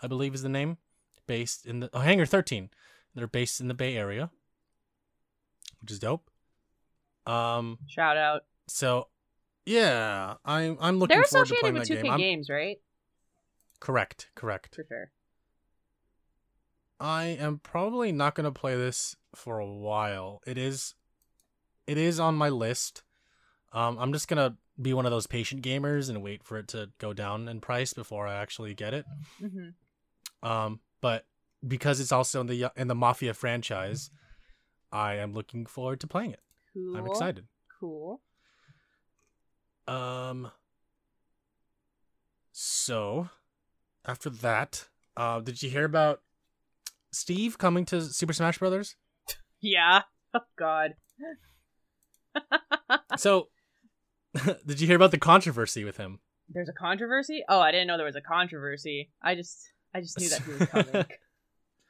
I 0.00 0.06
believe 0.06 0.34
is 0.34 0.42
the 0.42 0.48
name, 0.48 0.76
based 1.26 1.64
in 1.66 1.80
the 1.80 1.90
oh, 1.92 2.00
Hangar 2.00 2.26
13. 2.26 2.70
They're 3.14 3.26
based 3.26 3.60
in 3.60 3.68
the 3.68 3.74
Bay 3.74 3.96
Area, 3.96 4.30
which 5.80 5.90
is 5.90 5.98
dope. 5.98 6.30
Um, 7.26 7.78
Shout 7.86 8.16
out. 8.16 8.42
so 8.68 9.08
yeah, 9.66 10.34
I'm 10.44 10.76
I'm 10.80 10.98
looking 10.98 11.16
They're 11.16 11.24
forward 11.24 11.46
to 11.48 11.54
associated 11.54 11.60
playing 11.60 11.74
with 11.74 11.88
that 11.88 11.98
2K 11.98 12.02
game. 12.02 12.18
Games, 12.18 12.50
right? 12.50 12.78
correct, 13.80 14.28
correct. 14.34 14.74
For 14.76 14.84
sure. 14.88 15.10
I 17.00 17.24
am 17.24 17.58
probably 17.58 18.12
not 18.12 18.34
gonna 18.34 18.52
play 18.52 18.76
this 18.76 19.16
for 19.34 19.58
a 19.58 19.66
while. 19.66 20.40
It 20.46 20.56
is, 20.56 20.94
it 21.86 21.98
is 21.98 22.20
on 22.20 22.34
my 22.36 22.48
list. 22.48 23.02
Um, 23.72 23.98
I'm 23.98 24.12
just 24.12 24.28
gonna 24.28 24.56
be 24.80 24.92
one 24.92 25.04
of 25.06 25.10
those 25.12 25.26
patient 25.26 25.62
gamers 25.62 26.08
and 26.08 26.22
wait 26.22 26.44
for 26.44 26.58
it 26.58 26.68
to 26.68 26.90
go 26.98 27.12
down 27.12 27.48
in 27.48 27.60
price 27.60 27.92
before 27.92 28.26
I 28.26 28.34
actually 28.36 28.74
get 28.74 28.94
it. 28.94 29.04
hmm 29.40 29.68
Um, 30.42 30.80
but 31.00 31.26
because 31.66 32.00
it's 32.00 32.12
also 32.12 32.40
in 32.40 32.46
the 32.46 32.70
in 32.76 32.88
the 32.88 32.94
Mafia 32.94 33.34
franchise, 33.34 34.10
I 34.92 35.14
am 35.16 35.32
looking 35.32 35.66
forward 35.66 36.00
to 36.00 36.06
playing 36.06 36.32
it. 36.32 36.40
Cool. 36.74 36.96
I'm 36.96 37.06
excited. 37.06 37.46
Cool. 37.80 38.20
Um. 39.86 40.50
So, 42.52 43.28
after 44.04 44.30
that, 44.30 44.88
uh, 45.16 45.40
did 45.40 45.62
you 45.62 45.70
hear 45.70 45.84
about 45.84 46.20
Steve 47.12 47.58
coming 47.58 47.84
to 47.86 48.00
Super 48.02 48.32
Smash 48.32 48.58
Brothers? 48.58 48.96
Yeah. 49.60 50.02
Oh 50.36 50.40
God. 50.58 50.94
So, 53.16 53.48
did 54.66 54.80
you 54.80 54.88
hear 54.88 54.96
about 54.96 55.12
the 55.12 55.18
controversy 55.18 55.84
with 55.84 55.96
him? 55.96 56.18
There's 56.48 56.68
a 56.68 56.72
controversy. 56.72 57.44
Oh, 57.48 57.60
I 57.60 57.70
didn't 57.70 57.86
know 57.86 57.96
there 57.96 58.04
was 58.04 58.16
a 58.16 58.20
controversy. 58.20 59.10
I 59.22 59.36
just, 59.36 59.70
I 59.94 60.00
just 60.00 60.18
knew 60.18 60.28
that 60.28 60.42
he 60.42 60.50
was 60.50 60.68
coming. 60.68 61.06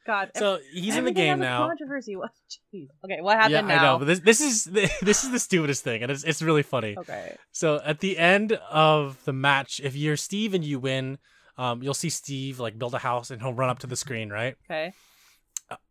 God. 0.05 0.31
So 0.37 0.59
he's 0.73 0.97
in 0.97 1.05
the 1.05 1.13
game 1.13 1.41
now. 1.41 1.67
Controversy. 1.67 2.17
What? 2.17 2.31
Jeez. 2.73 2.89
Okay, 3.05 3.21
what 3.21 3.37
happened 3.37 3.53
yeah, 3.53 3.61
now? 3.63 3.79
I 3.79 3.83
know, 3.83 3.99
but 3.99 4.07
this 4.07 4.21
this 4.21 4.41
is 4.41 4.65
this 5.03 5.25
is 5.25 5.31
the 5.31 5.39
stupidest 5.39 5.85
thing, 5.85 6.03
and 6.03 6.11
it's 6.11 6.25
it's 6.25 6.43
really 6.43 6.63
funny. 6.63 6.97
okay. 6.99 7.37
So 7.53 7.81
at 7.85 8.01
the 8.01 8.19
end 8.19 8.53
of 8.71 9.25
the 9.25 9.33
match, 9.33 9.81
if 9.83 9.97
you're 9.97 10.17
Steve 10.17 10.55
and 10.55 10.65
you 10.65 10.79
win, 10.79 11.19
um, 11.59 11.83
you'll 11.83 11.95
see 11.95 12.11
Steve 12.11 12.61
like 12.61 12.79
build 12.79 12.95
a 12.95 12.99
house 12.99 13.31
and 13.31 13.41
he'll 13.41 13.55
run 13.55 13.71
up 13.71 13.79
to 13.81 13.87
the 13.87 13.97
screen, 13.97 14.31
right? 14.31 14.57
Okay. 14.71 14.93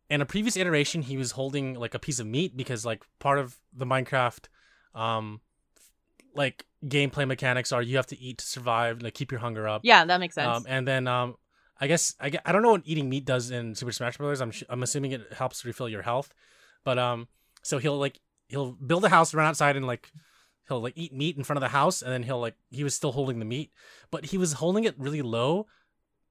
in 0.10 0.22
a 0.22 0.26
previous 0.26 0.56
iteration 0.58 1.02
he 1.02 1.18
was 1.18 1.32
holding 1.32 1.74
like 1.74 1.94
a 1.94 2.00
piece 2.00 2.20
of 2.20 2.28
meat 2.28 2.56
because 2.56 2.86
like 2.86 3.04
part 3.20 3.40
of 3.40 3.58
the 3.74 3.86
minecraft 3.86 4.48
um 4.94 5.42
like 6.36 6.66
gameplay 6.86 7.28
mechanics 7.28 7.72
are 7.72 7.82
you 7.82 7.98
have 7.98 8.08
to 8.08 8.20
eat 8.20 8.40
to 8.40 8.46
survive, 8.46 9.02
like 9.02 9.14
keep 9.14 9.32
your 9.32 9.40
hunger 9.40 9.68
up. 9.68 9.82
Yeah, 9.84 10.06
that 10.06 10.20
makes 10.20 10.36
sense. 10.36 10.58
Um, 10.58 10.66
and 10.68 10.88
then 10.88 11.08
um, 11.08 11.36
I 11.80 11.88
guess 11.88 12.16
I, 12.20 12.32
I 12.46 12.52
don't 12.52 12.62
know 12.62 12.72
what 12.72 12.84
eating 12.86 13.10
meat 13.10 13.26
does 13.26 13.52
in 13.52 13.76
Super 13.76 13.92
Smash 13.92 14.18
Bros. 14.18 14.42
I'm 14.42 14.52
I'm 14.70 14.84
assuming 14.84 15.12
it 15.12 15.34
helps 15.34 15.66
refill 15.66 15.90
your 15.90 16.04
health, 16.04 16.34
but 16.84 17.00
um, 17.00 17.28
so 17.64 17.78
he'll 17.78 17.98
like 17.98 18.20
he'll 18.48 18.74
build 18.74 19.06
a 19.06 19.10
house, 19.10 19.34
run 19.34 19.48
outside, 19.48 19.76
and 19.76 19.88
like 19.88 20.12
he'll 20.68 20.82
like 20.82 20.94
eat 20.96 21.14
meat 21.14 21.38
in 21.38 21.44
front 21.44 21.58
of 21.58 21.62
the 21.62 21.70
house, 21.70 22.02
and 22.02 22.12
then 22.12 22.24
he'll 22.24 22.40
like 22.40 22.56
he 22.70 22.84
was 22.84 22.94
still 22.94 23.12
holding 23.12 23.40
the 23.40 23.46
meat, 23.46 23.72
but 24.12 24.26
he 24.26 24.38
was 24.38 24.54
holding 24.54 24.84
it 24.84 24.96
really 24.98 25.22
low, 25.22 25.68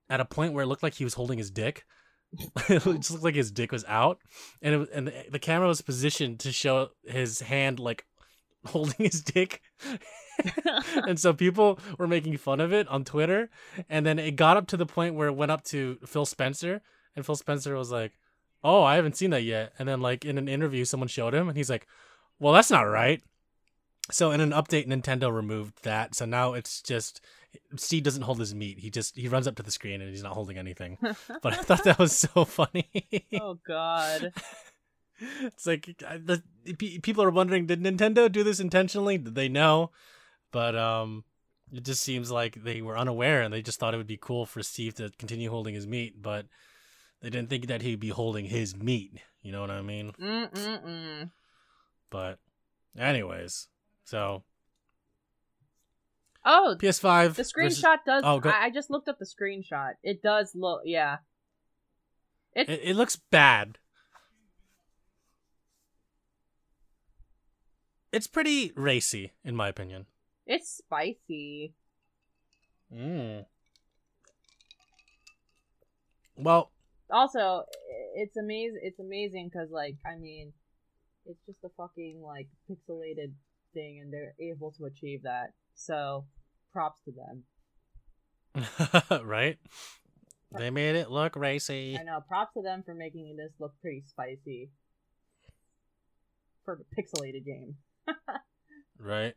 at 0.08 0.20
a 0.20 0.24
point 0.24 0.52
where 0.52 0.64
it 0.64 0.68
looked 0.68 0.82
like 0.82 0.94
he 0.94 1.04
was 1.04 1.14
holding 1.14 1.38
his 1.38 1.50
dick. 1.50 1.84
it 2.68 2.82
just 2.84 3.10
looked 3.10 3.24
like 3.24 3.34
his 3.34 3.50
dick 3.50 3.72
was 3.72 3.84
out, 3.86 4.18
and 4.62 4.74
it, 4.74 4.88
and 4.92 5.08
the, 5.08 5.24
the 5.30 5.38
camera 5.38 5.68
was 5.68 5.82
positioned 5.82 6.40
to 6.40 6.52
show 6.52 6.90
his 7.04 7.40
hand 7.40 7.78
like 7.78 8.06
holding 8.66 9.06
his 9.06 9.22
dick 9.22 9.60
and 11.06 11.18
so 11.18 11.32
people 11.32 11.78
were 11.98 12.06
making 12.06 12.36
fun 12.36 12.60
of 12.60 12.72
it 12.72 12.88
on 12.88 13.04
Twitter, 13.04 13.50
and 13.88 14.04
then 14.06 14.18
it 14.18 14.36
got 14.36 14.56
up 14.56 14.66
to 14.68 14.76
the 14.76 14.86
point 14.86 15.14
where 15.14 15.28
it 15.28 15.36
went 15.36 15.52
up 15.52 15.64
to 15.64 15.98
Phil 16.06 16.26
Spencer, 16.26 16.82
and 17.14 17.24
Phil 17.24 17.36
Spencer 17.36 17.76
was 17.76 17.90
like, 17.90 18.12
"Oh, 18.64 18.82
I 18.82 18.96
haven't 18.96 19.16
seen 19.16 19.30
that 19.30 19.44
yet." 19.44 19.72
And 19.78 19.88
then 19.88 20.00
like 20.00 20.24
in 20.24 20.38
an 20.38 20.48
interview, 20.48 20.84
someone 20.84 21.08
showed 21.08 21.34
him, 21.34 21.48
and 21.48 21.56
he's 21.56 21.70
like, 21.70 21.86
"Well, 22.38 22.52
that's 22.52 22.70
not 22.70 22.82
right." 22.82 23.22
So 24.10 24.30
in 24.30 24.40
an 24.40 24.50
update, 24.50 24.88
Nintendo 24.88 25.32
removed 25.32 25.84
that, 25.84 26.14
so 26.14 26.24
now 26.24 26.54
it's 26.54 26.82
just 26.82 27.20
Steve 27.76 28.02
doesn't 28.02 28.22
hold 28.22 28.40
his 28.40 28.54
meat. 28.54 28.78
He 28.78 28.90
just 28.90 29.16
he 29.16 29.28
runs 29.28 29.46
up 29.46 29.56
to 29.56 29.62
the 29.62 29.70
screen 29.70 30.00
and 30.00 30.10
he's 30.10 30.22
not 30.22 30.32
holding 30.32 30.58
anything. 30.58 30.98
But 31.42 31.54
I 31.54 31.56
thought 31.56 31.84
that 31.84 31.98
was 31.98 32.16
so 32.16 32.44
funny. 32.44 32.88
oh 33.40 33.58
god. 33.66 34.32
It's 35.42 35.66
like 35.66 35.94
I- 36.06 36.18
the 36.18 36.42
people 37.02 37.22
are 37.24 37.30
wondering 37.30 37.66
did 37.66 37.82
nintendo 37.82 38.30
do 38.30 38.42
this 38.44 38.60
intentionally 38.60 39.18
did 39.18 39.34
they 39.34 39.48
know 39.48 39.90
but 40.50 40.76
um 40.76 41.24
it 41.72 41.84
just 41.84 42.02
seems 42.02 42.30
like 42.30 42.62
they 42.62 42.82
were 42.82 42.98
unaware 42.98 43.42
and 43.42 43.52
they 43.52 43.62
just 43.62 43.78
thought 43.80 43.94
it 43.94 43.96
would 43.96 44.06
be 44.06 44.18
cool 44.20 44.46
for 44.46 44.62
steve 44.62 44.94
to 44.94 45.10
continue 45.18 45.50
holding 45.50 45.74
his 45.74 45.86
meat 45.86 46.20
but 46.20 46.46
they 47.20 47.30
didn't 47.30 47.50
think 47.50 47.66
that 47.68 47.82
he'd 47.82 48.00
be 48.00 48.08
holding 48.10 48.44
his 48.46 48.76
meat 48.76 49.18
you 49.42 49.52
know 49.52 49.60
what 49.60 49.70
i 49.70 49.80
mean 49.82 50.12
Mm-mm-mm. 50.20 51.30
but 52.10 52.38
anyways 52.98 53.68
so 54.04 54.42
Oh, 56.44 56.74
ps5 56.76 57.36
the 57.36 57.44
versus- 57.44 57.52
screenshot 57.52 57.98
does. 58.04 58.22
Oh, 58.26 58.40
go- 58.40 58.50
I, 58.50 58.64
I 58.64 58.70
just 58.70 58.90
looked 58.90 59.08
up 59.08 59.16
the 59.20 59.24
screenshot. 59.26 59.92
It 60.02 60.22
does 60.22 60.50
look. 60.56 60.80
Yeah. 60.84 61.18
It's 62.54 62.68
it, 62.68 62.80
it 62.82 62.96
looks 62.96 63.14
bad 63.14 63.78
it's 68.12 68.26
pretty 68.26 68.72
racy 68.76 69.32
in 69.44 69.56
my 69.56 69.68
opinion 69.68 70.06
it's 70.46 70.76
spicy. 70.78 71.74
mm. 72.92 73.44
well 76.36 76.70
Also, 77.12 77.64
it's 78.14 78.36
amazing. 78.38 78.80
It's 78.82 78.98
amazing 78.98 79.50
because, 79.52 79.70
like, 79.70 79.96
I 80.06 80.16
mean, 80.16 80.52
it's 81.26 81.44
just 81.46 81.58
a 81.62 81.68
fucking 81.76 82.22
like 82.24 82.48
pixelated 82.68 83.32
thing, 83.74 84.00
and 84.00 84.12
they're 84.12 84.34
able 84.40 84.72
to 84.78 84.86
achieve 84.86 85.22
that. 85.24 85.52
So, 85.74 86.24
props 86.72 87.00
to 87.04 87.12
them. 87.12 87.44
right? 89.26 89.58
They 90.56 90.70
made 90.70 90.96
it 90.96 91.10
look 91.10 91.36
racy. 91.36 91.98
I 92.00 92.02
know. 92.02 92.20
Props 92.26 92.54
to 92.54 92.62
them 92.62 92.82
for 92.82 92.94
making 92.94 93.36
this 93.36 93.52
look 93.58 93.74
pretty 93.82 94.04
spicy 94.06 94.70
for 96.64 96.80
a 96.80 97.00
pixelated 97.00 97.44
game. 97.44 97.76
Right. 98.98 99.34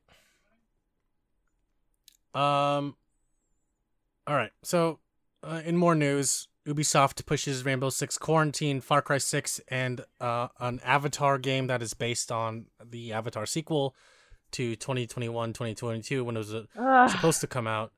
Um. 2.33 2.95
All 4.27 4.35
right. 4.35 4.51
So, 4.63 4.99
uh, 5.43 5.61
in 5.65 5.77
more 5.77 5.95
news, 5.95 6.47
Ubisoft 6.67 7.25
pushes 7.25 7.65
Rainbow 7.65 7.89
Six 7.89 8.17
Quarantine, 8.17 8.81
Far 8.81 9.01
Cry 9.01 9.17
Six, 9.17 9.61
and 9.67 10.01
uh, 10.19 10.49
an 10.59 10.79
Avatar 10.83 11.37
game 11.37 11.67
that 11.67 11.81
is 11.81 11.93
based 11.93 12.31
on 12.31 12.65
the 12.83 13.13
Avatar 13.13 13.45
sequel 13.45 13.95
to 14.51 14.75
2021, 14.75 15.53
2022 15.53 16.23
when 16.23 16.35
it 16.35 16.39
was 16.39 16.53
uh, 16.53 17.07
supposed 17.07 17.41
to 17.41 17.47
come 17.47 17.67
out. 17.67 17.91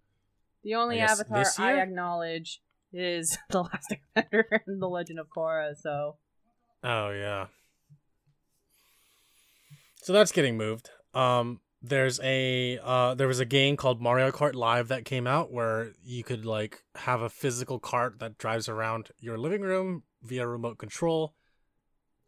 The 0.64 0.76
only 0.76 1.02
I 1.02 1.06
avatar 1.06 1.46
I 1.60 1.82
acknowledge 1.82 2.62
is 2.92 3.38
the 3.50 3.64
Last 3.64 3.96
Airbender 4.16 4.44
and 4.66 4.82
the 4.82 4.90
Legend 4.90 5.20
of 5.20 5.28
Korra. 5.30 5.76
So 5.78 6.18
Oh 6.84 7.10
yeah. 7.12 7.48
So 10.08 10.14
that's 10.14 10.32
getting 10.32 10.56
moved. 10.56 10.90
Um 11.14 11.60
there's 11.82 12.18
a 12.24 12.80
uh 12.82 13.14
there 13.16 13.28
was 13.28 13.42
a 13.42 13.46
game 13.46 13.76
called 13.76 14.02
Mario 14.02 14.32
Kart 14.32 14.54
Live 14.54 14.88
that 14.88 15.04
came 15.04 15.28
out 15.28 15.52
where 15.52 15.92
you 16.02 16.24
could 16.24 16.46
like 16.46 16.82
have 16.96 17.22
a 17.22 17.30
physical 17.30 17.78
cart 17.78 18.20
that 18.20 18.38
drives 18.38 18.70
around 18.70 19.10
your 19.20 19.38
living 19.38 19.64
room 19.64 20.04
via 20.24 20.48
remote 20.48 20.78
control. 20.78 21.36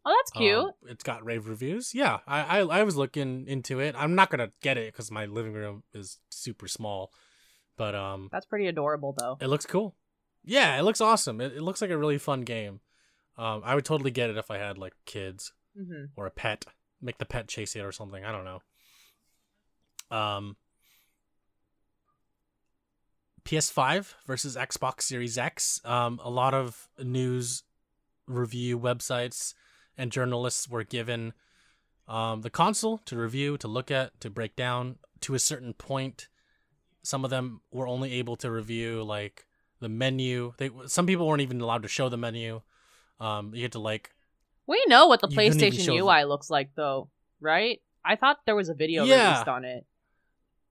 oh, 0.04 0.14
that's 0.14 0.30
cute. 0.30 0.58
Um, 0.58 0.72
it's 0.88 1.02
got 1.02 1.24
rave 1.24 1.48
reviews. 1.48 1.94
Yeah, 1.94 2.18
I, 2.26 2.58
I 2.58 2.80
I 2.80 2.82
was 2.82 2.96
looking 2.96 3.46
into 3.46 3.80
it. 3.80 3.94
I'm 3.96 4.14
not 4.14 4.28
gonna 4.28 4.50
get 4.60 4.76
it 4.76 4.92
because 4.92 5.10
my 5.10 5.24
living 5.24 5.54
room 5.54 5.82
is 5.94 6.18
super 6.28 6.68
small, 6.68 7.14
but 7.78 7.94
um, 7.94 8.28
that's 8.30 8.44
pretty 8.44 8.66
adorable, 8.66 9.14
though. 9.16 9.38
it 9.40 9.46
looks 9.46 9.64
cool. 9.64 9.96
Yeah, 10.44 10.78
it 10.78 10.82
looks 10.82 11.00
awesome. 11.00 11.40
It, 11.40 11.56
it 11.56 11.62
looks 11.62 11.80
like 11.80 11.90
a 11.90 11.96
really 11.96 12.18
fun 12.18 12.42
game. 12.42 12.80
Um, 13.38 13.62
I 13.64 13.74
would 13.74 13.86
totally 13.86 14.10
get 14.10 14.28
it 14.28 14.36
if 14.36 14.50
I 14.50 14.58
had 14.58 14.76
like 14.76 14.92
kids 15.06 15.54
hmm 15.74 16.04
or 16.14 16.26
a 16.26 16.30
pet. 16.30 16.66
Make 17.00 17.18
the 17.18 17.26
pet 17.26 17.48
chase 17.48 17.76
it 17.76 17.80
or 17.80 17.92
something. 17.92 18.24
I 18.24 18.32
don't 18.32 18.44
know. 18.44 18.62
Um, 20.10 20.56
PS5 23.44 24.14
versus 24.26 24.56
Xbox 24.56 25.02
Series 25.02 25.38
X. 25.38 25.80
Um, 25.84 26.20
a 26.22 26.30
lot 26.30 26.54
of 26.54 26.88
news 26.98 27.62
review 28.26 28.78
websites 28.78 29.54
and 29.96 30.12
journalists 30.12 30.68
were 30.68 30.84
given 30.84 31.32
um, 32.08 32.42
the 32.42 32.50
console 32.50 32.98
to 33.06 33.16
review, 33.16 33.56
to 33.58 33.68
look 33.68 33.90
at, 33.90 34.20
to 34.20 34.30
break 34.30 34.56
down 34.56 34.96
to 35.20 35.34
a 35.34 35.38
certain 35.38 35.74
point. 35.74 36.28
Some 37.02 37.24
of 37.24 37.30
them 37.30 37.60
were 37.70 37.86
only 37.86 38.12
able 38.14 38.36
to 38.36 38.50
review 38.50 39.02
like 39.02 39.46
the 39.80 39.88
menu. 39.88 40.52
They 40.58 40.70
some 40.86 41.06
people 41.06 41.26
weren't 41.26 41.42
even 41.42 41.60
allowed 41.60 41.82
to 41.82 41.88
show 41.88 42.08
the 42.08 42.16
menu. 42.16 42.62
Um, 43.20 43.54
you 43.54 43.62
had 43.62 43.72
to 43.72 43.78
like 43.78 44.12
We 44.70 44.84
know 44.86 45.08
what 45.08 45.20
the 45.20 45.26
You 45.28 45.36
PlayStation 45.36 45.98
UI 45.98 46.22
looks 46.22 46.48
like, 46.48 46.70
though, 46.76 47.10
right? 47.40 47.82
I 48.04 48.14
thought 48.14 48.38
there 48.46 48.54
was 48.54 48.68
a 48.68 48.74
video 48.74 49.04
Yeah. 49.04 49.30
released 49.30 49.48
on 49.48 49.64
it. 49.64 49.84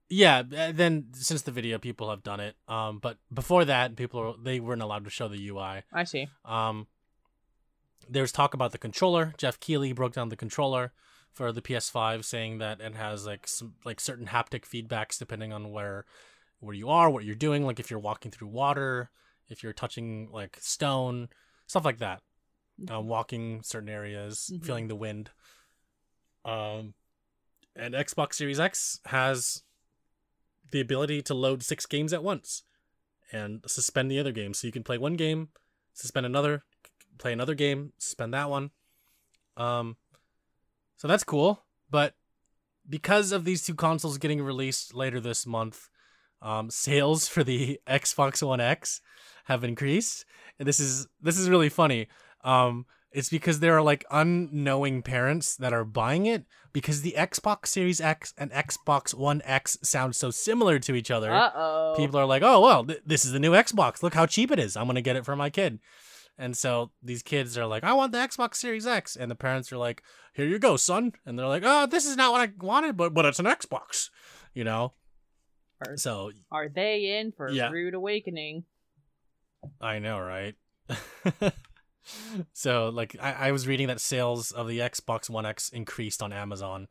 Yeah, 0.08 0.38
uh, 0.38 0.72
then 0.72 1.08
since 1.12 1.42
the 1.42 1.50
video, 1.50 1.78
people 1.78 2.08
have 2.08 2.22
done 2.22 2.40
it. 2.40 2.56
Um, 2.66 2.98
but 2.98 3.18
before 3.30 3.66
that, 3.66 3.96
people 3.96 4.20
were, 4.22 4.32
they 4.42 4.58
weren't 4.58 4.80
allowed 4.80 5.04
to 5.04 5.10
show 5.10 5.28
the 5.28 5.46
UI. 5.50 5.82
I 5.92 6.04
see. 6.04 6.28
Um, 6.46 6.86
there's 8.08 8.32
talk 8.32 8.54
about 8.54 8.72
the 8.72 8.78
controller. 8.78 9.34
Geoff 9.36 9.60
Keighley 9.60 9.92
broke 9.92 10.14
down 10.14 10.30
the 10.30 10.36
controller 10.36 10.94
for 11.30 11.52
the 11.52 11.60
PS5, 11.60 12.24
saying 12.24 12.56
that 12.56 12.80
it 12.80 12.94
has 12.94 13.26
like 13.26 13.46
some 13.46 13.74
like 13.84 14.00
certain 14.00 14.28
haptic 14.28 14.62
feedbacks 14.64 15.18
depending 15.18 15.52
on 15.52 15.72
where 15.72 16.06
where 16.60 16.74
you 16.74 16.88
are, 16.88 17.10
what 17.10 17.24
you're 17.24 17.34
doing. 17.34 17.66
Like 17.66 17.78
if 17.78 17.90
you're 17.90 18.00
walking 18.00 18.30
through 18.30 18.48
water, 18.48 19.10
if 19.50 19.62
you're 19.62 19.74
touching 19.74 20.30
like 20.32 20.56
stone, 20.58 21.28
stuff 21.66 21.84
like 21.84 21.98
that. 21.98 22.22
Uh, 22.88 23.00
walking 23.00 23.62
certain 23.62 23.88
areas, 23.88 24.50
Mhm. 24.52 24.64
feeling 24.64 24.88
the 24.88 24.94
wind. 24.96 25.30
Um, 26.44 26.94
and 27.76 27.94
Xbox 27.94 28.34
Series 28.34 28.60
X 28.60 29.00
has 29.06 29.62
the 30.70 30.80
ability 30.80 31.22
to 31.22 31.34
load 31.34 31.62
six 31.62 31.84
games 31.86 32.12
at 32.12 32.22
once 32.22 32.62
and 33.32 33.62
suspend 33.66 34.10
the 34.10 34.18
other 34.18 34.32
game. 34.32 34.54
So 34.54 34.66
you 34.66 34.72
can 34.72 34.84
play 34.84 34.98
one 34.98 35.14
game, 35.14 35.50
suspend 35.92 36.26
another, 36.26 36.64
play 37.18 37.32
another 37.32 37.54
game, 37.54 37.92
suspend 37.98 38.32
that 38.34 38.48
one. 38.48 38.70
Um, 39.56 39.96
so 40.96 41.08
that's 41.08 41.24
cool. 41.24 41.64
But 41.90 42.14
because 42.88 43.32
of 43.32 43.44
these 43.44 43.64
two 43.64 43.74
consoles 43.74 44.18
getting 44.18 44.40
released 44.42 44.94
later 44.94 45.20
this 45.20 45.46
month, 45.46 45.88
um, 46.40 46.70
sales 46.70 47.28
for 47.32 47.44
the 47.44 47.80
Xbox 47.86 48.46
One 48.46 48.60
X 48.60 49.00
have 49.44 49.64
increased, 49.64 50.24
and 50.58 50.66
this 50.68 50.80
is 50.80 51.06
this 51.20 51.38
is 51.38 51.48
really 51.50 51.68
funny. 51.68 52.08
Um, 52.44 52.86
it's 53.12 53.28
because 53.28 53.58
there 53.60 53.76
are 53.76 53.82
like 53.82 54.04
unknowing 54.10 55.02
parents 55.02 55.56
that 55.56 55.72
are 55.72 55.84
buying 55.84 56.26
it 56.26 56.44
because 56.72 57.02
the 57.02 57.14
Xbox 57.18 57.66
Series 57.66 58.00
X 58.00 58.32
and 58.38 58.52
Xbox 58.52 59.12
One 59.14 59.42
X 59.44 59.76
sound 59.82 60.14
so 60.14 60.30
similar 60.30 60.78
to 60.78 60.94
each 60.94 61.10
other. 61.10 61.32
Uh 61.32 61.50
oh. 61.54 61.94
People 61.96 62.20
are 62.20 62.24
like, 62.26 62.42
"Oh 62.44 62.60
well, 62.60 62.84
th- 62.84 63.02
this 63.04 63.24
is 63.24 63.32
the 63.32 63.40
new 63.40 63.52
Xbox. 63.52 64.02
Look 64.02 64.14
how 64.14 64.26
cheap 64.26 64.50
it 64.52 64.58
is. 64.60 64.76
I'm 64.76 64.86
gonna 64.86 65.02
get 65.02 65.16
it 65.16 65.24
for 65.24 65.34
my 65.34 65.50
kid." 65.50 65.80
And 66.38 66.56
so 66.56 66.92
these 67.02 67.22
kids 67.22 67.58
are 67.58 67.66
like, 67.66 67.82
"I 67.84 67.92
want 67.92 68.12
the 68.12 68.18
Xbox 68.18 68.54
Series 68.54 68.86
X," 68.86 69.16
and 69.16 69.28
the 69.30 69.34
parents 69.34 69.72
are 69.72 69.76
like, 69.78 70.02
"Here 70.32 70.46
you 70.46 70.58
go, 70.60 70.76
son." 70.76 71.12
And 71.26 71.36
they're 71.38 71.48
like, 71.48 71.64
"Oh, 71.66 71.86
this 71.86 72.06
is 72.06 72.16
not 72.16 72.32
what 72.32 72.40
I 72.48 72.52
wanted, 72.64 72.96
but 72.96 73.12
but 73.12 73.24
it's 73.24 73.40
an 73.40 73.46
Xbox," 73.46 74.08
you 74.54 74.62
know. 74.64 74.92
Are, 75.84 75.96
So 75.96 76.30
are 76.52 76.68
they 76.68 77.18
in 77.18 77.32
for 77.32 77.50
Yeah. 77.50 77.70
rude 77.70 77.94
awakening? 77.94 78.64
I 79.80 79.98
know, 79.98 80.20
right? 80.20 80.54
so 82.52 82.88
like 82.88 83.16
I, 83.20 83.32
I 83.48 83.52
was 83.52 83.66
reading 83.68 83.88
that 83.88 84.00
sales 84.00 84.50
of 84.52 84.68
the 84.68 84.78
Xbox 84.78 85.28
One 85.30 85.46
X 85.46 85.68
increased 85.70 86.22
on 86.22 86.32
Amazon 86.32 86.88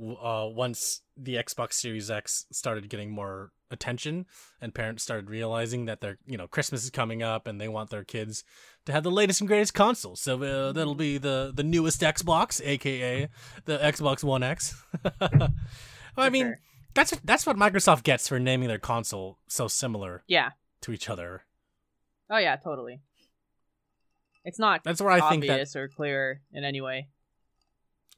uh, 0.00 0.46
once 0.48 1.00
the 1.16 1.34
Xbox 1.34 1.72
Series 1.74 2.10
X 2.10 2.46
started 2.52 2.88
getting 2.88 3.10
more 3.10 3.50
attention 3.70 4.24
and 4.62 4.74
parents 4.74 5.02
started 5.02 5.28
realizing 5.28 5.84
that 5.86 6.00
their 6.00 6.18
you 6.26 6.38
know 6.38 6.46
Christmas 6.46 6.84
is 6.84 6.90
coming 6.90 7.22
up 7.22 7.46
and 7.46 7.60
they 7.60 7.68
want 7.68 7.90
their 7.90 8.04
kids 8.04 8.44
to 8.86 8.92
have 8.92 9.02
the 9.02 9.10
latest 9.10 9.40
and 9.40 9.48
greatest 9.48 9.74
console. 9.74 10.16
So 10.16 10.42
uh, 10.42 10.72
that'll 10.72 10.94
be 10.94 11.18
the 11.18 11.52
the 11.54 11.64
newest 11.64 12.00
Xbox, 12.00 12.60
aka 12.64 13.28
the 13.64 13.78
Xbox 13.78 14.22
One 14.24 14.42
X. 14.42 14.80
well, 15.30 15.50
I 16.16 16.30
mean, 16.30 16.44
sure. 16.46 16.60
that's 16.94 17.10
that's 17.24 17.44
what 17.46 17.56
Microsoft 17.56 18.04
gets 18.04 18.28
for 18.28 18.38
naming 18.38 18.68
their 18.68 18.78
console 18.78 19.38
so 19.48 19.68
similar 19.68 20.22
Yeah. 20.28 20.50
to 20.82 20.92
each 20.92 21.10
other. 21.10 21.42
Oh 22.30 22.38
yeah, 22.38 22.56
totally. 22.56 23.00
It's 24.44 24.58
not 24.58 24.84
That's 24.84 25.00
where 25.00 25.10
I 25.10 25.28
think 25.28 25.46
that 25.46 25.76
or 25.76 25.88
clear 25.88 26.40
in 26.52 26.64
any 26.64 26.80
way. 26.80 27.08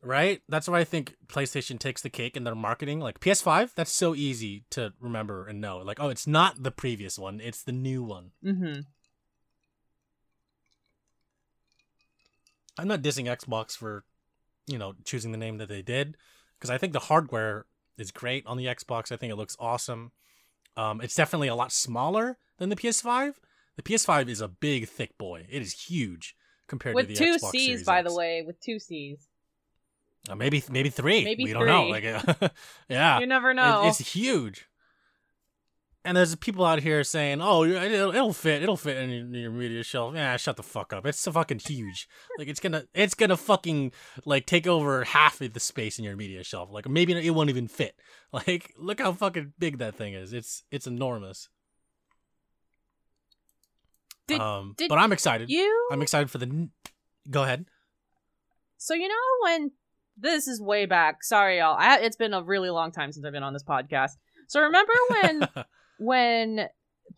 right? 0.03 0.41
That's 0.49 0.69
where 0.69 0.81
I 0.81 0.85
think 0.85 1.17
PlayStation 1.27 1.79
takes 1.79 2.03
the 2.03 2.11
cake 2.11 2.37
in 2.37 2.45
their 2.45 2.55
marketing. 2.55 3.01
Like 3.01 3.21
PS5, 3.21 3.75
that's 3.75 3.93
so 3.93 4.15
easy 4.15 4.65
to 4.71 4.93
remember 5.01 5.47
and 5.47 5.61
know. 5.61 5.79
Like, 5.79 5.99
oh, 6.01 6.09
it's 6.09 6.27
not 6.27 6.63
the 6.63 6.71
previous 6.71 7.19
one; 7.19 7.41
it's 7.41 7.63
the 7.63 7.73
new 7.73 8.03
one. 8.03 8.31
Mm-hmm. 8.45 8.81
I'm 12.79 12.89
not 12.89 13.03
dissing 13.03 13.27
Xbox 13.27 13.77
for, 13.77 14.05
you 14.67 14.79
know, 14.79 14.95
choosing 15.05 15.33
the 15.33 15.39
name 15.39 15.59
that 15.59 15.69
they 15.69 15.83
did, 15.83 16.17
because 16.59 16.71
I 16.71 16.79
think 16.79 16.95
the 16.95 16.99
hardware 17.01 17.67
is 17.99 18.11
great 18.11 18.47
on 18.47 18.57
the 18.57 18.67
Xbox. 18.67 19.13
I 19.13 19.17
think 19.17 19.33
it 19.33 19.37
looks 19.37 19.57
awesome. 19.61 20.13
Um, 20.77 21.01
it's 21.03 21.15
definitely 21.15 21.49
a 21.49 21.55
lot 21.55 21.73
smaller 21.73 22.39
than 22.59 22.71
the 22.71 22.77
PS5. 22.77 23.35
The 23.83 23.95
PS5 23.95 24.29
is 24.29 24.41
a 24.43 24.49
big, 24.49 24.89
thick 24.89 25.17
boy. 25.17 25.47
It 25.49 25.63
is 25.63 25.73
huge 25.73 26.35
compared 26.69 26.95
With 26.95 27.07
to 27.09 27.15
the 27.15 27.19
two 27.19 27.37
Xbox 27.37 27.51
C's, 27.51 27.67
Series 27.67 27.85
by 27.85 28.01
X. 28.01 28.09
the 28.11 28.15
way, 28.15 28.43
with 28.47 28.61
two 28.61 28.79
C's. 28.79 29.27
Uh, 30.29 30.35
maybe 30.35 30.63
maybe 30.71 30.91
three. 30.91 31.25
Maybe 31.25 31.45
we 31.45 31.53
don't 31.55 31.65
know. 31.67 31.87
Like, 31.87 32.05
yeah, 32.91 33.21
you 33.21 33.27
never 33.27 33.53
It- 33.53 33.55
know. 33.55 33.87
it's 33.89 33.99
huge. 33.99 34.67
And 36.05 36.17
there's 36.17 36.35
people 36.37 36.65
out 36.65 36.81
here 36.81 37.03
saying, 37.05 37.41
"Oh, 37.43 37.65
it'll, 37.65 38.11
it'll 38.15 38.33
fit. 38.35 38.63
It'll 38.63 38.77
fit 38.77 38.99
in 38.99 39.11
your, 39.11 39.27
your 39.43 39.51
media 39.51 39.83
shelf." 39.83 40.15
Yeah, 40.15 40.37
shut 40.37 40.57
the 40.59 40.63
fuck 40.63 40.93
up. 40.93 41.07
It's 41.07 41.19
so 41.21 41.33
fucking 41.33 41.61
huge. 41.61 42.07
Like 42.39 42.49
it's 42.49 42.61
gonna, 42.61 42.85
it's 42.95 43.15
gonna 43.15 43.37
fucking 43.39 43.93
like 44.27 44.45
take 44.47 44.67
over 44.67 45.05
half 45.05 45.41
of 45.41 45.53
the 45.55 45.61
space 45.61 45.99
in 45.99 46.05
your 46.05 46.17
media 46.17 46.43
shelf. 46.45 46.69
Like 46.71 46.87
maybe 46.89 47.13
it 47.15 47.31
won't 47.35 47.49
even 47.51 47.67
fit. 47.69 47.99
Like 48.33 48.75
look 48.79 49.01
how 49.01 49.13
fucking 49.13 49.55
big 49.59 49.79
that 49.79 49.95
thing 49.97 50.15
is. 50.15 50.33
It's 50.33 50.63
it's 50.71 50.87
enormous. 50.87 51.49
Did- 54.31 54.41
um, 54.41 54.75
did 54.77 54.89
but 54.89 54.99
I'm 54.99 55.13
excited. 55.13 55.51
you 55.51 55.89
I'm 55.93 56.03
excited 56.03 56.31
for 56.31 56.39
the. 56.39 56.47
n- 56.47 56.71
Go 57.31 57.43
ahead. 57.43 57.67
So 58.79 58.95
you 58.95 59.09
know 59.09 59.15
when 59.43 59.73
this 60.17 60.49
is 60.49 60.61
way 60.61 60.87
back. 60.87 61.23
Sorry, 61.23 61.59
y'all. 61.59 61.77
I, 61.79 61.99
it's 62.01 62.17
been 62.17 62.35
a 62.35 62.43
really 62.43 62.71
long 62.71 62.93
time 62.93 63.13
since 63.13 63.25
I've 63.25 63.33
been 63.33 63.43
on 63.43 63.53
this 63.53 63.63
podcast. 63.65 64.13
So 64.49 64.61
remember 64.63 64.93
when 65.11 65.49
when 65.99 66.69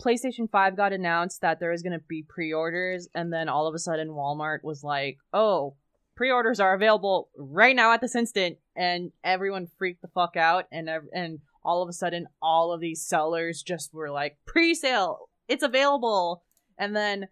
PlayStation 0.02 0.50
Five 0.50 0.76
got 0.76 0.92
announced 0.92 1.40
that 1.42 1.60
there 1.60 1.70
was 1.70 1.82
going 1.82 1.92
to 1.98 2.04
be 2.08 2.22
pre-orders, 2.28 3.08
and 3.14 3.32
then 3.32 3.48
all 3.48 3.66
of 3.66 3.74
a 3.74 3.78
sudden 3.78 4.08
Walmart 4.08 4.58
was 4.62 4.82
like, 4.82 5.18
"Oh, 5.32 5.76
pre-orders 6.16 6.60
are 6.60 6.74
available 6.74 7.28
right 7.36 7.76
now 7.76 7.92
at 7.92 8.00
this 8.00 8.16
instant," 8.16 8.58
and 8.76 9.12
everyone 9.22 9.68
freaked 9.78 10.02
the 10.02 10.08
fuck 10.08 10.36
out, 10.36 10.66
and 10.72 10.88
and 11.14 11.40
all 11.64 11.82
of 11.82 11.88
a 11.88 11.92
sudden 11.92 12.26
all 12.42 12.72
of 12.72 12.80
these 12.80 13.06
sellers 13.06 13.62
just 13.62 13.94
were 13.94 14.10
like, 14.10 14.36
"Pre-sale, 14.46 15.28
it's 15.48 15.62
available," 15.62 16.42
and 16.82 16.96
then 16.96 17.28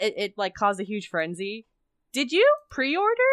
it, 0.00 0.14
it 0.16 0.34
like 0.36 0.54
caused 0.54 0.80
a 0.80 0.84
huge 0.84 1.08
frenzy. 1.08 1.66
Did 2.12 2.30
you 2.30 2.46
pre-order? 2.70 3.32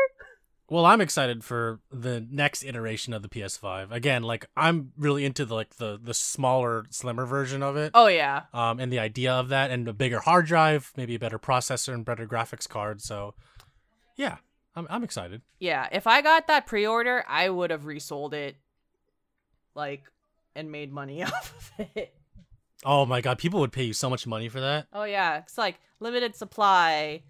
Well, 0.69 0.85
I'm 0.85 1.01
excited 1.01 1.43
for 1.43 1.81
the 1.91 2.25
next 2.29 2.63
iteration 2.63 3.11
of 3.13 3.23
the 3.23 3.27
PS5. 3.27 3.91
Again, 3.91 4.21
like 4.23 4.47
I'm 4.55 4.91
really 4.97 5.25
into 5.25 5.43
the 5.43 5.55
like 5.55 5.75
the 5.77 5.99
the 6.01 6.13
smaller, 6.13 6.85
slimmer 6.91 7.25
version 7.25 7.61
of 7.63 7.75
it. 7.75 7.91
Oh 7.93 8.07
yeah, 8.07 8.43
Um, 8.53 8.79
and 8.79 8.91
the 8.91 8.99
idea 8.99 9.33
of 9.33 9.49
that, 9.49 9.71
and 9.71 9.87
a 9.87 9.93
bigger 9.93 10.19
hard 10.19 10.45
drive, 10.45 10.93
maybe 10.95 11.15
a 11.15 11.19
better 11.19 11.39
processor 11.39 11.93
and 11.93 12.05
better 12.05 12.27
graphics 12.27 12.69
card. 12.69 13.01
So, 13.01 13.33
yeah, 14.15 14.37
I'm 14.75 14.85
I'm 14.91 15.03
excited. 15.03 15.41
Yeah, 15.59 15.87
if 15.91 16.05
I 16.05 16.21
got 16.21 16.47
that 16.47 16.67
pre-order, 16.67 17.25
I 17.27 17.49
would 17.49 17.71
have 17.71 17.85
resold 17.85 18.33
it, 18.35 18.55
like, 19.73 20.03
and 20.55 20.71
made 20.71 20.93
money 20.93 21.23
off 21.29 21.71
of 21.79 21.87
it. 21.95 22.13
Oh 22.85 23.05
my 23.05 23.21
god, 23.21 23.37
people 23.37 23.59
would 23.59 23.71
pay 23.71 23.83
you 23.83 23.93
so 23.93 24.09
much 24.09 24.25
money 24.25 24.49
for 24.49 24.59
that. 24.61 24.87
Oh 24.93 25.03
yeah, 25.03 25.37
it's 25.39 25.57
like 25.57 25.79
limited 25.99 26.35
supply. 26.35 27.23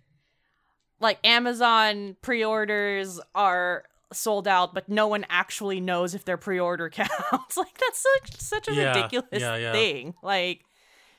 Like 1.00 1.18
Amazon 1.26 2.18
pre-orders 2.22 3.20
are 3.34 3.86
sold 4.12 4.48
out, 4.48 4.74
but 4.74 4.90
no 4.90 5.08
one 5.08 5.26
actually 5.30 5.80
knows 5.80 6.14
if 6.14 6.26
their 6.26 6.38
pre-order 6.38 6.90
counts. 6.90 7.58
like 7.58 7.78
that's 7.78 8.04
such 8.22 8.40
such 8.40 8.68
a 8.68 8.74
Yeah, 8.74 8.96
ridiculous 8.96 9.28
yeah, 9.42 9.56
yeah. 9.56 9.72
thing. 9.72 10.14
Like, 10.22 10.66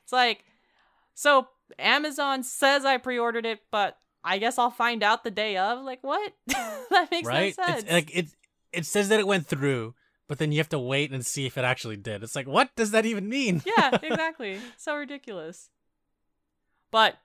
it's 0.04 0.12
like, 0.12 0.44
so 1.14 1.48
Amazon 1.78 2.42
says 2.42 2.84
I 2.84 2.98
pre-ordered 2.98 3.46
it, 3.46 3.60
but 3.70 3.96
I 4.22 4.38
guess 4.38 4.58
I'll 4.58 4.70
find 4.70 5.02
out 5.02 5.24
the 5.24 5.30
day 5.30 5.56
of. 5.56 5.82
Like, 5.82 6.02
what? 6.02 6.32
that 6.46 7.08
makes 7.10 7.26
right? 7.26 7.54
no 7.56 7.64
sense. 7.64 7.82
It's 7.84 7.92
like 7.92 8.14
it 8.16 8.26
it 8.72 8.86
says 8.86 9.08
that 9.08 9.18
it 9.18 9.26
went 9.26 9.46
through, 9.46 9.94
but 10.30 10.38
then 10.38 10.52
you 10.52 10.58
have 10.58 10.68
to 10.68 10.78
wait 10.78 11.10
and 11.10 11.26
see 11.26 11.44
if 11.44 11.58
it 11.58 11.64
actually 11.64 11.96
did. 11.96 12.22
It's 12.22 12.36
like, 12.36 12.46
what 12.46 12.70
does 12.76 12.92
that 12.92 13.04
even 13.04 13.28
mean? 13.28 13.62
yeah, 13.66 13.98
exactly. 14.00 14.60
so 14.76 14.94
ridiculous. 14.94 15.70
But 16.92 17.16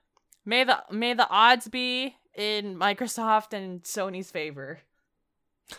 may 0.44 0.64
the 0.64 0.82
may 0.90 1.14
the 1.14 1.28
odds 1.30 1.68
be 1.68 2.16
in 2.34 2.76
Microsoft 2.76 3.52
and 3.52 3.84
Sony's 3.84 4.32
favor. 4.32 4.80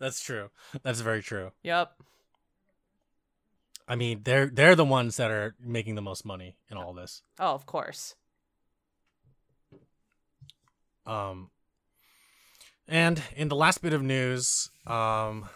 That's 0.00 0.20
true. 0.20 0.50
That's 0.82 1.02
very 1.02 1.22
true. 1.22 1.52
Yep. 1.62 1.92
I 3.86 3.94
mean, 3.94 4.22
they're 4.24 4.46
they're 4.46 4.74
the 4.74 4.84
ones 4.84 5.18
that 5.18 5.30
are 5.30 5.54
making 5.60 5.94
the 5.94 6.02
most 6.02 6.24
money 6.24 6.56
in 6.68 6.78
all 6.78 6.92
this. 6.94 7.22
Oh, 7.38 7.54
of 7.54 7.64
course. 7.64 8.16
Um, 11.06 11.50
and 12.88 13.22
in 13.36 13.46
the 13.46 13.54
last 13.54 13.82
bit 13.82 13.92
of 13.92 14.02
news, 14.02 14.68
um, 14.84 15.48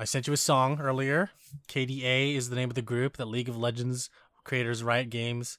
I 0.00 0.04
sent 0.04 0.26
you 0.26 0.32
a 0.32 0.38
song 0.38 0.80
earlier. 0.80 1.28
KDA 1.68 2.34
is 2.34 2.48
the 2.48 2.56
name 2.56 2.70
of 2.70 2.74
the 2.74 2.80
group 2.80 3.18
that 3.18 3.26
League 3.26 3.50
of 3.50 3.58
Legends 3.58 4.08
creators 4.44 4.82
Riot 4.82 5.10
Games 5.10 5.58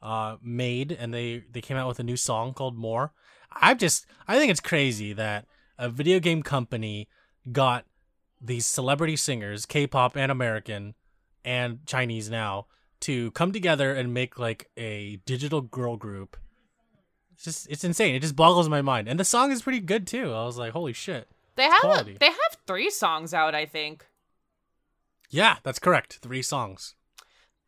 uh, 0.00 0.36
made, 0.40 0.92
and 0.92 1.12
they 1.12 1.42
they 1.50 1.60
came 1.60 1.76
out 1.76 1.88
with 1.88 1.98
a 1.98 2.04
new 2.04 2.16
song 2.16 2.54
called 2.54 2.78
"More." 2.78 3.12
I 3.50 3.74
just 3.74 4.06
I 4.28 4.38
think 4.38 4.52
it's 4.52 4.60
crazy 4.60 5.12
that 5.14 5.46
a 5.76 5.88
video 5.88 6.20
game 6.20 6.44
company 6.44 7.08
got 7.50 7.84
these 8.40 8.64
celebrity 8.64 9.16
singers, 9.16 9.66
K-pop 9.66 10.16
and 10.16 10.30
American 10.30 10.94
and 11.44 11.84
Chinese 11.84 12.30
now, 12.30 12.66
to 13.00 13.32
come 13.32 13.50
together 13.50 13.92
and 13.92 14.14
make 14.14 14.38
like 14.38 14.70
a 14.76 15.16
digital 15.26 15.62
girl 15.62 15.96
group 15.96 16.36
it's 17.32 17.42
just 17.42 17.68
it's 17.68 17.82
insane. 17.82 18.14
It 18.14 18.20
just 18.20 18.36
boggles 18.36 18.68
my 18.68 18.82
mind. 18.82 19.08
And 19.08 19.18
the 19.18 19.24
song 19.24 19.50
is 19.50 19.62
pretty 19.62 19.80
good 19.80 20.06
too. 20.06 20.32
I 20.32 20.44
was 20.44 20.56
like, 20.56 20.72
holy 20.72 20.92
shit. 20.92 21.28
They 21.56 21.64
have 21.64 21.80
quality. 21.80 22.16
they 22.18 22.26
have 22.26 22.56
three 22.66 22.90
songs 22.90 23.32
out, 23.32 23.54
I 23.54 23.66
think. 23.66 24.06
Yeah, 25.30 25.56
that's 25.62 25.78
correct. 25.78 26.18
Three 26.22 26.42
songs. 26.42 26.94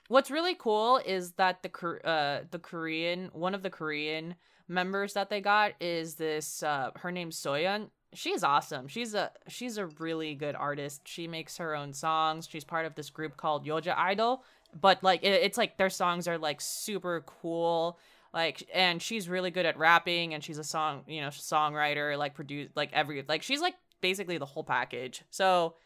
What's 0.08 0.30
really 0.30 0.54
cool 0.54 0.98
is 1.04 1.32
that 1.32 1.62
the 1.62 1.70
uh 2.04 2.44
the 2.50 2.58
Korean 2.58 3.30
one 3.32 3.54
of 3.54 3.62
the 3.62 3.70
Korean 3.70 4.36
members 4.68 5.14
that 5.14 5.30
they 5.30 5.40
got 5.40 5.72
is 5.80 6.14
this 6.14 6.62
uh 6.62 6.90
her 6.96 7.10
name's 7.10 7.36
Soyeon. 7.40 7.90
She's 8.14 8.44
awesome. 8.44 8.86
She's 8.88 9.14
a 9.14 9.32
she's 9.48 9.78
a 9.78 9.86
really 9.98 10.34
good 10.34 10.54
artist. 10.54 11.02
She 11.06 11.26
makes 11.26 11.56
her 11.58 11.74
own 11.74 11.92
songs. 11.92 12.48
She's 12.50 12.64
part 12.64 12.86
of 12.86 12.94
this 12.94 13.10
group 13.10 13.36
called 13.36 13.66
Yoja 13.66 13.96
Idol, 13.96 14.44
but 14.80 15.02
like 15.02 15.22
it, 15.24 15.42
it's 15.42 15.58
like 15.58 15.76
their 15.76 15.90
songs 15.90 16.28
are 16.28 16.38
like 16.38 16.60
super 16.60 17.24
cool. 17.26 17.98
Like 18.36 18.68
and 18.74 19.00
she's 19.00 19.30
really 19.30 19.50
good 19.50 19.64
at 19.64 19.78
rapping 19.78 20.34
and 20.34 20.44
she's 20.44 20.58
a 20.58 20.64
song, 20.64 21.04
you 21.08 21.22
know, 21.22 21.28
songwriter, 21.28 22.18
like 22.18 22.34
produce 22.34 22.68
like 22.76 22.92
every 22.92 23.24
like 23.26 23.42
she's 23.42 23.62
like 23.62 23.72
basically 24.02 24.36
the 24.36 24.44
whole 24.44 24.62
package. 24.62 25.22
So 25.30 25.76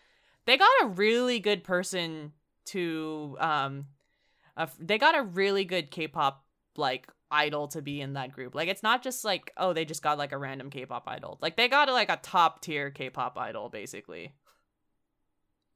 they 0.47 0.57
got 0.57 0.69
a 0.83 0.89
really 0.89 1.39
good 1.39 1.63
person 1.63 2.33
to 2.67 3.37
um 3.39 3.87
uh, 4.57 4.67
they 4.81 4.99
got 4.99 5.17
a 5.17 5.23
really 5.23 5.65
good 5.65 5.93
K-pop 5.93 6.45
like 6.75 7.07
idol 7.31 7.69
to 7.69 7.83
be 7.83 8.01
in 8.01 8.15
that 8.15 8.33
group. 8.33 8.57
Like 8.57 8.69
it's 8.69 8.83
not 8.83 9.05
just 9.05 9.25
like 9.25 9.53
oh 9.57 9.73
they 9.73 9.85
just 9.85 10.03
got 10.03 10.19
like 10.19 10.33
a 10.33 10.37
random 10.37 10.71
K-pop 10.71 11.05
idol. 11.07 11.39
Like 11.41 11.57
they 11.57 11.69
got 11.69 11.89
like 11.89 12.11
a 12.11 12.19
top 12.21 12.63
tier 12.63 12.91
K-pop 12.91 13.39
idol 13.39 13.69
basically. 13.69 14.35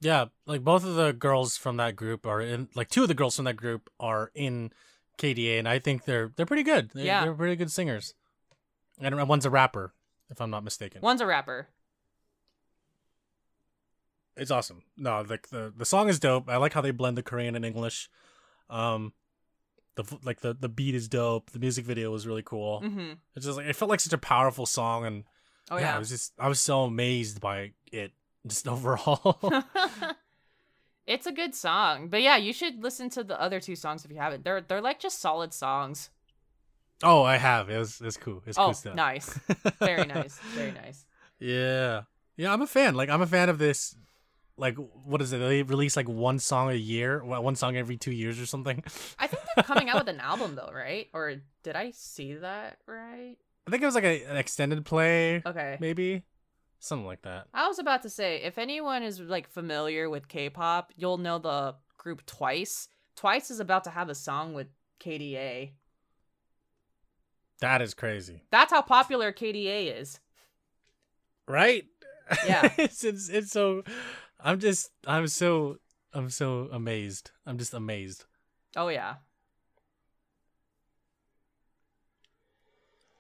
Yeah, 0.00 0.24
like 0.44 0.64
both 0.64 0.84
of 0.84 0.96
the 0.96 1.12
girls 1.12 1.56
from 1.56 1.76
that 1.76 1.94
group 1.94 2.26
are 2.26 2.40
in 2.40 2.68
like 2.74 2.88
two 2.88 3.02
of 3.02 3.08
the 3.08 3.14
girls 3.14 3.36
from 3.36 3.44
that 3.44 3.54
group 3.54 3.90
are 4.00 4.32
in 4.34 4.72
KDA 5.18 5.58
and 5.58 5.68
I 5.68 5.78
think 5.78 6.04
they're 6.04 6.32
they're 6.36 6.46
pretty 6.46 6.62
good. 6.62 6.90
They're, 6.94 7.04
Yeah. 7.04 7.24
they're 7.24 7.34
pretty 7.34 7.56
good 7.56 7.70
singers. 7.70 8.14
And 9.00 9.28
one's 9.28 9.44
a 9.46 9.50
rapper, 9.50 9.92
if 10.30 10.40
I'm 10.40 10.50
not 10.50 10.62
mistaken. 10.64 11.00
One's 11.02 11.20
a 11.20 11.26
rapper. 11.26 11.68
It's 14.36 14.50
awesome. 14.50 14.82
No, 14.96 15.22
the 15.22 15.38
the 15.50 15.72
the 15.76 15.84
song 15.84 16.08
is 16.08 16.18
dope. 16.18 16.48
I 16.48 16.56
like 16.56 16.72
how 16.72 16.80
they 16.80 16.90
blend 16.90 17.16
the 17.16 17.22
Korean 17.22 17.54
and 17.54 17.64
English. 17.64 18.08
Um 18.68 19.12
the 19.96 20.04
like 20.24 20.40
the 20.40 20.54
the 20.54 20.68
beat 20.68 20.94
is 20.94 21.08
dope. 21.08 21.50
The 21.50 21.60
music 21.60 21.84
video 21.84 22.10
was 22.10 22.26
really 22.26 22.42
cool. 22.42 22.80
Mhm. 22.82 23.18
It's 23.36 23.46
just 23.46 23.56
like 23.56 23.66
it 23.66 23.76
felt 23.76 23.90
like 23.90 24.00
such 24.00 24.12
a 24.12 24.18
powerful 24.18 24.66
song 24.66 25.06
and 25.06 25.24
Oh 25.70 25.76
yeah, 25.76 25.82
yeah. 25.90 25.96
I 25.96 25.98
was 25.98 26.08
just 26.08 26.32
I 26.38 26.48
was 26.48 26.58
so 26.60 26.82
amazed 26.82 27.40
by 27.40 27.72
it 27.92 28.12
just 28.46 28.66
overall. 28.74 29.38
it's 31.06 31.26
a 31.26 31.32
good 31.32 31.54
song. 31.54 32.08
But 32.08 32.22
yeah, 32.22 32.36
you 32.36 32.52
should 32.52 32.82
listen 32.82 33.10
to 33.10 33.24
the 33.24 33.40
other 33.40 33.60
two 33.60 33.76
songs 33.76 34.04
if 34.04 34.10
you 34.10 34.18
haven't. 34.18 34.44
They're 34.44 34.60
they're 34.60 34.80
like 34.80 35.00
just 35.00 35.20
solid 35.20 35.52
songs. 35.52 36.10
oh, 37.02 37.22
I 37.22 37.36
have. 37.36 37.68
It 37.70 37.78
was 37.78 38.00
it's 38.00 38.16
cool. 38.16 38.42
It's 38.46 38.58
oh, 38.58 38.66
cool 38.66 38.74
stuff. 38.74 38.94
nice. 38.94 39.38
Very 39.80 40.06
nice. 40.06 40.38
Very 40.54 40.72
nice. 40.72 41.04
Yeah. 41.38 42.02
Yeah, 42.36 42.52
I'm 42.52 42.62
a 42.62 42.66
fan. 42.66 42.94
Like 42.94 43.10
I'm 43.10 43.22
a 43.22 43.26
fan 43.26 43.48
of 43.48 43.58
this 43.58 43.94
like 44.56 44.76
what 45.04 45.20
is 45.20 45.32
it? 45.32 45.38
They 45.38 45.62
release 45.62 45.96
like 45.96 46.08
one 46.08 46.38
song 46.38 46.70
a 46.70 46.74
year, 46.74 47.22
one 47.24 47.56
song 47.56 47.76
every 47.76 47.96
2 47.96 48.12
years 48.12 48.40
or 48.40 48.46
something. 48.46 48.82
I 49.18 49.26
think 49.26 49.42
they're 49.54 49.64
coming 49.64 49.88
out 49.90 49.98
with 49.98 50.08
an 50.08 50.20
album 50.32 50.54
though, 50.54 50.70
right? 50.72 51.08
Or 51.12 51.34
did 51.62 51.76
I 51.76 51.90
see 51.92 52.34
that 52.34 52.78
right? 52.86 53.36
I 53.66 53.70
think 53.70 53.82
it 53.82 53.86
was 53.86 53.94
like 53.94 54.04
a, 54.04 54.24
an 54.24 54.36
extended 54.36 54.84
play 54.84 55.42
Okay. 55.44 55.76
maybe. 55.80 56.22
Something 56.84 57.06
like 57.06 57.22
that. 57.22 57.46
I 57.54 57.66
was 57.66 57.78
about 57.78 58.02
to 58.02 58.10
say, 58.10 58.42
if 58.42 58.58
anyone 58.58 59.02
is 59.02 59.18
like 59.18 59.48
familiar 59.48 60.10
with 60.10 60.28
K-pop, 60.28 60.92
you'll 60.94 61.16
know 61.16 61.38
the 61.38 61.76
group 61.96 62.26
Twice. 62.26 62.88
Twice 63.16 63.50
is 63.50 63.58
about 63.58 63.84
to 63.84 63.90
have 63.90 64.10
a 64.10 64.14
song 64.14 64.52
with 64.52 64.66
KDA. 65.00 65.70
That 67.60 67.80
is 67.80 67.94
crazy. 67.94 68.42
That's 68.50 68.70
how 68.70 68.82
popular 68.82 69.32
KDA 69.32 69.98
is. 69.98 70.20
Right? 71.48 71.86
Yeah. 72.46 72.70
it's, 72.78 73.02
it's 73.02 73.30
it's 73.30 73.50
so 73.50 73.82
I'm 74.38 74.60
just 74.60 74.90
I'm 75.06 75.26
so 75.28 75.78
I'm 76.12 76.28
so 76.28 76.68
amazed. 76.70 77.30
I'm 77.46 77.56
just 77.56 77.72
amazed. 77.72 78.26
Oh 78.76 78.88
yeah. 78.88 79.14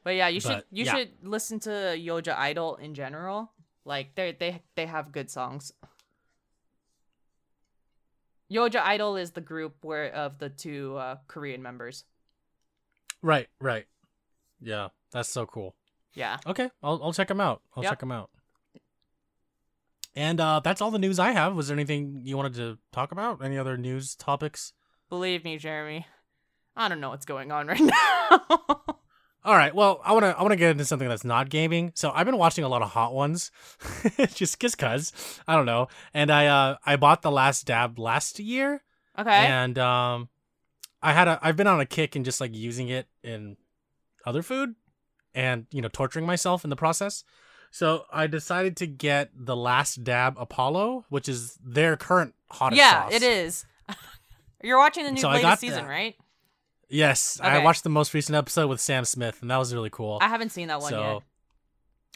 But 0.04 0.14
yeah, 0.16 0.28
you 0.28 0.40
should 0.40 0.64
you 0.70 0.84
yeah. 0.84 0.94
should 0.94 1.10
listen 1.22 1.58
to 1.60 1.70
Yoja 1.70 2.36
Idol 2.36 2.76
in 2.76 2.94
general. 2.94 3.50
Like 3.86 4.14
they 4.14 4.32
they 4.38 4.62
they 4.76 4.86
have 4.86 5.10
good 5.12 5.30
songs. 5.30 5.72
Yoja 8.52 8.80
Idol 8.80 9.16
is 9.16 9.32
the 9.32 9.40
group 9.40 9.76
where 9.82 10.12
of 10.14 10.38
the 10.38 10.50
two 10.50 10.96
uh, 10.96 11.16
Korean 11.26 11.62
members. 11.62 12.04
Right, 13.22 13.48
right. 13.60 13.86
Yeah, 14.60 14.88
that's 15.10 15.30
so 15.30 15.46
cool. 15.46 15.74
Yeah. 16.12 16.36
Okay, 16.46 16.70
I'll 16.82 17.00
I'll 17.02 17.12
check 17.12 17.28
them 17.28 17.40
out. 17.40 17.62
I'll 17.74 17.82
Yep. 17.82 17.92
check 17.92 18.00
them 18.00 18.12
out. 18.12 18.30
And 20.14 20.40
uh 20.40 20.60
that's 20.62 20.80
all 20.80 20.90
the 20.92 20.98
news 20.98 21.18
I 21.18 21.32
have. 21.32 21.56
Was 21.56 21.68
there 21.68 21.74
anything 21.76 22.20
you 22.24 22.36
wanted 22.36 22.54
to 22.54 22.78
talk 22.92 23.10
about? 23.10 23.42
Any 23.42 23.58
other 23.58 23.76
news 23.76 24.14
topics? 24.14 24.72
Believe 25.08 25.42
me, 25.44 25.56
Jeremy. 25.58 26.06
I 26.76 26.88
don't 26.88 27.00
know 27.00 27.10
what's 27.10 27.26
going 27.26 27.50
on 27.50 27.66
right 27.66 27.80
now. 28.30 28.84
All 29.44 29.54
right. 29.54 29.74
Well, 29.74 30.00
I 30.02 30.12
want 30.12 30.24
to 30.24 30.38
I 30.38 30.40
want 30.40 30.52
to 30.52 30.56
get 30.56 30.70
into 30.70 30.84
something 30.86 31.08
that's 31.08 31.24
not 31.24 31.50
gaming. 31.50 31.92
So 31.94 32.10
I've 32.14 32.24
been 32.24 32.38
watching 32.38 32.64
a 32.64 32.68
lot 32.68 32.80
of 32.82 32.90
Hot 32.90 33.12
Ones, 33.12 33.50
just 34.34 34.58
just 34.58 34.78
cause 34.78 35.12
I 35.46 35.54
don't 35.54 35.66
know. 35.66 35.88
And 36.14 36.30
I 36.30 36.46
uh 36.46 36.76
I 36.86 36.96
bought 36.96 37.22
the 37.22 37.30
Last 37.30 37.66
Dab 37.66 37.98
last 37.98 38.38
year, 38.38 38.82
okay. 39.18 39.30
and 39.30 39.78
um 39.78 40.28
I 41.02 41.12
had 41.12 41.28
a 41.28 41.38
I've 41.42 41.56
been 41.56 41.66
on 41.66 41.80
a 41.80 41.86
kick 41.86 42.16
and 42.16 42.24
just 42.24 42.40
like 42.40 42.54
using 42.54 42.88
it 42.88 43.06
in 43.22 43.58
other 44.24 44.42
food, 44.42 44.76
and 45.34 45.66
you 45.70 45.82
know 45.82 45.88
torturing 45.88 46.24
myself 46.24 46.64
in 46.64 46.70
the 46.70 46.76
process. 46.76 47.22
So 47.70 48.04
I 48.12 48.28
decided 48.28 48.76
to 48.78 48.86
get 48.86 49.30
the 49.34 49.56
Last 49.56 50.04
Dab 50.04 50.36
Apollo, 50.38 51.04
which 51.08 51.28
is 51.28 51.58
their 51.62 51.96
current 51.96 52.34
hottest 52.50 52.78
yeah, 52.78 53.02
sauce. 53.02 53.12
it 53.12 53.22
is. 53.22 53.66
You're 54.62 54.78
watching 54.78 55.04
the 55.04 55.10
new 55.10 55.20
So 55.20 55.28
latest 55.28 55.60
season, 55.60 55.84
that. 55.84 55.90
right? 55.90 56.14
Yes, 56.88 57.40
I 57.42 57.58
watched 57.62 57.84
the 57.84 57.90
most 57.90 58.14
recent 58.14 58.36
episode 58.36 58.68
with 58.68 58.80
Sam 58.80 59.04
Smith, 59.04 59.42
and 59.42 59.50
that 59.50 59.56
was 59.56 59.74
really 59.74 59.90
cool. 59.90 60.18
I 60.20 60.28
haven't 60.28 60.50
seen 60.50 60.68
that 60.68 60.80
one 60.80 60.90
so, 60.90 61.00
yet. 61.00 61.22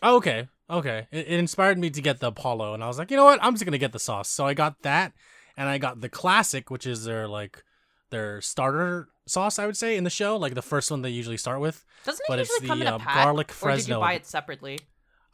Oh, 0.03 0.17
okay, 0.17 0.49
okay. 0.71 1.09
It, 1.11 1.27
it 1.27 1.39
inspired 1.39 1.79
me 1.79 1.91
to 1.91 2.01
get 2.01 2.21
the 2.21 2.29
Apollo, 2.29 2.75
and 2.75 2.85
I 2.85 2.87
was 2.87 2.99
like, 2.99 3.11
you 3.11 3.17
know 3.17 3.25
what? 3.25 3.43
I'm 3.43 3.55
just 3.55 3.65
gonna 3.65 3.79
get 3.79 3.93
the 3.93 3.99
sauce. 3.99 4.29
So 4.29 4.47
I 4.47 4.55
got 4.55 4.83
that, 4.83 5.13
and 5.57 5.69
I 5.69 5.79
got 5.79 6.01
the 6.01 6.09
classic, 6.09 6.71
which 6.71 6.87
is 6.87 7.05
their 7.05 7.27
like 7.27 7.65
their 8.11 8.41
starter 8.41 9.09
sauce. 9.27 9.59
I 9.59 9.67
would 9.67 9.77
say 9.77 9.97
in 9.97 10.05
the 10.05 10.11
show, 10.11 10.37
like 10.37 10.55
the 10.55 10.63
first 10.63 10.91
one 10.91 11.03
they 11.03 11.11
usually 11.11 11.37
start 11.37 11.61
with. 11.61 11.85
Doesn't 12.05 12.23
it 12.23 12.27
but 12.29 12.39
it's 12.39 12.51
usually 12.51 12.69
come 12.69 12.79
the, 12.81 12.87
in 12.87 12.93
a 12.93 12.97
uh, 12.97 12.99
pack, 12.99 13.25
garlic 13.25 13.51
or 13.51 13.71
did 13.71 13.79
you 13.79 13.85
Fresno. 13.85 14.01
buy 14.01 14.13
it 14.15 14.27
separately? 14.27 14.79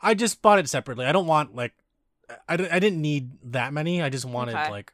I 0.00 0.14
just 0.14 0.42
bought 0.42 0.58
it 0.58 0.68
separately. 0.68 1.06
I 1.06 1.12
don't 1.12 1.26
want 1.26 1.54
like 1.54 1.72
I, 2.48 2.54
I 2.54 2.78
didn't 2.78 3.00
need 3.00 3.30
that 3.52 3.72
many. 3.72 4.02
I 4.02 4.10
just 4.10 4.24
wanted 4.24 4.54
Okay. 4.54 4.70
like 4.70 4.92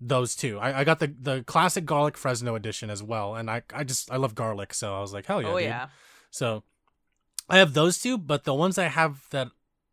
those 0.00 0.34
two. 0.36 0.58
I, 0.58 0.80
I 0.80 0.84
got 0.84 0.98
the 0.98 1.14
the 1.20 1.42
classic 1.44 1.84
garlic 1.84 2.16
Fresno 2.16 2.54
edition 2.54 2.90
as 2.90 3.02
well, 3.02 3.34
and 3.34 3.50
I 3.50 3.62
I 3.72 3.84
just 3.84 4.10
I 4.10 4.16
love 4.16 4.34
garlic, 4.34 4.74
so 4.74 4.94
I 4.94 5.00
was 5.00 5.12
like, 5.12 5.26
hell 5.26 5.40
yeah, 5.42 5.48
oh 5.52 5.58
dude. 5.58 5.64
yeah. 5.64 5.86
So 6.30 6.62
I 7.48 7.58
have 7.58 7.74
those 7.74 7.98
two, 7.98 8.18
but 8.18 8.44
the 8.44 8.54
ones 8.54 8.76
I 8.78 8.88
have 8.88 9.24
that 9.30 9.48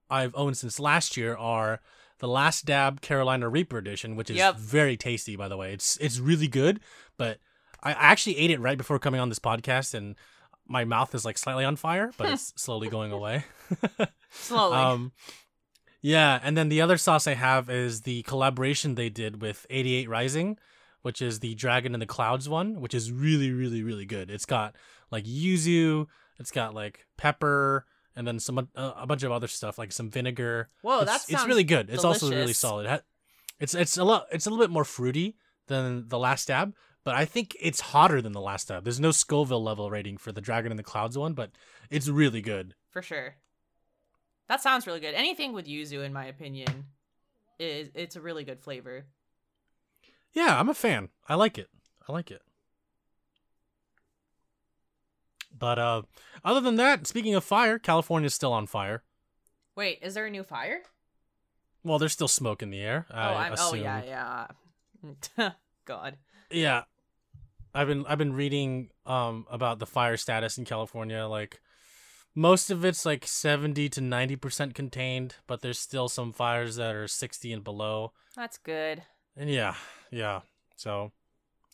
I've 0.10 0.36
owned 0.36 0.58
since 0.58 0.80
last 0.80 1.16
year 1.18 1.36
are 1.36 1.80
the 2.20 2.28
Last 2.28 2.66
Dab 2.66 3.02
Carolina 3.02 3.50
Reaper 3.50 3.78
edition, 3.78 4.16
which 4.16 4.30
is 4.30 4.38
Yep. 4.38 4.58
very 4.58 4.96
tasty, 4.98 5.36
by 5.36 5.48
the 5.48 5.58
way. 5.58 5.74
It's 5.74 5.98
it's 5.98 6.20
really 6.20 6.48
good, 6.48 6.80
but 7.18 7.40
I 7.82 7.92
I 7.92 8.12
actually 8.12 8.38
ate 8.38 8.52
it 8.52 8.60
right 8.60 8.78
before 8.78 9.00
coming 9.00 9.20
on 9.20 9.30
this 9.30 9.40
podcast, 9.40 9.94
and 9.94 10.16
my 10.68 10.86
mouth 10.86 11.14
is 11.16 11.26
like 11.26 11.38
slightly 11.38 11.66
on 11.66 11.76
fire, 11.76 12.12
but 12.18 12.30
it's 12.30 12.54
slowly 12.62 12.90
going 12.90 13.12
away. 13.12 13.44
Slowly. 14.32 14.78
Um, 14.78 15.12
yeah, 16.04 16.38
and 16.44 16.58
then 16.58 16.68
the 16.68 16.82
other 16.82 16.98
sauce 16.98 17.28
I 17.28 17.34
have 17.34 17.70
is 17.70 18.02
the 18.02 18.24
collaboration 18.24 18.96
they 18.96 19.10
did 19.10 19.42
with 19.42 19.66
88 19.70 20.10
Rising, 20.10 20.58
which 21.02 21.22
is 21.22 21.40
the 21.40 21.56
Dragon 21.56 21.94
in 21.94 22.02
the 22.02 22.06
Clouds 22.06 22.50
one, 22.50 22.82
which 22.82 22.94
is 22.94 23.10
really, 23.10 23.52
really, 23.52 23.84
really 23.84 24.06
good. 24.06 24.30
It's 24.30 24.46
got 24.46 24.76
like 25.12 25.24
yuzu, 25.24 26.08
it's 26.40 26.52
got 26.52 26.74
like 26.76 27.08
pepper, 27.18 27.86
and 28.18 28.28
then 28.28 28.38
some 28.38 28.60
uh, 28.60 28.92
a 28.98 29.08
bunch 29.08 29.24
of 29.24 29.32
other 29.32 29.48
stuff 29.48 29.78
like 29.78 29.94
some 29.94 30.10
vinegar. 30.10 30.70
Whoa, 30.82 31.00
it's, 31.00 31.26
that 31.26 31.34
it's 31.34 31.48
really 31.48 31.64
good. 31.64 31.90
It's 31.90 32.04
also 32.04 32.30
really 32.30 32.52
solid. 32.54 33.02
It's 33.62 33.74
it's 33.74 33.98
a 33.98 34.04
lot. 34.04 34.28
It's 34.30 34.46
a 34.46 34.50
little 34.50 34.64
bit 34.64 34.72
more 34.72 34.84
fruity 34.84 35.38
than 35.68 36.10
the 36.10 36.20
last 36.20 36.50
dab, 36.50 36.76
but 37.06 37.16
I 37.16 37.24
think 37.24 37.56
it's 37.62 37.80
hotter 37.80 38.22
than 38.22 38.34
the 38.34 38.42
last 38.42 38.68
dab. 38.68 38.84
There's 38.84 39.00
no 39.00 39.12
Scoville 39.12 39.64
level 39.64 39.90
rating 39.90 40.18
for 40.18 40.34
the 40.34 40.42
Dragon 40.42 40.70
in 40.70 40.76
the 40.76 40.84
Clouds 40.84 41.18
one, 41.18 41.34
but 41.34 41.52
it's 41.90 42.10
really 42.10 42.42
good. 42.42 42.76
for 42.92 43.02
sure. 43.02 43.36
That 44.48 44.62
sounds 44.62 44.86
really 44.86 45.00
good. 45.00 45.16
Anything 45.16 45.54
with 45.54 45.68
yuzu, 45.68 46.06
in 46.06 46.14
my 46.14 46.26
opinion, 46.26 46.86
is 47.60 47.90
it's 47.94 48.16
a 48.16 48.22
really 48.22 48.44
good 48.44 48.60
flavor. 48.60 49.06
Yeah, 50.34 50.60
I'm 50.60 50.70
a 50.70 50.74
fan. 50.74 51.10
I 51.30 51.36
like 51.36 51.58
it. 51.58 51.70
I 52.08 52.12
like 52.12 52.32
it. 52.32 52.42
But 55.58 55.80
uh 55.80 56.02
other 56.44 56.60
than 56.60 56.76
that, 56.76 57.08
speaking 57.08 57.36
of 57.36 57.44
fire, 57.44 57.80
California's 57.80 58.34
still 58.34 58.54
on 58.54 58.68
fire. 58.68 59.04
Wait, 59.76 60.00
is 60.02 60.14
there 60.14 60.26
a 60.26 60.30
new 60.30 60.44
fire? 60.44 60.82
Well, 61.84 62.00
there's 62.00 62.14
still 62.14 62.28
smoke 62.28 62.62
in 62.62 62.70
the 62.70 62.82
air. 62.82 63.06
I 63.12 63.30
oh, 63.30 63.36
I'm, 63.36 63.52
oh 63.52 63.56
assume. 63.56 63.84
yeah, 63.84 64.48
yeah. 65.38 65.52
God. 65.86 66.18
Yeah. 66.50 66.84
I've 67.74 67.88
been 67.88 68.06
I've 68.08 68.18
been 68.18 68.34
reading 68.34 68.90
um 69.06 69.46
about 69.50 69.80
the 69.80 69.86
fire 69.86 70.18
status 70.18 70.58
in 70.58 70.66
California 70.66 71.26
like 71.26 71.60
most 72.36 72.72
of 72.72 72.84
it's 72.84 73.06
like 73.06 73.28
70 73.28 73.90
to 73.90 74.02
90% 74.02 74.74
contained, 74.74 75.36
but 75.48 75.62
there's 75.62 75.80
still 75.80 76.10
some 76.10 76.34
fires 76.34 76.76
that 76.78 76.96
are 76.96 77.08
60 77.08 77.54
and 77.54 77.64
below. 77.64 78.14
That's 78.36 78.58
good. 78.58 79.04
And 79.36 79.50
yeah, 79.50 79.76
yeah. 80.12 80.42
So 80.76 81.12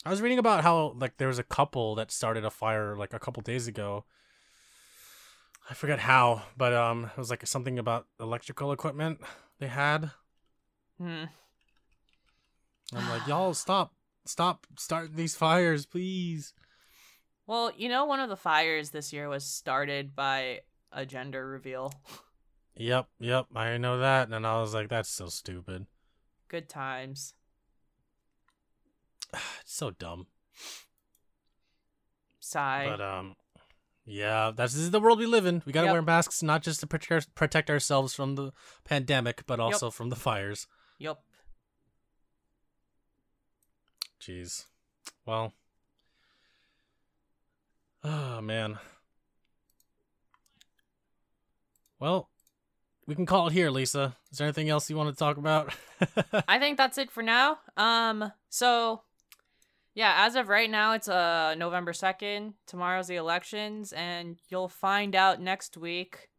I 0.06 0.10
was 0.10 0.22
reading 0.22 0.40
about 0.40 0.64
how 0.64 0.96
like 0.98 1.18
there 1.18 1.28
was 1.28 1.40
a 1.40 1.44
couple 1.44 1.96
that 1.96 2.12
started 2.12 2.46
a 2.46 2.50
fire 2.50 2.96
like 2.96 3.14
a 3.14 3.20
couple 3.20 3.42
days 3.42 3.68
ago. 3.68 4.06
I 5.70 5.74
forget 5.74 6.00
how, 6.00 6.44
but 6.58 6.74
um 6.74 7.06
it 7.06 7.18
was 7.18 7.30
like 7.30 7.46
something 7.46 7.78
about 7.78 8.08
electrical 8.20 8.72
equipment 8.72 9.20
they 9.60 9.68
had. 9.68 10.12
Hmm. 10.98 11.26
I'm 12.94 13.10
like, 13.10 13.28
y'all 13.28 13.54
stop 13.54 13.94
stop 14.26 14.68
starting 14.78 15.16
these 15.16 15.36
fires, 15.36 15.86
please. 15.86 16.54
Well, 17.50 17.72
you 17.76 17.90
know, 17.90 18.06
one 18.06 18.20
of 18.20 18.30
the 18.30 18.36
fires 18.36 18.92
this 18.92 19.12
year 19.12 19.28
was 19.28 19.44
started 19.44 20.16
by 20.16 20.60
a 20.92 21.04
gender 21.06 21.46
reveal. 21.48 21.92
Yep, 22.82 23.10
yep, 23.20 23.48
I 23.54 23.76
know 23.78 24.00
that. 24.00 24.30
And 24.30 24.48
I 24.48 24.62
was 24.62 24.74
like, 24.74 24.88
that's 24.88 25.10
so 25.10 25.28
stupid. 25.28 25.86
Good 26.48 26.70
times. 26.70 27.34
It's 29.34 29.76
so 29.76 29.92
dumb. 29.92 30.28
Sigh. 32.40 32.86
But 32.88 33.02
um 33.02 33.36
yeah, 34.06 34.52
that's 34.56 34.74
this 34.74 34.84
is 34.84 34.92
the 34.92 35.02
world 35.02 35.20
we 35.20 35.26
live 35.26 35.46
in. 35.46 35.62
We 35.66 35.74
gotta 35.74 35.88
Yep. 35.88 35.94
wear 35.94 36.02
masks 36.02 36.42
not 36.42 36.64
just 36.64 36.80
to 36.80 36.88
protect 36.88 37.36
protect 37.36 37.70
ourselves 37.70 38.14
from 38.14 38.36
the 38.36 38.54
pandemic, 38.86 39.44
but 39.46 39.60
also 39.60 39.92
from 39.92 40.08
the 40.08 40.16
fires. 40.16 40.66
Yep. 41.00 41.20
Jeez. 44.22 44.68
Well. 45.26 45.54
Oh 48.04 48.42
man. 48.42 48.80
Well, 52.00 52.30
we 53.06 53.16
can 53.16 53.26
call 53.26 53.48
it 53.48 53.54
here, 53.54 53.70
Lisa. 53.70 54.16
Is 54.32 54.38
there 54.38 54.48
anything 54.48 54.70
else 54.70 54.90
you 54.90 54.96
want 54.96 55.10
to 55.10 55.16
talk 55.16 55.38
about? 55.38 55.74
I 56.48 56.60
think 56.60 56.78
that's 56.78 56.98
it 56.98 57.12
for 57.12 57.22
now. 57.22 57.60
Um, 57.76 58.32
so 58.50 59.02
yeah, 59.96 60.26
as 60.26 60.36
of 60.36 60.48
right 60.48 60.70
now, 60.70 60.94
it's 60.94 61.10
uh 61.10 61.56
November 61.58 61.92
second. 61.92 62.54
Tomorrow's 62.68 63.08
the 63.08 63.18
elections, 63.18 63.92
and 63.92 64.38
you'll 64.50 64.70
find 64.70 65.16
out 65.16 65.42
next 65.42 65.76
week 65.76 66.30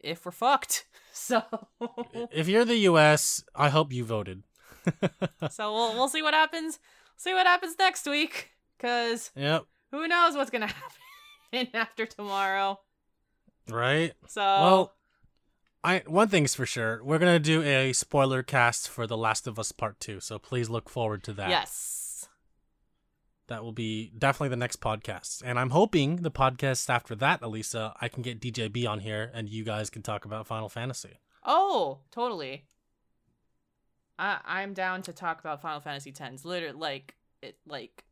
if 0.00 0.24
we're 0.24 0.32
fucked. 0.32 0.86
So 1.16 1.44
if 2.32 2.48
you're 2.48 2.64
the 2.64 2.76
U.S., 2.90 3.44
I 3.54 3.68
hope 3.68 3.92
you 3.92 4.04
voted. 4.04 4.42
so 5.48 5.72
we'll 5.72 5.94
we'll 5.94 6.08
see 6.08 6.22
what 6.22 6.34
happens. 6.34 6.80
See 7.16 7.32
what 7.32 7.46
happens 7.46 7.76
next 7.78 8.04
week. 8.06 8.50
Cause 8.80 9.30
yep. 9.36 9.62
Who 9.94 10.08
knows 10.08 10.34
what's 10.34 10.50
gonna 10.50 10.66
happen 11.52 11.68
after 11.74 12.06
tomorrow. 12.06 12.80
Right. 13.68 14.12
So 14.26 14.42
well, 14.42 14.94
I 15.82 16.02
one 16.06 16.28
thing's 16.28 16.54
for 16.54 16.66
sure, 16.66 17.02
we're 17.04 17.18
gonna 17.18 17.38
do 17.38 17.62
a 17.62 17.92
spoiler 17.92 18.42
cast 18.42 18.88
for 18.88 19.06
The 19.06 19.16
Last 19.16 19.46
of 19.46 19.58
Us 19.58 19.72
Part 19.72 20.00
Two. 20.00 20.20
So 20.20 20.38
please 20.38 20.68
look 20.68 20.88
forward 20.88 21.22
to 21.24 21.32
that. 21.34 21.50
Yes. 21.50 22.28
That 23.48 23.62
will 23.62 23.72
be 23.72 24.10
definitely 24.18 24.48
the 24.48 24.56
next 24.56 24.80
podcast. 24.80 25.42
And 25.44 25.58
I'm 25.58 25.70
hoping 25.70 26.16
the 26.22 26.30
podcast 26.30 26.88
after 26.88 27.14
that, 27.16 27.42
Elisa, 27.42 27.92
I 28.00 28.08
can 28.08 28.22
get 28.22 28.40
DJB 28.40 28.88
on 28.88 29.00
here 29.00 29.30
and 29.34 29.50
you 29.50 29.64
guys 29.64 29.90
can 29.90 30.00
talk 30.00 30.24
about 30.24 30.46
Final 30.46 30.70
Fantasy. 30.70 31.18
Oh, 31.44 31.98
totally. 32.10 32.64
I 34.18 34.38
I'm 34.46 34.72
down 34.72 35.02
to 35.02 35.12
talk 35.12 35.40
about 35.40 35.60
Final 35.60 35.80
Fantasy 35.80 36.12
X. 36.18 36.44
Literally, 36.44 36.78
like 36.78 37.14
it, 37.42 37.58
like 37.66 38.04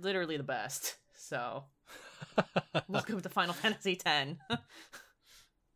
literally 0.00 0.36
the 0.36 0.42
best. 0.42 0.96
So, 1.16 1.64
welcome 2.88 3.20
to 3.20 3.28
Final 3.28 3.54
Fantasy 3.54 3.98
X. 4.04 4.36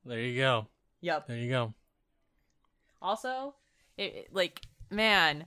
there 0.04 0.20
you 0.20 0.36
go. 0.38 0.66
Yep. 1.00 1.26
There 1.26 1.36
you 1.36 1.48
go. 1.48 1.74
Also, 3.00 3.54
it, 3.96 4.02
it 4.02 4.28
like 4.32 4.60
man, 4.90 5.46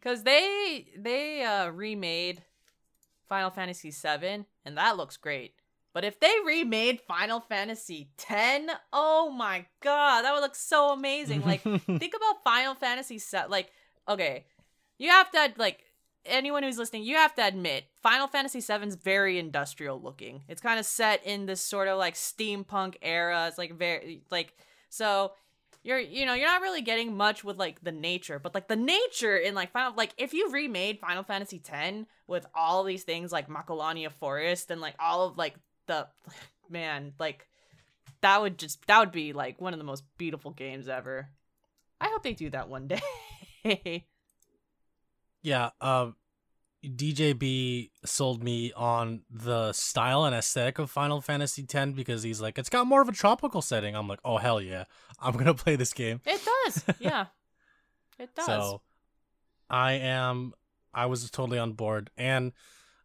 because 0.00 0.22
they 0.22 0.88
they 0.96 1.42
uh, 1.44 1.68
remade 1.70 2.42
Final 3.28 3.50
Fantasy 3.50 3.90
VII, 3.90 4.44
and 4.64 4.76
that 4.76 4.96
looks 4.96 5.16
great. 5.16 5.54
But 5.94 6.04
if 6.04 6.20
they 6.20 6.32
remade 6.44 7.00
Final 7.00 7.40
Fantasy 7.40 8.10
X, 8.28 8.72
oh 8.92 9.30
my 9.30 9.66
god, 9.82 10.22
that 10.22 10.32
would 10.32 10.42
look 10.42 10.54
so 10.54 10.92
amazing. 10.92 11.42
Like, 11.42 11.62
think 11.62 12.14
about 12.14 12.44
Final 12.44 12.74
Fantasy 12.74 13.18
VII. 13.18 13.48
Like, 13.48 13.72
okay, 14.08 14.44
you 14.98 15.10
have 15.10 15.30
to 15.32 15.52
like 15.56 15.84
anyone 16.28 16.62
who's 16.62 16.78
listening, 16.78 17.02
you 17.02 17.16
have 17.16 17.34
to 17.36 17.46
admit 17.46 17.84
Final 18.02 18.26
Fantasy 18.26 18.60
VII's 18.60 18.94
very 18.96 19.38
industrial 19.38 20.00
looking. 20.00 20.42
It's 20.48 20.60
kind 20.60 20.78
of 20.78 20.86
set 20.86 21.24
in 21.24 21.46
this 21.46 21.60
sort 21.60 21.88
of 21.88 21.98
like 21.98 22.14
steampunk 22.14 22.96
era. 23.02 23.46
It's 23.48 23.58
like 23.58 23.74
very 23.74 24.22
like 24.30 24.54
so 24.88 25.32
you're 25.82 25.98
you 25.98 26.26
know 26.26 26.34
you're 26.34 26.48
not 26.48 26.60
really 26.62 26.82
getting 26.82 27.16
much 27.16 27.44
with 27.44 27.56
like 27.56 27.82
the 27.82 27.92
nature 27.92 28.38
but 28.38 28.54
like 28.54 28.68
the 28.68 28.76
nature 28.76 29.36
in 29.36 29.54
like 29.54 29.70
final 29.72 29.94
like 29.96 30.12
if 30.18 30.34
you 30.34 30.50
remade 30.50 30.98
final 30.98 31.22
fantasy 31.22 31.62
x 31.66 32.06
with 32.26 32.46
all 32.54 32.84
these 32.84 33.04
things 33.04 33.32
like 33.32 33.48
macalania 33.48 34.10
forest 34.10 34.70
and 34.70 34.80
like 34.80 34.94
all 34.98 35.26
of 35.26 35.38
like 35.38 35.54
the 35.86 36.06
man 36.68 37.12
like 37.18 37.46
that 38.20 38.40
would 38.40 38.58
just 38.58 38.84
that 38.86 38.98
would 38.98 39.12
be 39.12 39.32
like 39.32 39.60
one 39.60 39.72
of 39.72 39.78
the 39.78 39.84
most 39.84 40.04
beautiful 40.18 40.50
games 40.50 40.88
ever 40.88 41.28
i 42.00 42.08
hope 42.08 42.22
they 42.22 42.34
do 42.34 42.50
that 42.50 42.68
one 42.68 42.88
day 42.88 43.00
yeah 45.42 45.70
um 45.80 46.14
DJB 46.84 47.90
sold 48.04 48.42
me 48.42 48.72
on 48.74 49.22
the 49.30 49.72
style 49.72 50.24
and 50.24 50.34
aesthetic 50.34 50.78
of 50.78 50.90
Final 50.90 51.20
Fantasy 51.20 51.66
X 51.72 51.92
because 51.92 52.22
he's 52.22 52.40
like, 52.40 52.58
it's 52.58 52.68
got 52.68 52.86
more 52.86 53.00
of 53.02 53.08
a 53.08 53.12
tropical 53.12 53.62
setting. 53.62 53.96
I'm 53.96 54.06
like, 54.06 54.20
oh 54.24 54.36
hell 54.38 54.60
yeah, 54.60 54.84
I'm 55.20 55.36
gonna 55.36 55.54
play 55.54 55.76
this 55.76 55.92
game. 55.92 56.20
It 56.24 56.40
does, 56.44 56.84
yeah, 57.00 57.26
it 58.18 58.34
does. 58.34 58.46
So, 58.46 58.82
I 59.68 59.92
am. 59.92 60.52
I 60.94 61.06
was 61.06 61.28
totally 61.30 61.58
on 61.58 61.72
board, 61.72 62.10
and 62.16 62.52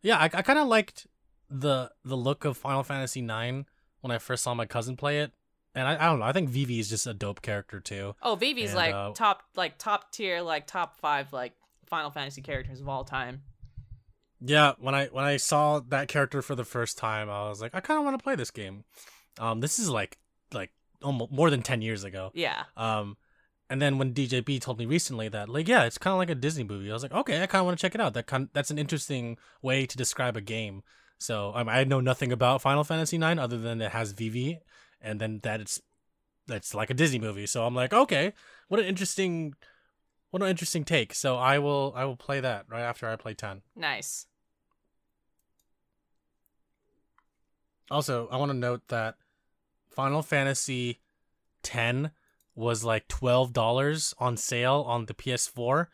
yeah, 0.02 0.18
I, 0.18 0.26
I 0.26 0.42
kind 0.44 0.60
of 0.60 0.68
liked 0.68 1.08
the 1.50 1.92
the 2.06 2.16
look 2.18 2.46
of 2.46 2.58
Final 2.58 2.84
Fantasy 2.84 3.22
IX 3.22 3.68
when 4.02 4.12
I 4.12 4.18
first 4.20 4.44
saw 4.44 4.54
my 4.54 4.66
cousin 4.66 4.96
play 4.96 5.20
it, 5.20 5.32
and 5.74 5.88
I, 5.88 5.96
I 5.96 6.06
don't 6.06 6.20
know. 6.20 6.26
I 6.26 6.32
think 6.32 6.50
Vivi 6.50 6.80
is 6.80 6.90
just 6.90 7.08
a 7.08 7.14
dope 7.14 7.42
character 7.42 7.80
too. 7.80 8.16
Oh, 8.22 8.36
Vivi's 8.36 8.70
And, 8.70 8.78
like 8.78 8.94
uh, 8.94 9.12
top 9.14 9.44
like 9.56 9.78
top 9.80 10.12
tier 10.12 10.42
like 10.42 10.68
top 10.68 11.00
five 11.00 11.34
like 11.34 11.54
Final 11.88 12.12
Fantasy 12.12 12.42
characters 12.42 12.80
of 12.80 12.88
all 12.88 13.04
time. 13.04 13.42
Yeah, 14.46 14.74
when 14.78 14.94
I 14.94 15.08
when 15.08 15.24
I 15.24 15.38
saw 15.38 15.80
that 15.80 16.08
character 16.10 16.42
for 16.42 16.56
the 16.56 16.66
first 16.66 16.98
time, 16.98 17.30
I 17.30 17.48
was 17.48 17.62
like, 17.62 17.74
I 17.74 17.80
kind 17.80 17.98
of 17.98 18.04
want 18.04 18.20
to 18.20 18.24
play 18.24 18.36
this 18.36 18.52
game. 18.52 18.84
Um, 19.40 19.62
this 19.62 19.80
is 19.80 19.90
like 19.90 20.18
like 20.54 20.72
almost 21.02 21.32
more 21.32 21.50
than 21.50 21.62
ten 21.62 21.82
years 21.82 22.04
ago. 22.04 22.32
Yeah. 22.34 22.64
Um, 22.76 23.18
and 23.70 23.82
then 23.82 23.98
when 23.98 24.14
DJB 24.14 24.60
told 24.62 24.78
me 24.80 24.86
recently 24.86 25.30
that 25.30 25.48
like 25.48 25.68
yeah, 25.68 25.84
it's 25.84 25.98
kind 25.98 26.12
of 26.12 26.18
like 26.18 26.30
a 26.30 26.36
Disney 26.36 26.64
movie, 26.64 26.90
I 26.90 26.94
was 26.94 27.04
like, 27.04 27.14
okay, 27.14 27.42
I 27.42 27.48
kind 27.48 27.62
of 27.62 27.66
want 27.66 27.78
to 27.78 27.82
check 27.82 27.96
it 27.96 28.02
out. 28.02 28.14
That 28.14 28.28
kind 28.28 28.50
that's 28.54 28.70
an 28.72 28.78
interesting 28.78 29.38
way 29.62 29.86
to 29.86 29.98
describe 29.98 30.36
a 30.36 30.42
game. 30.42 30.84
So 31.20 31.54
um, 31.56 31.70
I 31.70 31.86
know 31.86 32.02
nothing 32.02 32.34
about 32.34 32.62
Final 32.62 32.84
Fantasy 32.84 33.16
IX 33.16 33.40
other 33.40 33.58
than 33.58 33.82
it 33.82 33.92
has 33.92 34.12
Vivi, 34.12 34.60
and 35.02 35.22
then 35.22 35.40
that 35.44 35.62
it's 35.62 35.82
that's 36.48 36.76
like 36.76 36.90
a 36.90 36.94
Disney 36.94 37.20
movie. 37.20 37.46
So 37.46 37.66
I'm 37.66 37.76
like, 37.76 37.94
okay, 37.94 38.34
what 38.68 38.82
an 38.82 38.86
interesting, 38.86 39.54
what 40.32 40.44
an 40.44 40.50
interesting 40.50 40.84
take. 40.84 41.14
So 41.14 41.38
I 41.38 41.60
will 41.60 41.94
I 41.96 42.04
will 42.04 42.18
play 42.18 42.42
that 42.42 42.66
right 42.70 42.82
after 42.82 43.08
I 43.08 43.16
play 43.16 43.34
ten. 43.34 43.62
Nice. 43.74 44.26
Also, 47.94 48.28
I 48.32 48.38
want 48.38 48.52
to 48.52 48.58
note 48.58 48.82
that 48.88 49.16
Final 49.92 50.24
Fantasy 50.24 51.00
X 51.64 52.10
was 52.56 52.84
like 52.84 53.08
twelve 53.08 53.54
dollars 53.54 54.14
on 54.18 54.36
sale 54.36 54.84
on 54.88 55.06
the 55.06 55.14
PS4, 55.14 55.88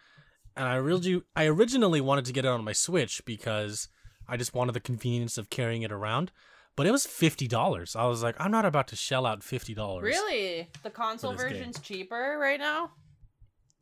and 0.56 0.68
I 0.68 0.76
really, 0.76 1.22
I 1.36 1.46
originally 1.46 2.02
wanted 2.02 2.26
to 2.26 2.34
get 2.34 2.46
it 2.46 2.50
on 2.50 2.64
my 2.64 2.74
Switch 2.74 3.22
because 3.26 3.90
I 4.28 4.38
just 4.38 4.54
wanted 4.54 4.74
the 4.74 4.80
convenience 4.80 5.38
of 5.38 5.50
carrying 5.50 5.82
it 5.82 5.92
around. 5.92 6.32
But 6.76 6.88
it 6.88 6.92
was 6.92 7.06
fifty 7.06 7.48
dollars. 7.48 7.96
I 7.96 8.06
was 8.06 8.24
like, 8.24 8.36
I'm 8.40 8.52
not 8.52 8.66
about 8.66 8.88
to 8.90 8.96
shell 8.96 9.26
out 9.26 9.44
fifty 9.44 9.74
dollars. 9.74 10.04
Really? 10.04 10.70
The 10.84 10.90
console 10.90 11.34
this 11.34 11.42
game. 11.42 11.52
version's 11.52 11.80
cheaper 11.80 12.38
right 12.40 12.60
now? 12.60 12.92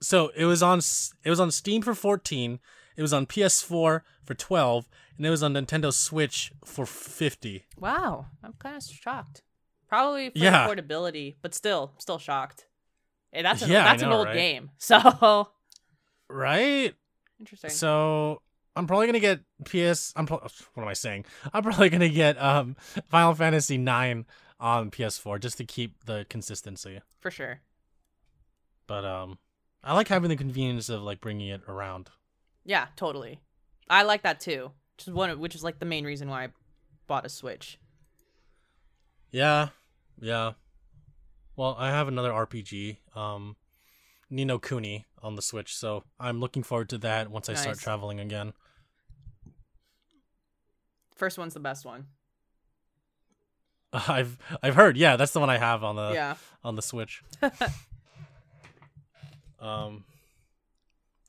So 0.02 0.30
it 0.36 0.46
was 0.46 0.62
on, 0.62 0.80
it 1.24 1.30
was 1.30 1.40
on 1.40 1.52
Steam 1.52 1.82
for 1.82 1.94
fourteen. 1.96 2.60
It 2.96 3.02
was 3.02 3.14
on 3.14 3.26
PS4 3.26 4.02
for 4.26 4.34
twelve, 4.36 4.88
and 5.18 5.26
it 5.26 5.30
was 5.30 5.42
on 5.44 5.54
Nintendo 5.54 5.92
Switch 5.94 6.52
for 6.66 6.86
fifty. 6.86 7.66
Wow, 7.80 8.28
I'm 8.44 8.54
kind 8.54 8.76
of 8.78 8.84
shocked. 8.84 9.42
Probably 9.88 10.30
for 10.32 10.38
Yeah. 10.40 10.68
affordability, 10.68 11.36
but 11.42 11.54
still, 11.56 11.94
still 11.98 12.18
shocked. 12.20 12.66
Hey, 13.32 13.42
that's 13.42 13.62
an, 13.62 13.70
Yeah, 13.70 13.84
that's 13.84 14.02
an 14.04 14.12
old 14.12 14.28
right? 14.28 14.36
game. 14.36 14.72
So 14.78 15.50
Right? 16.30 16.94
interesting. 17.40 17.70
So 17.70 18.42
I'm 18.76 18.86
probably 18.88 19.06
gonna 19.08 19.20
get 19.20 19.40
PS. 19.66 20.14
I'm 20.16 20.26
pro- 20.26 20.40
what 20.40 20.84
am 20.84 20.88
I 20.90 20.94
saying? 20.94 21.26
I'm 21.54 21.64
probably 21.64 21.90
gonna 21.90 22.10
get 22.10 22.42
um 22.42 22.76
Final 23.10 23.34
Fantasy 23.34 23.78
nine 23.78 24.26
on 24.60 24.92
PS4 24.92 25.40
just 25.40 25.58
to 25.58 25.66
keep 25.66 26.04
the 26.06 26.26
consistency. 26.30 27.00
for 27.22 27.32
sure. 27.32 27.62
But 28.88 29.06
um, 29.06 29.38
I 29.84 29.94
like 29.94 30.08
having 30.08 30.30
the 30.30 30.36
convenience 30.36 30.90
of 30.90 31.02
like 31.02 31.22
bringing 31.22 31.48
it 31.48 31.62
around. 31.68 32.10
Yeah, 32.66 32.88
totally. 32.96 33.40
I 33.90 34.04
like 34.04 34.24
that 34.24 34.40
too. 34.40 34.72
Which 34.98 35.08
is 35.08 35.14
one, 35.14 35.40
which 35.40 35.56
is 35.56 35.64
like 35.64 35.80
the 35.80 35.86
main 35.86 36.06
reason 36.06 36.28
why 36.30 36.46
I 36.46 36.48
bought 37.08 37.26
a 37.26 37.30
Switch. 37.30 37.80
Yeah, 39.32 39.70
yeah. 40.20 40.54
Well, 41.56 41.76
I 41.78 41.90
have 41.90 42.08
another 42.08 42.32
RPG, 42.32 42.98
um, 43.16 43.56
Ni 44.30 44.46
no 44.46 44.60
Kuni 44.60 45.06
on 45.24 45.36
the 45.36 45.42
Switch, 45.42 45.76
so 45.76 46.04
I'm 46.20 46.40
looking 46.40 46.64
forward 46.64 46.90
to 46.90 46.98
that 47.00 47.32
once 47.32 47.50
I 47.50 47.56
start 47.56 47.80
traveling 47.80 48.20
again. 48.20 48.54
First 51.16 51.38
one's 51.38 51.54
the 51.54 51.60
best 51.60 51.86
one. 51.86 52.08
I've 53.94 54.38
I've 54.62 54.76
heard, 54.76 54.98
yeah, 54.98 55.16
that's 55.16 55.32
the 55.32 55.40
one 55.40 55.50
I 55.50 55.58
have 55.58 55.84
on 55.84 55.96
the 55.96 56.12
yeah. 56.14 56.36
on 56.64 56.76
the 56.76 56.82
Switch. 56.82 57.24
um. 59.60 60.06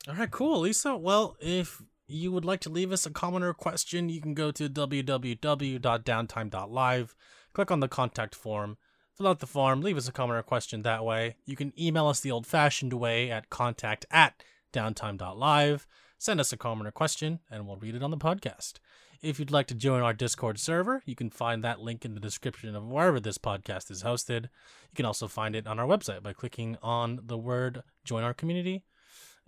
All 0.09 0.15
right, 0.15 0.31
cool, 0.31 0.61
Lisa. 0.61 0.97
Well, 0.97 1.37
if 1.41 1.83
you 2.07 2.31
would 2.33 2.45
like 2.45 2.61
to 2.61 2.71
leave 2.71 2.93
us 2.93 3.05
a 3.05 3.11
comment 3.11 3.45
or 3.45 3.53
question, 3.53 4.09
you 4.09 4.23
can 4.23 4.33
go 4.33 4.51
to 4.51 4.69
www.downtime.live, 4.69 7.15
click 7.53 7.71
on 7.71 7.81
the 7.81 7.89
contact 7.89 8.35
form, 8.35 8.79
fill 9.15 9.27
out 9.27 9.41
the 9.41 9.47
form, 9.47 9.83
leave 9.83 9.99
us 9.99 10.09
a 10.09 10.13
comment 10.13 10.39
or 10.39 10.43
question 10.43 10.81
that 10.83 11.05
way. 11.05 11.37
You 11.45 11.57
can 11.57 11.79
email 11.79 12.07
us 12.07 12.21
the 12.21 12.31
old-fashioned 12.31 12.95
way 12.95 13.31
at 13.31 13.51
contact 13.51 14.07
at 14.11 14.43
downtime.live. 14.73 15.87
Send 16.17 16.41
us 16.41 16.53
a 16.53 16.57
comment 16.57 16.89
or 16.89 16.93
question, 16.93 17.41
and 17.51 17.67
we'll 17.67 17.77
read 17.77 17.95
it 17.95 18.03
on 18.03 18.11
the 18.11 18.17
podcast. 18.17 18.79
If 19.21 19.41
you'd 19.41 19.51
like 19.51 19.67
to 19.67 19.75
join 19.75 20.01
our 20.03 20.13
Discord 20.13 20.61
server, 20.61 21.03
you 21.05 21.17
can 21.17 21.29
find 21.29 21.65
that 21.65 21.81
link 21.81 22.05
in 22.05 22.15
the 22.15 22.21
description 22.21 22.77
of 22.77 22.87
wherever 22.87 23.19
this 23.19 23.37
podcast 23.37 23.91
is 23.91 24.05
hosted. 24.05 24.43
You 24.45 24.95
can 24.95 25.07
also 25.07 25.27
find 25.27 25.57
it 25.57 25.67
on 25.67 25.81
our 25.81 25.87
website 25.87 26.23
by 26.23 26.33
clicking 26.33 26.77
on 26.83 27.21
the 27.25 27.37
word 27.37 27.83
join 28.05 28.23
our 28.23 28.33
community. 28.33 28.85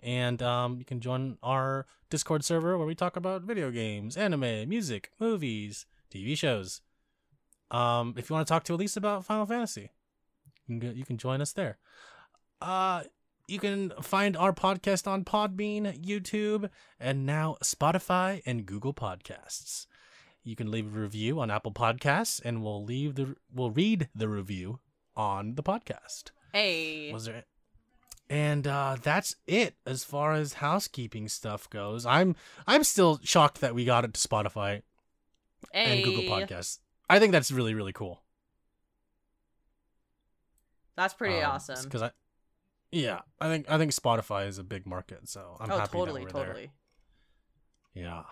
And 0.03 0.41
um, 0.41 0.77
you 0.77 0.83
can 0.83 0.99
join 0.99 1.37
our 1.41 1.85
Discord 2.09 2.43
server 2.43 2.77
where 2.77 2.87
we 2.87 2.95
talk 2.95 3.15
about 3.15 3.43
video 3.43 3.71
games, 3.71 4.17
anime, 4.17 4.67
music, 4.67 5.11
movies, 5.19 5.85
TV 6.13 6.37
shows. 6.37 6.81
Um, 7.69 8.15
if 8.17 8.29
you 8.29 8.33
want 8.33 8.45
to 8.45 8.51
talk 8.51 8.65
to 8.65 8.73
Elise 8.73 8.97
about 8.97 9.23
Final 9.23 9.45
Fantasy, 9.45 9.91
you 10.43 10.61
can, 10.65 10.79
go, 10.79 10.89
you 10.89 11.05
can 11.05 11.17
join 11.17 11.39
us 11.39 11.53
there. 11.53 11.77
Uh, 12.61 13.03
you 13.51 13.59
can 13.59 13.91
find 14.01 14.37
our 14.37 14.53
podcast 14.53 15.07
on 15.07 15.25
Podbean, 15.25 16.03
YouTube, 16.03 16.69
and 16.99 17.25
now 17.25 17.57
Spotify 17.63 18.41
and 18.45 18.65
Google 18.65 18.93
Podcasts. 18.93 19.87
You 20.43 20.55
can 20.55 20.71
leave 20.71 20.87
a 20.95 20.99
review 20.99 21.39
on 21.39 21.51
Apple 21.51 21.73
Podcasts, 21.73 22.41
and 22.43 22.63
we'll 22.63 22.83
leave 22.83 23.15
the 23.15 23.35
we'll 23.53 23.69
read 23.71 24.09
the 24.15 24.27
review 24.29 24.79
on 25.15 25.55
the 25.55 25.63
podcast. 25.63 26.31
Hey. 26.53 27.11
Was 27.11 27.25
there? 27.25 27.43
And 28.29 28.65
uh, 28.65 28.95
that's 29.03 29.35
it 29.45 29.75
as 29.85 30.03
far 30.05 30.33
as 30.33 30.53
housekeeping 30.53 31.27
stuff 31.27 31.69
goes. 31.69 32.05
I'm 32.05 32.35
I'm 32.65 32.83
still 32.85 33.19
shocked 33.23 33.59
that 33.61 33.75
we 33.75 33.83
got 33.85 34.05
it 34.05 34.13
to 34.13 34.27
Spotify 34.27 34.81
and 35.73 36.03
Google 36.03 36.23
Podcasts. 36.23 36.79
I 37.09 37.19
think 37.19 37.33
that's 37.33 37.51
really 37.51 37.73
really 37.73 37.93
cool. 37.93 38.21
That's 40.95 41.13
pretty 41.13 41.41
Um, 41.41 41.51
awesome. 41.51 41.83
Because 41.83 42.01
I, 42.03 42.11
yeah, 42.91 43.21
I 43.39 43.47
think 43.47 43.69
I 43.69 43.77
think 43.77 43.91
Spotify 43.91 44.47
is 44.47 44.57
a 44.57 44.63
big 44.63 44.85
market, 44.85 45.29
so 45.29 45.57
I'm 45.59 45.71
oh, 45.71 45.77
happy 45.77 45.97
totally, 45.97 46.25
that 46.25 46.33
we're 46.33 46.45
totally. 46.45 46.71
there. 47.95 48.03
Yeah. 48.03 48.23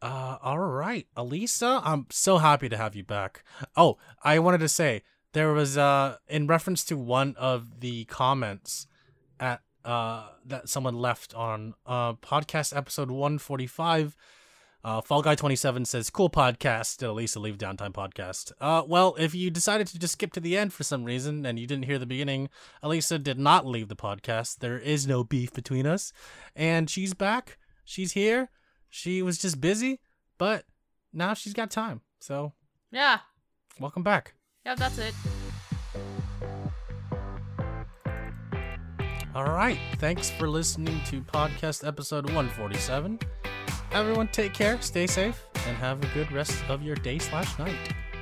Uh, 0.00 0.38
all 0.42 0.60
right, 0.60 1.08
Elisa, 1.16 1.80
I'm 1.82 2.06
so 2.10 2.38
happy 2.38 2.68
to 2.68 2.76
have 2.76 2.94
you 2.94 3.02
back. 3.02 3.42
Oh, 3.76 3.98
I 4.22 4.38
wanted 4.38 4.58
to 4.58 4.68
say 4.68 5.02
there 5.32 5.52
was 5.52 5.76
uh 5.76 6.16
in 6.28 6.46
reference 6.46 6.84
to 6.84 6.96
one 6.96 7.34
of 7.36 7.80
the 7.80 8.04
comments 8.04 8.86
at 9.40 9.62
uh 9.84 10.28
that 10.44 10.68
someone 10.68 10.94
left 10.94 11.34
on 11.34 11.74
uh 11.86 12.14
podcast 12.14 12.76
episode 12.76 13.10
145 13.10 14.16
uh, 14.84 15.00
Fall 15.00 15.22
Guy 15.22 15.34
27 15.34 15.84
says, 15.84 16.08
cool 16.10 16.30
podcast. 16.30 16.98
Did 16.98 17.08
Elisa 17.08 17.40
leave 17.40 17.58
Downtime 17.58 17.92
Podcast? 17.92 18.52
Uh, 18.60 18.82
well, 18.86 19.14
if 19.18 19.34
you 19.34 19.50
decided 19.50 19.86
to 19.88 19.98
just 19.98 20.12
skip 20.14 20.32
to 20.34 20.40
the 20.40 20.56
end 20.56 20.72
for 20.72 20.84
some 20.84 21.04
reason 21.04 21.44
and 21.44 21.58
you 21.58 21.66
didn't 21.66 21.84
hear 21.86 21.98
the 21.98 22.06
beginning, 22.06 22.48
Elisa 22.82 23.18
did 23.18 23.38
not 23.38 23.66
leave 23.66 23.88
the 23.88 23.96
podcast. 23.96 24.58
There 24.60 24.78
is 24.78 25.06
no 25.06 25.24
beef 25.24 25.52
between 25.52 25.86
us. 25.86 26.12
And 26.54 26.88
she's 26.88 27.12
back. 27.12 27.58
She's 27.84 28.12
here. 28.12 28.50
She 28.88 29.20
was 29.22 29.36
just 29.38 29.60
busy, 29.60 30.00
but 30.38 30.64
now 31.12 31.34
she's 31.34 31.52
got 31.54 31.70
time. 31.70 32.00
So, 32.20 32.52
Yeah. 32.90 33.18
welcome 33.80 34.02
back. 34.02 34.34
Yeah, 34.64 34.74
that's 34.76 34.98
it. 34.98 35.14
All 39.34 39.44
right. 39.44 39.78
Thanks 39.96 40.30
for 40.30 40.48
listening 40.48 41.00
to 41.06 41.20
podcast 41.20 41.86
episode 41.86 42.24
147. 42.26 43.18
Everyone, 43.92 44.28
take 44.28 44.54
care, 44.54 44.80
stay 44.82 45.06
safe, 45.06 45.44
and 45.66 45.76
have 45.78 46.02
a 46.02 46.06
good 46.14 46.30
rest 46.30 46.62
of 46.68 46.82
your 46.82 46.96
day 46.96 47.18
slash 47.18 47.58
night. 47.58 47.76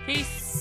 Peace. 0.06 0.60